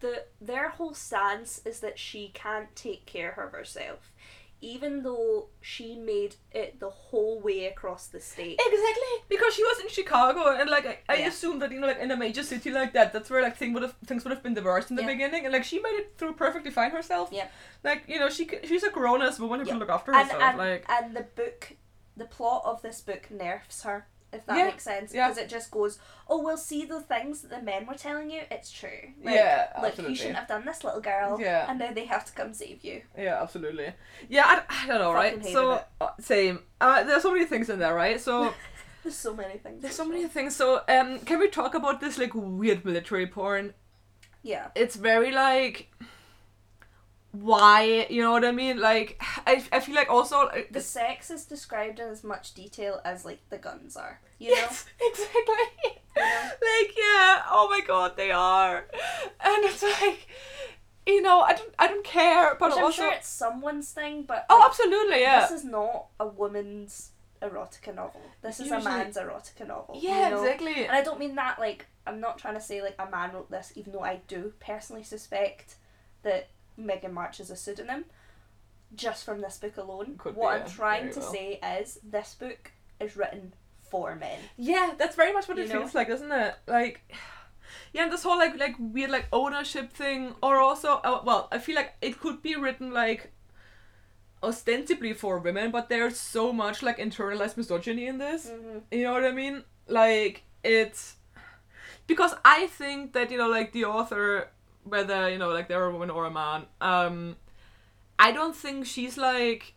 [0.00, 4.12] the their whole stance is that she can't take care of herself
[4.60, 9.78] even though she made it the whole way across the state Exactly, because she was
[9.80, 11.28] in Chicago, and like I, I Yeah.
[11.28, 13.74] assume that you know, like in a major city like that, that's where like thing
[13.74, 15.08] would have things would have been the worst in the Yeah.
[15.08, 17.28] beginning, and like she made it through perfectly fine herself.
[17.30, 17.48] Yeah.
[17.82, 19.72] Like you know, she she's a grown ass woman who Yeah.
[19.72, 20.42] can look after and, herself.
[20.42, 21.76] and, like and the book
[22.16, 24.06] the plot of this book nerfs her.
[24.34, 25.28] If that Yeah, makes sense, yeah.
[25.28, 25.98] because it just goes,
[26.28, 28.42] oh, we'll see the things that the men were telling you.
[28.50, 28.90] It's true.
[29.22, 30.12] Like, Yeah, look, absolutely.
[30.12, 31.38] you shouldn't have done this, little girl.
[31.40, 31.66] Yeah.
[31.68, 33.02] and now they have to come save you.
[33.16, 33.92] Yeah, absolutely.
[34.28, 35.34] Yeah, I, I don't know, right?
[35.34, 36.60] Fucking hated So uh, same.
[36.80, 38.20] Uh, there's so many things in there, right?
[38.20, 38.52] So
[39.02, 39.82] There's so many things.
[39.82, 40.56] there's so many things.
[40.56, 43.74] So um, can we talk about this like weird military porn?
[44.42, 44.68] Yeah.
[44.74, 45.90] It's very like.
[47.34, 48.80] Why you know what I mean?
[48.80, 53.00] Like I, I feel like also uh, The sex is described in as much detail
[53.04, 54.20] as like the guns are.
[54.38, 55.42] You yes exactly
[56.16, 56.22] know?
[56.22, 60.28] like yeah oh my god they are and it's like
[61.06, 64.22] you know I don't I don't care but Which I'm also sure it's someone's thing,
[64.22, 67.10] but oh like, absolutely yeah this is not a woman's
[67.42, 68.22] erotica novel.
[68.42, 69.98] This is a man's erotica novel.
[70.00, 70.42] yeah you know?
[70.44, 73.32] exactly And I don't mean that like I'm not trying to say like a man
[73.32, 75.76] wrote this, even though I do personally suspect
[76.22, 78.04] that Megan March is a pseudonym.
[78.94, 81.32] Just from this book alone, Could what be, I'm yeah, trying to well.
[81.32, 82.70] say is this book
[83.00, 83.52] is written
[83.90, 84.38] for men.
[84.56, 85.80] Yeah, that's very much what You it know?
[85.80, 86.54] feels like, isn't it?
[86.66, 87.00] Like,
[87.92, 91.58] yeah, and this whole like like weird like ownership thing, or also uh, well, I
[91.58, 93.32] feel like it could be written like
[94.42, 98.46] ostensibly for women, but there's so much like internalized misogyny in this.
[98.46, 98.78] Mm-hmm.
[98.92, 99.64] You know what I mean?
[99.88, 101.16] Like it's
[102.06, 104.48] because I think that you know like the author,
[104.84, 107.36] whether you know like they're a woman or a man, um,
[108.18, 109.74] I don't think she's like.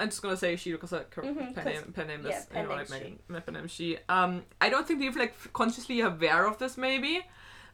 [0.00, 2.62] I'm just gonna say she because her Mhm, pen name pen name yeah, is pen
[2.64, 3.96] you know like Megan my pen name she.
[4.08, 7.24] Um, I don't think they're like consciously aware of this maybe.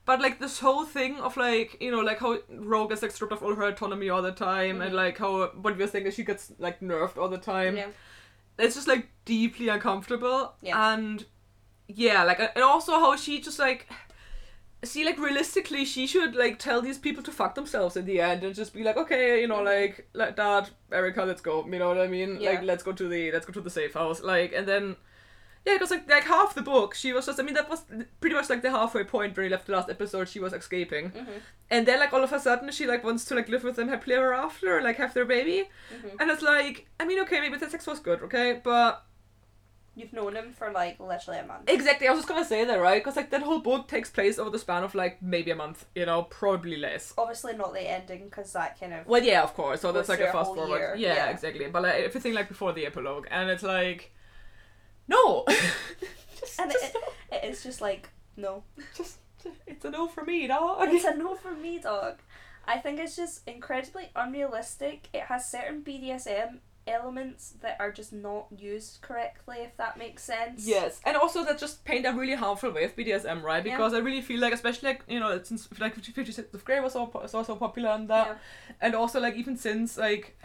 [0.04, 3.32] But like this whole thing of like you know like how Rogue is like stripped
[3.32, 4.96] of all her autonomy all the time and Mhm.
[4.96, 7.88] like how what we're saying is she gets like nerfed all the time Yeah.
[8.58, 10.92] it's just like deeply uncomfortable Yeah.
[10.92, 11.24] and
[11.88, 13.88] yeah like and also how she just like
[14.82, 18.42] see like realistically she should like tell these people to fuck themselves in the end
[18.44, 19.64] and just be like okay you know Mhm.
[19.66, 22.50] like like dad erica let's go you know what i mean Yeah.
[22.50, 24.96] like let's go to the let's go to the safe house like and then
[25.66, 27.82] yeah because like like half the book she was just i mean that was
[28.22, 31.10] pretty much like the halfway point where he left the last episode she was escaping
[31.10, 31.38] Mm-hmm.
[31.70, 33.88] and then like all of a sudden she like wants to like live with them
[33.88, 36.16] happily ever after and like have their baby Mm-hmm.
[36.20, 39.04] and it's like i mean okay maybe the sex was good okay but
[39.96, 41.68] You've known him for like literally a month.
[41.68, 43.02] Exactly, I was just gonna say that, right?
[43.02, 45.84] Because like that whole book takes place over the span of like maybe a month,
[45.94, 47.12] you know, probably less.
[47.18, 49.80] Obviously not the ending because that kind of Well, yeah, of course.
[49.80, 50.98] So that's like a fast forward.
[50.98, 51.30] Yeah, yeah.
[51.30, 51.66] exactly.
[51.66, 54.12] But like everything like before the epilogue, and it's like,
[55.08, 55.44] no,
[56.38, 56.96] just, and just, it,
[57.32, 58.62] it is just like no.
[58.96, 59.18] just,
[59.66, 60.88] it's a no for me, dog.
[60.88, 62.20] It's a no for me, dog.
[62.64, 65.08] I think it's just incredibly unrealistic.
[65.12, 66.58] It has certain BDSM
[66.90, 70.66] elements that are just not used correctly, if that makes sense.
[70.66, 73.64] Yes, and also that just paint a really harmful way of BDSM, right?
[73.64, 73.76] Yeah.
[73.76, 76.80] Because I really feel like, especially like you know, since like Fifty Shades of Grey
[76.80, 78.34] was so so so popular and that, Yeah.
[78.80, 80.36] and also like even since like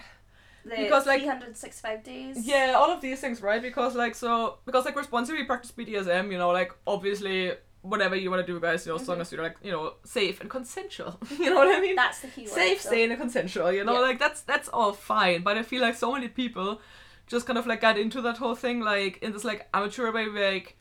[0.68, 2.48] The Because, like- 365 days.
[2.48, 3.62] Yeah, all of these things, right?
[3.62, 7.52] Because like so because like responsibly practice BDSM, you know, like obviously
[7.92, 9.22] whatever you want to do, guys, you know, as long Mhm.
[9.22, 11.20] as you're like you know safe and consensual.
[11.40, 11.96] you know what I mean?
[11.96, 12.52] That's the key word.
[12.62, 13.72] safe, so- sane, and consensual.
[13.72, 14.00] You know, Yeah.
[14.10, 15.42] like that's that's all fine.
[15.44, 16.82] But I feel like so many people
[17.28, 20.26] just kind of like got into that whole thing like in this like amateur way,
[20.28, 20.78] like.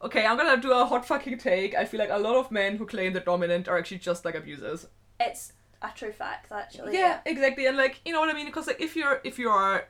[0.00, 1.74] Okay, I'm gonna do a hot fucking take.
[1.74, 4.36] I feel like a lot of men who claim they're dominant are actually just like
[4.36, 4.86] abusers.
[5.18, 5.52] It's
[5.82, 6.92] a true fact, actually.
[6.94, 9.48] yeah, exactly and like you know what i mean because like if you're if you
[9.50, 9.88] are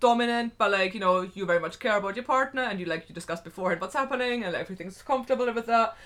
[0.00, 3.08] dominant but like you know you very much care about your partner and you like
[3.08, 5.96] you discussed beforehand what's happening and like, everything's comfortable with that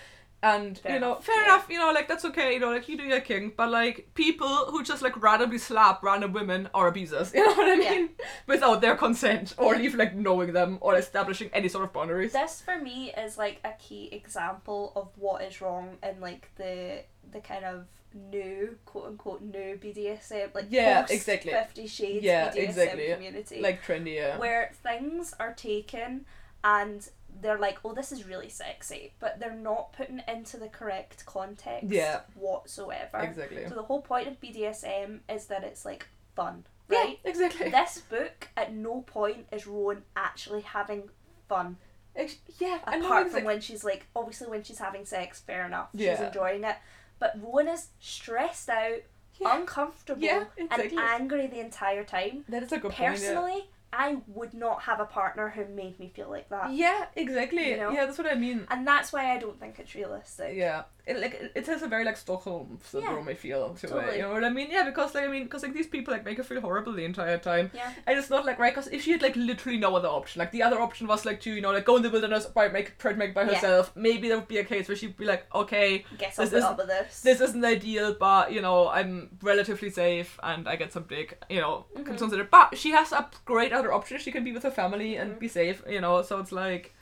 [0.42, 1.44] and Fair you know enough, fair yeah.
[1.44, 4.08] enough you know like that's okay you know like you do your king but like
[4.14, 7.90] people who just like randomly slap random women are abusers you know what i Yeah.
[7.90, 8.08] mean
[8.46, 12.62] without their consent or even like knowing them or establishing any sort of boundaries This
[12.62, 17.02] for me is like a key example of what is wrong in like the
[17.32, 17.84] the kind of
[18.32, 21.52] new quote unquote new BDSM like Yeah, exactly.
[21.52, 23.08] Fifty Shades Yeah, BDSM exactly.
[23.12, 26.24] community like trendy yeah where things are taken
[26.64, 27.08] and
[27.42, 31.88] they're like oh this is really sexy but they're not putting into the correct context
[31.90, 32.20] Yeah.
[32.34, 33.18] whatsoever.
[33.18, 36.06] exactly So the whole point of BDSM is that it's like
[36.36, 37.18] fun, right?
[37.22, 41.08] yeah exactly this book at no point is Rowan actually having
[41.48, 41.76] fun
[42.16, 46.20] Ex- yeah apart from when she's like obviously when she's having sex fair enough she's
[46.20, 46.76] enjoying it
[47.18, 48.98] but Rowan is stressed out
[49.38, 49.56] Yeah.
[49.56, 50.90] uncomfortable Yeah, exactly.
[50.90, 53.64] and angry the entire time That is a good point.
[53.92, 57.70] I would not have a partner who made me feel like that yeah, exactly.
[57.70, 57.90] You know?
[57.90, 58.66] Yeah, that's what I mean.
[58.70, 62.04] and that's why I don't think it's realistic Yeah, it, like it- has a very
[62.04, 63.28] like Stockholm syndrome.
[63.28, 64.16] I feel to it.
[64.16, 64.68] You know what I mean?
[64.70, 67.04] Yeah, because like I mean, because like these people like make her feel horrible the
[67.04, 67.70] entire time.
[67.74, 67.92] Yeah.
[68.06, 70.50] And it's not like right, because if she had like literally no other option, like
[70.52, 72.98] the other option was like to you know like go in the wilderness by make
[72.98, 73.54] try to make it by Yeah.
[73.54, 73.92] herself.
[73.94, 77.20] Maybe there would be a case where she'd be like, okay, Guess This isn't- this.
[77.20, 81.42] this isn't ideal, but you know I'm relatively safe and I get some dick.
[81.48, 82.06] You know, Mhm.
[82.06, 82.44] consider.
[82.44, 84.18] But she has a great other option.
[84.18, 85.38] She can be with her family and Mhm.
[85.38, 85.82] be safe.
[85.88, 86.94] You know, so it's like.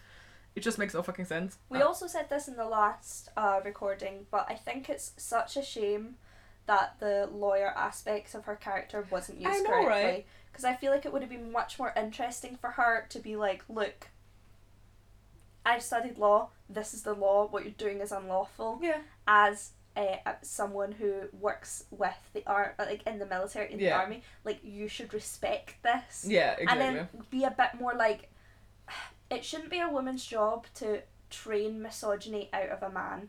[0.58, 1.56] It just makes no fucking sense.
[1.68, 5.56] We Uh, also said this in the last uh, recording, but I think it's such
[5.56, 6.16] a shame
[6.66, 10.02] that the lawyer aspects of her character wasn't used I know, correctly.
[10.02, 10.26] right?
[10.50, 13.36] Because I feel like it would have been much more interesting for her to be
[13.36, 14.08] like, look,
[15.64, 16.48] I've studied law.
[16.68, 17.46] This is the law.
[17.46, 18.80] What you're doing is unlawful.
[18.82, 18.98] yeah.
[19.28, 24.24] As a- someone who works with the ar- like in the military in the army,
[24.44, 26.84] like you should respect this Yeah, exactly.
[26.84, 28.28] and then be a bit more like
[29.30, 33.28] it shouldn't be a woman's job to train misogyny out of a man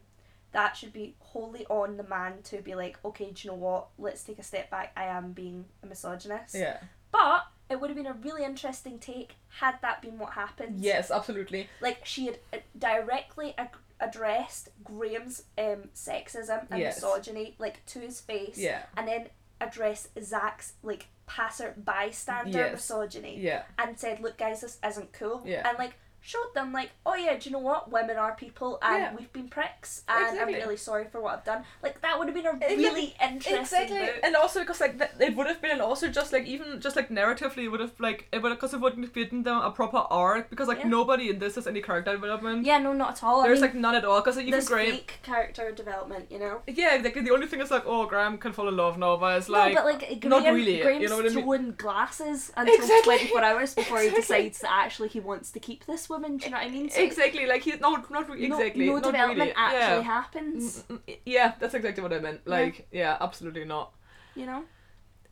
[0.52, 3.88] that should be wholly on the man to be like okay do you know what
[3.98, 6.78] let's take a step back i am being a misogynist yeah.
[7.12, 11.12] but it would have been a really interesting take had that been what happened Yes,
[11.12, 11.68] absolutely.
[11.82, 16.96] like she had uh, directly ag- addressed graham's um, sexism and Yes.
[16.96, 18.84] misogyny like to his face Yeah.
[18.98, 19.28] and then
[19.62, 22.72] address zach's like passer bystander Yes.
[22.74, 23.64] misogyny Yeah.
[23.78, 25.68] and said, "Look, guys, this isn't cool," Yeah.
[25.70, 27.92] and like showed them like, "Oh yeah, do you know what?
[27.92, 29.16] Women are people, and Yeah.
[29.16, 30.56] we've been pricks, and Exactly.
[30.56, 32.78] I'm really sorry for what I've done." Like that would have been a Exactly.
[32.78, 34.20] really interesting Exactly, book.
[34.24, 36.96] and also because like that, it would have been, and also just like even just
[36.96, 39.72] like narratively, it would have like it would because it wouldn't have given them a
[39.72, 40.88] proper arc because like Yeah.
[40.88, 42.66] nobody in this has any character development.
[42.66, 43.44] yeah, no, not at all.
[43.44, 45.00] There's I mean, like none at all because like, even Graham.
[45.24, 46.62] character development, you know.
[46.68, 47.22] Yeah, exactly.
[47.24, 49.74] The only thing is like, oh, Graham can fall in love now, but it's like
[49.74, 51.44] no, but like not Graham, really, you Graham's know what I mean?
[51.44, 53.18] throwing glasses until Exactly.
[53.18, 56.38] 24 hours before he decides that actually he wants to keep this woman.
[56.38, 56.90] Do you know what I mean?
[56.90, 58.86] So exactly like he's no, not re- exactly.
[58.88, 59.54] No, not development really.
[59.56, 60.02] actually Yeah.
[60.02, 60.84] happens.
[60.90, 62.48] Mm, mm, Yeah, that's exactly what I meant.
[62.48, 63.94] Like, yeah, absolutely not.
[64.36, 64.64] You know.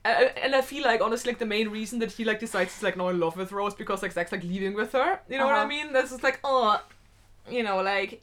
[0.05, 2.83] I- and I feel like honestly, like the main reason that he like decides he's
[2.83, 5.19] like not in love with Rose because like Zach's like leaving with her.
[5.29, 5.67] You know what I Uh-huh.
[5.67, 5.93] mean?
[5.93, 6.81] This is like oh,
[7.49, 8.21] you know, like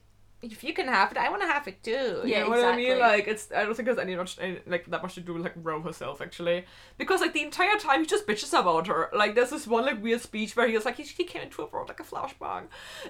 [0.52, 1.90] if you can have it, I want to have it too.
[1.90, 2.92] You Yeah, know what I mean?
[2.92, 3.00] exactly.
[3.18, 5.42] Like it's I don't think there's any much any, like that much to do with
[5.42, 6.64] like Rose herself actually,
[6.98, 9.10] because like the entire time he just bitches about her.
[9.12, 11.62] Like there's this one like weird speech where he was like he, he came into
[11.62, 12.64] a world like a flashbang,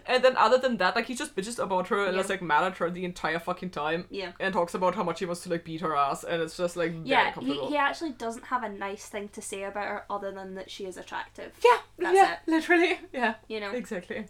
[0.07, 2.23] and then other than that like he just bitches about her and Yeah.
[2.23, 4.07] is like mad at her the entire fucking time.
[4.11, 4.33] Yeah.
[4.41, 6.77] And talks about how much he wants to like beat her ass, and it's just
[6.77, 10.05] like very Yeah, he, he actually doesn't have a nice thing to say about her
[10.09, 11.53] other than that she is attractive.
[11.65, 12.39] Yeah, That's yeah, it.
[12.47, 13.71] literally, yeah, You know?
[13.73, 14.27] exactly.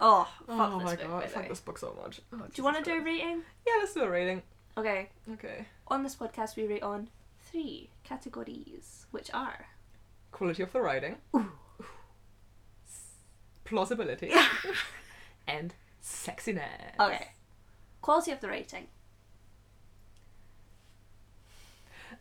[0.00, 1.48] Oh, oh, fuck oh this my book, god, by the fuck way.
[1.48, 2.20] this book so much.
[2.32, 3.06] Oh, Do you want to do a Christ.
[3.06, 3.42] rating?
[3.66, 4.42] Yeah, let's do a rating.
[4.78, 5.08] Okay.
[5.34, 5.66] Okay.
[5.88, 7.08] On this podcast, we rate on
[7.50, 9.66] three categories, which are
[10.32, 11.16] Quality of the writing.
[11.36, 11.50] Ooh.
[13.64, 14.32] Plausibility.
[15.46, 16.98] and sexiness.
[16.98, 17.28] okay.
[18.00, 18.86] Quality of the rating.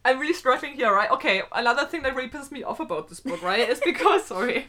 [0.05, 1.11] I'm really struggling here, right?
[1.11, 4.67] Okay, another thing that really pisses me off about this book, right, is because sorry,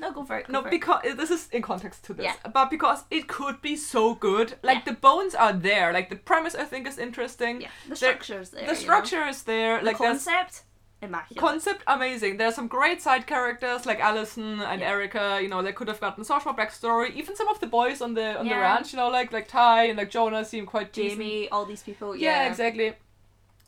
[0.00, 0.46] No, go for it.
[0.48, 0.70] Go no, for it.
[0.72, 2.34] because uh, this is in context to this, Yeah.
[2.52, 4.56] but because it could be so good.
[4.62, 4.92] Like Yeah.
[4.92, 7.60] the bones are there, like the premise I think is interesting.
[7.60, 8.60] yeah, the There- structure's there.
[8.62, 8.80] The you know?
[8.80, 9.80] structure is there.
[9.80, 10.64] like there's concept,
[11.00, 11.40] immaculate.
[11.40, 12.36] concept amazing.
[12.38, 14.90] There's some great side characters like Allison and Yeah.
[14.90, 15.38] Erica.
[15.40, 17.14] You know, they could have gotten so much more backstory.
[17.14, 18.92] Even some of the boys on the on the ranch.
[18.92, 21.20] You know, like like Ty and like Jonah seem quite decent.
[21.20, 22.16] Jamie, all these people.
[22.16, 22.94] Yeah, Yeah, exactly.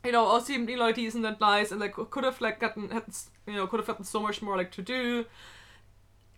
[0.06, 2.90] You know, all seemed you know decent and nice, and like could have like gotten
[2.90, 3.04] had
[3.46, 5.26] you know could have gotten so much more like to do.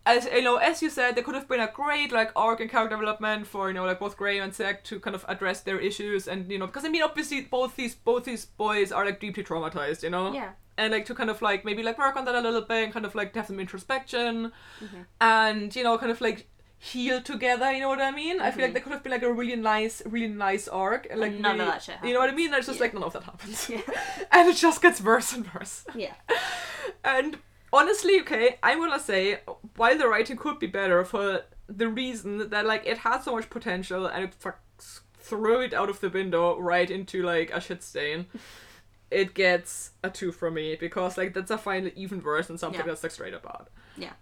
[0.06, 2.70] As you know, as you said, there could have been a great like arc and
[2.70, 5.78] character development for you know like both Graham and Zach to kind of address their
[5.78, 9.20] issues and you know because I mean obviously both these both these boys are like
[9.20, 10.52] deeply traumatized, you know Yeah.
[10.78, 12.92] and like to kind of like maybe like work on that a little bit and
[12.92, 14.50] kind of like have some introspection
[14.80, 15.04] Mhm.
[15.20, 16.48] and you know kind of like
[16.80, 18.74] heal together you know what i mean i feel like Mhm.
[18.74, 21.60] there could have been like a really nice really nice arc and like And none
[21.60, 22.84] of that shit you know what i mean it's just Yeah.
[22.84, 23.80] like none of that happens Yeah.
[24.32, 26.14] and it just gets worse and worse Yeah.
[27.04, 27.38] and
[27.72, 29.40] honestly okay i'm gonna say
[29.76, 33.50] while the writing could be better for the reason that like it had so much
[33.50, 37.82] potential and it fucks threw it out of the window right into like a shit
[37.82, 38.26] stain
[39.10, 42.80] it gets a two from me because like that's a find even worse than something
[42.80, 42.86] Yeah.
[42.86, 44.12] that's like straight up bad Yeah.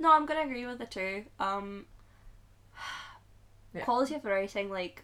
[0.00, 1.24] No, I'm gonna agree with the two.
[1.40, 1.86] Um,
[3.74, 3.84] Yeah.
[3.84, 5.02] quality of writing, like,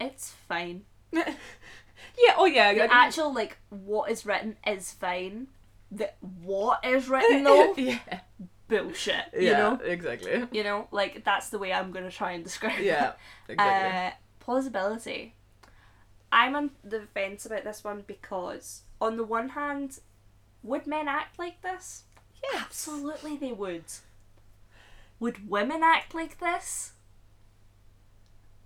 [0.00, 0.84] it's fine.
[1.12, 5.48] yeah oh yeah The actual like what is written is fine.
[5.90, 6.10] The
[6.42, 8.20] what is written though, yeah
[8.68, 9.24] bullshit.
[9.32, 12.78] yeah You know, exactly you know, like that's the way I'm gonna try and describe
[12.80, 13.12] yeah
[13.48, 13.52] it.
[13.52, 14.10] exactly Uh,
[14.40, 15.34] plausibility.
[16.32, 20.00] I'm on the fence about this one because, on the one hand,
[20.62, 22.02] would men act like this?
[22.52, 23.84] Yeah, Absolutely, they would.
[25.20, 26.92] Would women act like this?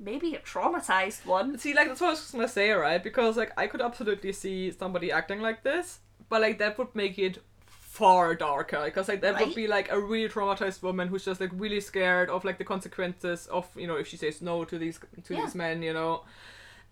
[0.02, 1.58] maybe a traumatized one.
[1.58, 3.02] See, like that's what I was gonna say, right?
[3.02, 5.98] Because like I could absolutely see somebody acting like this,
[6.30, 8.82] but like that would make it far darker.
[8.86, 9.46] Because like that Right.
[9.46, 12.64] would be like a really traumatized woman who's just like really scared of like the
[12.64, 15.42] consequences of you know if she says no to these to Yeah.
[15.42, 16.24] these men, you know,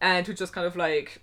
[0.02, 1.22] and who just kind of like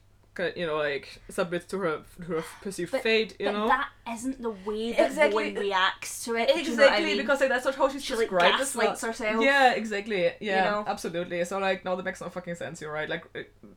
[0.56, 3.68] you know like submits to her to her perceived But- fate, you but know.
[3.68, 5.44] that isn't the way that Exactly.
[5.52, 6.48] Rowan reacts to it.
[6.48, 7.18] do you know Exactly, I mean?
[7.18, 8.88] because like that's not how she's she like described as well.
[8.88, 9.44] gaslights herself.
[9.44, 10.32] Yeah, exactly.
[10.40, 10.84] Yeah, know?
[10.88, 11.44] absolutely.
[11.46, 12.82] So like, no, that makes no fucking sense.
[12.82, 13.10] You're right.
[13.10, 13.26] Like,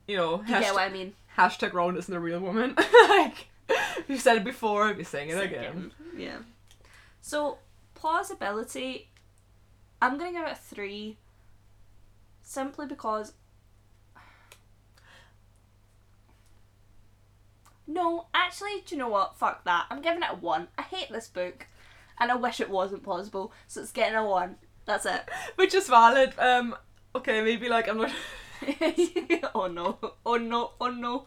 [0.06, 1.14] you know, You get what I mean?
[1.36, 2.74] hashtag Rowan isn't a real woman.
[3.08, 3.46] like,
[4.08, 4.92] we've said it before.
[4.92, 5.92] We're saying it again.
[6.16, 6.38] Yeah.
[7.20, 7.58] So
[7.94, 9.08] plausibility,
[10.02, 11.16] I'm gonna give it a three.
[12.42, 13.32] Simply because.
[17.88, 19.38] No, actually, do you know what?
[19.38, 19.86] Fuck that.
[19.90, 20.68] I'm giving it a one.
[20.76, 21.66] I hate this book,
[22.20, 23.52] and I wish it wasn't plausible.
[23.66, 24.56] So it's getting a one.
[24.84, 25.22] That's it.
[25.56, 26.34] Which is valid.
[26.38, 26.76] Um,
[27.14, 28.12] okay, maybe like I'm not.
[29.54, 29.98] oh no!
[30.26, 30.72] Oh no!
[30.80, 31.26] Oh no!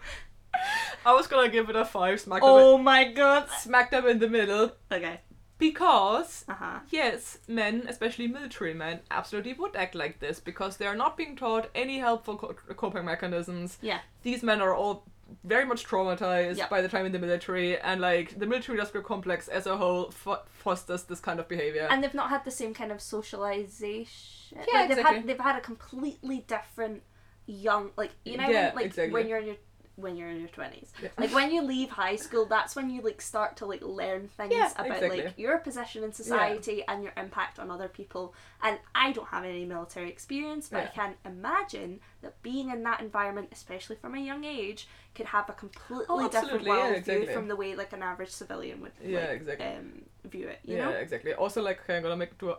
[1.06, 2.20] I was gonna give it a five.
[2.20, 3.50] Smack Oh my god!
[3.60, 5.22] smack them in the middle Okay.
[5.58, 6.80] because Uh huh.
[6.90, 11.36] yes, men, especially military men, absolutely would act like this because they are not being
[11.36, 13.78] taught any helpful co- coping mechanisms.
[13.82, 14.00] Yeah.
[14.24, 15.06] these men are all
[15.44, 19.48] very much traumatized by the time in the military, and like the military industrial complex
[19.48, 21.88] as a whole fo- fosters this kind of behavior.
[21.90, 24.60] and they've not had the same kind of socialization.
[24.72, 25.18] Yeah, like, they've exactly.
[25.20, 27.04] had they've had a completely different
[27.48, 29.14] young like you know Yeah, when, like exactly.
[29.14, 29.56] when you're in your
[29.96, 30.92] when you're in your twenties.
[31.02, 31.10] Yeah.
[31.18, 34.54] Like when you leave high school, that's when you like start to like learn things
[34.54, 35.24] Yeah, about exactly.
[35.24, 38.34] like your position in society and your impact on other people.
[38.64, 43.02] And I don't have any military experience, but I can imagine that being in that
[43.02, 47.34] environment, especially from a young age, could have a completely different absolutely, yeah, worldview exactly.
[47.34, 49.66] from the way like an average civilian would Yeah, like, exactly.
[49.68, 50.60] um, view it.
[50.64, 50.92] You yeah, know.
[50.92, 51.34] exactly.
[51.34, 52.58] Also, like, okay, I'm gonna make it to a,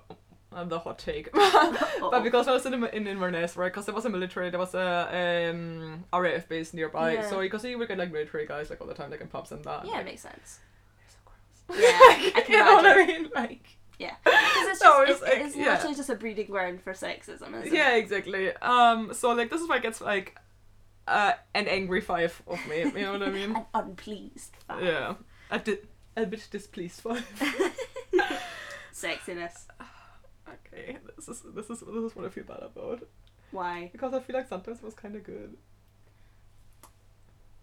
[0.55, 1.31] another hot take.
[1.35, 3.73] But because I was in, in Inverness, right?
[3.73, 7.15] Because there was a military, there was a um, RAF base nearby.
[7.15, 7.29] Yeah.
[7.31, 9.29] So you can see we get like military guys like all the time, like in
[9.29, 9.85] pubs and that.
[9.87, 10.59] Yeah, like, it makes sense.
[10.99, 11.81] they're so gross.
[11.81, 11.87] Yeah,
[12.37, 13.23] I can you know what I imagine.
[13.23, 13.31] mean?
[13.35, 13.67] Like.
[13.99, 15.73] Yeah, because it's No, just it's it's, like- it's yeah.
[15.75, 17.99] literally just a breeding ground for sexism, isn't Yeah, it?
[18.01, 18.53] exactly.
[18.57, 20.37] Um, so like this is why it gets like
[21.07, 22.79] uh, an angry five of me.
[22.81, 23.55] You know what I mean?
[23.55, 24.83] An unpleased fact.
[24.83, 25.15] yeah,
[25.53, 25.79] a, di-
[26.17, 27.25] a bit displeased five.
[28.93, 29.67] Sexiness.
[30.53, 33.03] Okay, this is this is this is what I feel bad about
[33.51, 33.91] Why?
[33.93, 35.57] because I feel like sometimes it was kind of good.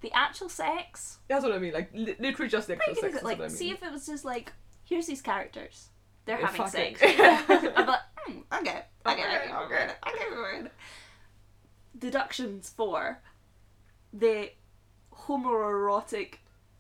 [0.02, 1.18] The actual sex.
[1.28, 1.74] That's what I mean.
[1.74, 3.16] Like li- literally just the actual sex.
[3.18, 3.58] is Like, what I mean.
[3.58, 4.54] see if it was just like,
[4.86, 5.90] here's these characters.
[6.26, 7.02] They're Yeah, having sex.
[7.04, 7.18] I'd
[7.48, 9.92] be like, hmm, okay, okay, Okay, okay, okay.
[10.08, 10.68] okay.
[11.98, 13.20] Deductions for
[14.14, 14.52] the
[15.14, 16.36] homoerotic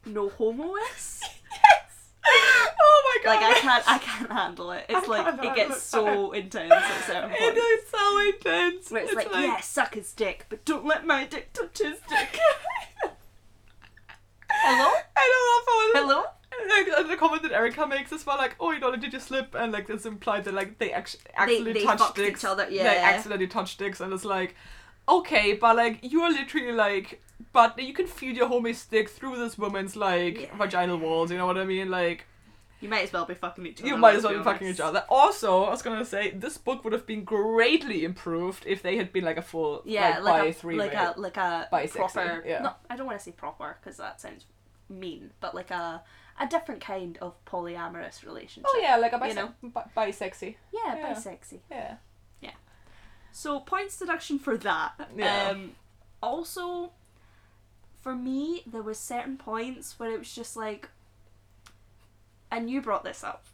[0.06, 1.24] no homoist.
[1.52, 1.79] yes.
[2.82, 3.42] Oh my god.
[3.42, 4.86] Like I can't, I can't handle it.
[4.90, 5.82] It's I like it gets it.
[5.82, 7.58] so intense at certain It points.
[7.60, 8.92] is so intense.
[8.92, 12.40] Where it's, like, yeah, suck his dick, but don't let my dick touch his dick.
[14.52, 14.92] Hello?
[15.16, 16.08] I don't know.
[16.08, 16.24] Hello?
[16.98, 19.56] Like the comment that Erica makes is about like, oh, you know, did you slip?
[19.56, 22.44] And like it's implied that like they actually accidentally they touched fucked dicks.
[22.44, 22.84] each other, yeah.
[22.84, 24.56] They accidentally touched dicks, and it's like,
[25.10, 27.22] okay, but like you are literally like,
[27.54, 30.56] but you can feel your homie stick through this woman's like Yeah.
[30.58, 31.32] vaginal walls.
[31.32, 31.90] You know what I mean?
[31.90, 32.26] Like
[32.82, 33.88] You might as well be fucking each other.
[33.90, 34.50] you might as well be honest.
[34.54, 35.04] fucking each other.
[35.10, 39.12] Also, I was gonna say this book would have been greatly improved if they had
[39.12, 41.96] been like a full Yeah, like, like, bi a three like a like a Bisexy,
[41.96, 42.44] proper.
[42.46, 42.62] yeah.
[42.62, 44.46] No, I don't want to say proper because that sounds
[44.90, 46.02] mean, but like a
[46.42, 48.70] a different kind of polyamorous relationship.
[48.74, 49.54] Oh yeah, like a You bise- know?
[49.62, 50.56] bi- bisexy.
[50.72, 51.14] yeah, Yeah.
[51.14, 51.60] bisexy.
[51.70, 51.96] Yeah.
[53.32, 55.10] So points deduction for that.
[55.16, 55.50] Yeah.
[55.52, 55.72] Um,
[56.22, 56.92] also,
[58.02, 60.90] for me, there was certain points where it was just like,
[62.52, 63.46] and you brought this up.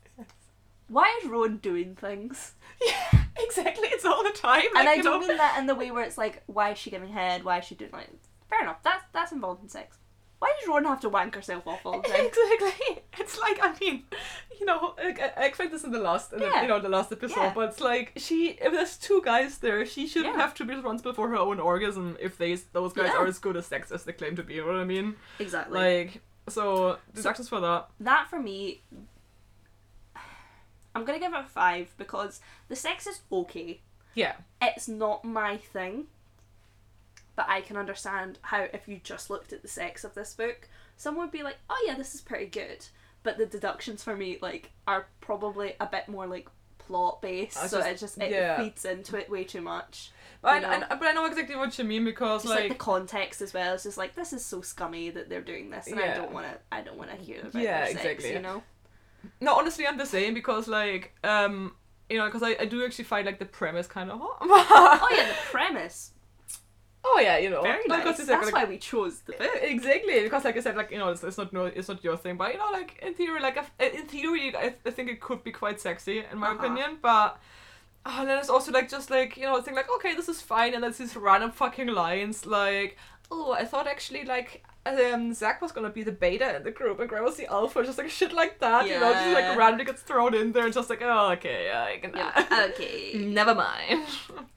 [0.87, 2.53] Why is Rowan doing things?
[2.85, 3.87] Yeah, exactly.
[3.87, 4.63] It's all the time.
[4.75, 6.77] and like, I don't know- mean that in the way where it's like, why is
[6.77, 7.45] she giving head?
[7.45, 8.09] Why is she doing like?
[8.49, 8.83] Fair enough.
[8.83, 9.97] That's that's involved in sex.
[10.39, 12.25] Why does Rowan have to wank herself off all the time?
[12.25, 13.03] Exactly.
[13.17, 14.03] It's like I mean,
[14.59, 16.89] you know, like, I, I expect this in the last, in the- you know, the
[16.89, 17.39] last episode.
[17.39, 17.53] Yeah.
[17.55, 20.41] But it's like she, if there's two guys there, she shouldn't Yeah.
[20.41, 23.19] have to be responsible for her own orgasm if they those guys Yeah.
[23.21, 24.55] are as good as sex as they claim to be.
[24.55, 25.15] You know what I mean?
[25.39, 25.79] Exactly.
[25.79, 27.87] Like, so deductions for that.
[28.01, 28.81] that for me,
[30.93, 32.39] I'm gonna give it a five because
[32.69, 33.81] the sex is okay.
[34.13, 34.33] Yeah.
[34.61, 36.05] It's not my thing,
[37.35, 40.67] but I can understand how if you just looked at the sex of this book,
[40.97, 42.85] someone would be like, "Oh yeah, this is pretty good."
[43.23, 46.47] But the deductions for me like are probably a bit more like
[46.77, 48.57] plot based, I so just- it just it yeah.
[48.57, 50.11] feeds into it way too much.
[50.41, 50.85] But I, know?
[50.91, 53.51] I, but I know exactly what you mean because Just like, like, the context as
[53.51, 53.73] well.
[53.73, 56.45] It's just like this is so scummy that they're doing this, and I don't want
[56.45, 56.59] to.
[56.71, 57.95] I don't want to hear about Yeah, sex.
[57.99, 58.33] exactly.
[58.33, 58.63] You know.
[59.41, 61.75] no, honestly, I'm the same because like, um,
[62.11, 64.37] you know, because I, I do actually find like the premise kind of hot.
[64.41, 66.11] Oh yeah, the premise
[67.07, 67.61] Oh yeah, you know.
[67.61, 68.19] Very like, nice.
[68.19, 69.49] it's like- That's like- why we chose the book.
[69.61, 72.17] Exactly, because like I said, like you know, it's, it's not no, it's not your
[72.17, 75.43] thing, but you know, like in theory, like in theory, I, I think it could
[75.43, 76.59] be quite sexy in my Uh-huh.
[76.65, 77.39] opinion, but.
[78.07, 80.39] Oh, and then it's also like just like you know, think like okay, this is
[80.39, 82.97] fine, and there's these random fucking lines like,
[83.31, 86.99] oh, I thought actually like um Zach was gonna be the beta in the group
[86.99, 88.93] and Graham was the alpha, just like shit like that, yeah.
[88.93, 91.83] you know, just like randomly gets thrown in there, and just like oh okay, yeah,
[91.83, 92.11] I can.
[92.15, 93.13] Yeah, okay.
[93.15, 94.03] Never mind.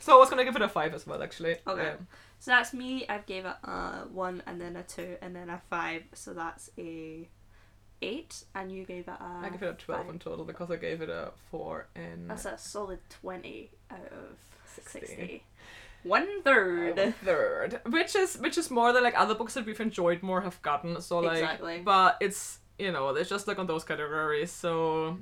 [0.00, 1.56] so I was gonna give it a five as well, actually.
[1.66, 1.82] Okay.
[1.82, 1.94] Yeah.
[2.40, 3.06] So that's me.
[3.08, 6.02] I've gave it a one, and then a two, and then a five.
[6.14, 7.28] So that's a
[8.02, 9.40] eight, and you gave it a.
[9.44, 12.46] I give it a 12 in total because I gave it a 4 in That's
[12.46, 14.38] a solid twenty out of
[14.74, 14.98] 60.
[15.00, 15.44] sixty.
[16.02, 16.98] One third.
[16.98, 17.80] Uh, one third.
[17.90, 20.98] Which is which is more than like other books that we've enjoyed more have gotten.
[21.02, 21.82] So like Exactly.
[21.84, 25.18] but it's you know, it's just like on those categories, so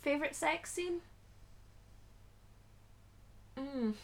[0.00, 1.00] Favorite sex scene?
[3.58, 3.94] Mm.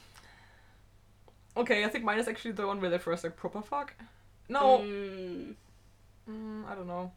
[1.56, 3.94] Okay, I think mine is actually the one where they first like proper fuck.
[4.48, 5.54] No, Mm,
[6.28, 7.12] mm, I don't know.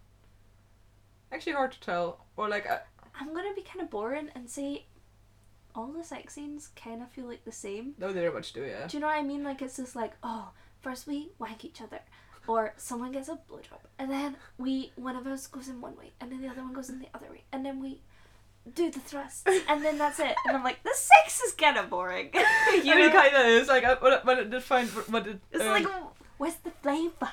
[1.32, 2.20] Actually hard to tell.
[2.38, 2.80] Or like uh,
[3.20, 4.86] I'm gonna be kind of boring and say
[5.74, 7.94] all the sex scenes kind of feel like the same.
[7.98, 8.88] no they very much do, yeah.
[8.88, 9.44] Do you know what I mean?
[9.44, 10.50] Like it's just like, oh,
[10.82, 12.00] first we wank each other,
[12.48, 16.12] or someone gets a blowjob, and then we one of us goes in one way,
[16.22, 18.02] and then the other one goes in the other way, and then we
[18.74, 20.36] do the thrust, and then that's it.
[20.46, 22.32] And I'm like, the sex is kind of boring.
[22.84, 23.12] you know?
[23.12, 23.68] kind of is.
[23.68, 25.40] Like, I, but, but it did find, but it.
[25.52, 25.88] It's um, like,
[26.38, 27.32] where's the flavor?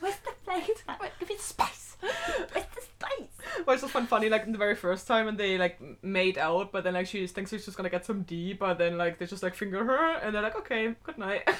[0.00, 1.10] Where's the flavor?
[1.18, 1.96] Give me the spice.
[2.00, 3.64] Where's the spice?
[3.64, 6.36] Well, it's just fun funny, like in the very first time when they like made
[6.36, 9.18] out, but then like she thinks she's just gonna get some D, but then like
[9.18, 11.48] they just like finger her, and they're like, okay, good night.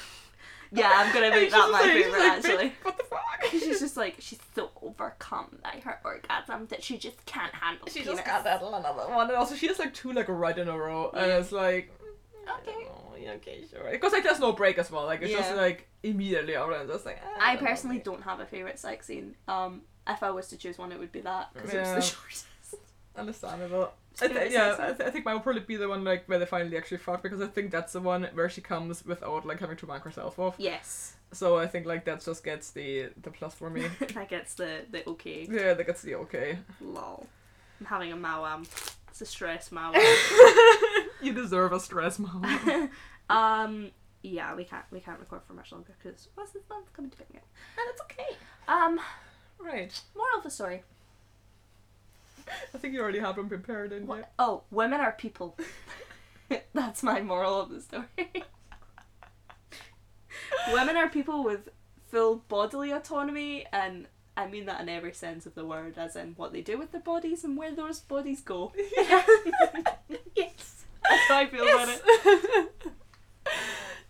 [0.72, 2.72] Yeah, I'm gonna make that my like- favorite like, actually.
[2.82, 3.22] What the fuck?
[3.50, 8.00] She's just like she's so overcome by her orgasm that she just can't handle She
[8.00, 8.14] penis.
[8.16, 10.76] just got that another one, and also she has like two like right in a
[10.76, 11.92] row, and it's like.
[12.62, 12.86] Okay.
[12.88, 13.90] Oh, yeah, okay, sure.
[13.90, 15.04] Because like there's no break as well.
[15.04, 17.20] Like it's just like immediately out and just like.
[17.24, 19.34] ah, I don't personally don't have a favorite sex scene.
[19.48, 22.00] Um, if I was to choose one, it would be that because it was the
[22.16, 22.46] shortest.
[23.16, 23.92] Understandable.
[24.20, 24.76] I th- yeah.
[24.78, 26.96] I, th- I think mine will probably be the one like where they finally actually
[26.98, 30.04] fuck because I think that's the one where she comes without like having to wank
[30.04, 30.54] herself off.
[30.58, 33.86] Yes, So I think like that just gets the the plus for me.
[34.14, 35.46] that gets the the okay.
[35.50, 36.58] yeah, that gets the okay.
[36.80, 37.26] Lol.
[37.80, 38.62] I'm having a mawam.
[39.10, 39.94] It's a stress mawam.
[41.22, 42.90] you deserve a stress, mom.
[43.28, 43.90] um,
[44.22, 47.16] yeah, we can't we can't record for much longer because what's this month coming to
[47.18, 47.46] pick me up?
[47.78, 48.36] and it's okay.
[48.68, 48.98] Um,
[49.58, 49.98] Right.
[50.14, 50.82] moral of the story.
[52.74, 54.16] I think you already have them prepared in What?
[54.16, 54.26] here.
[54.38, 55.56] Oh, women are people.
[56.72, 58.06] That's my moral of the story.
[60.72, 61.68] women are people with
[62.08, 64.06] full bodily autonomy, and
[64.36, 66.92] I mean that in every sense of the word, as in what they do with
[66.92, 68.72] their bodies and where those bodies go.
[70.34, 70.84] yes.
[71.08, 72.02] That's how I feel about it.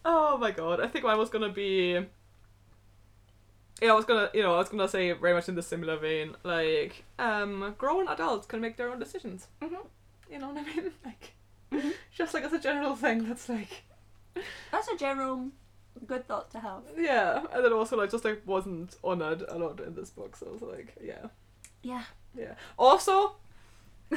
[0.04, 2.04] oh my god, I think mine was gonna be.
[3.82, 5.96] Yeah, I was gonna, you know, I was gonna say very much in the similar
[5.98, 9.48] vein, like, um, grown adults can make their own decisions.
[9.60, 9.86] Mhm.
[10.30, 10.92] You know what I mean?
[11.04, 11.32] Like,
[11.72, 11.92] Mhm.
[12.12, 13.84] just like as a general thing, that's like,
[14.72, 15.50] That's a general
[16.06, 16.82] good thought to have.
[16.96, 20.46] yeah, and then also like just like wasn't honored a lot in this book, so
[20.46, 21.26] I was like, yeah,
[21.82, 22.04] Yeah.
[22.34, 22.54] yeah.
[22.78, 23.36] Also,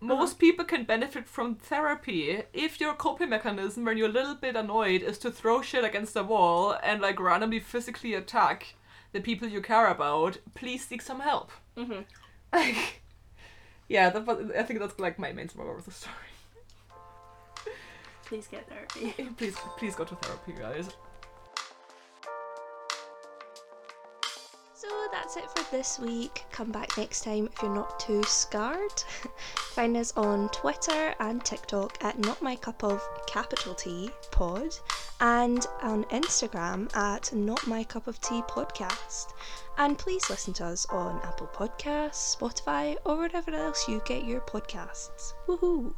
[0.00, 4.56] most people can benefit from therapy if your coping mechanism when you're a little bit
[4.56, 8.74] annoyed is to throw shit against the wall and like randomly physically attack
[9.12, 10.38] the people you care about.
[10.54, 11.50] Please seek some help.
[11.76, 12.00] Mm-hmm.
[12.52, 13.02] Like,
[13.88, 16.14] yeah, that, was- I think that's like my main moral of the story.
[18.24, 19.12] Please get therapy.
[19.36, 20.90] please, please go to therapy, guys.
[24.74, 26.44] So that's it for this week.
[26.52, 29.02] Come back next time if you're not too scarred.
[29.74, 34.74] Find us on Twitter and TikTok at Not My Cup of Capital T Pod
[35.20, 39.32] and on Instagram at Not My Cup of Tea Podcast.
[39.78, 44.40] And please listen to us on Apple Podcasts, Spotify, or wherever else you get your
[44.40, 45.32] podcasts.
[45.46, 45.94] Woohoo!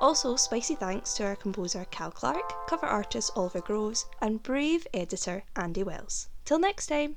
[0.00, 5.44] Also, spicy thanks to our composer Cal Clark, cover artist Oliver Groves, and brave editor
[5.56, 6.28] Andy Wells.
[6.44, 7.16] Till next time!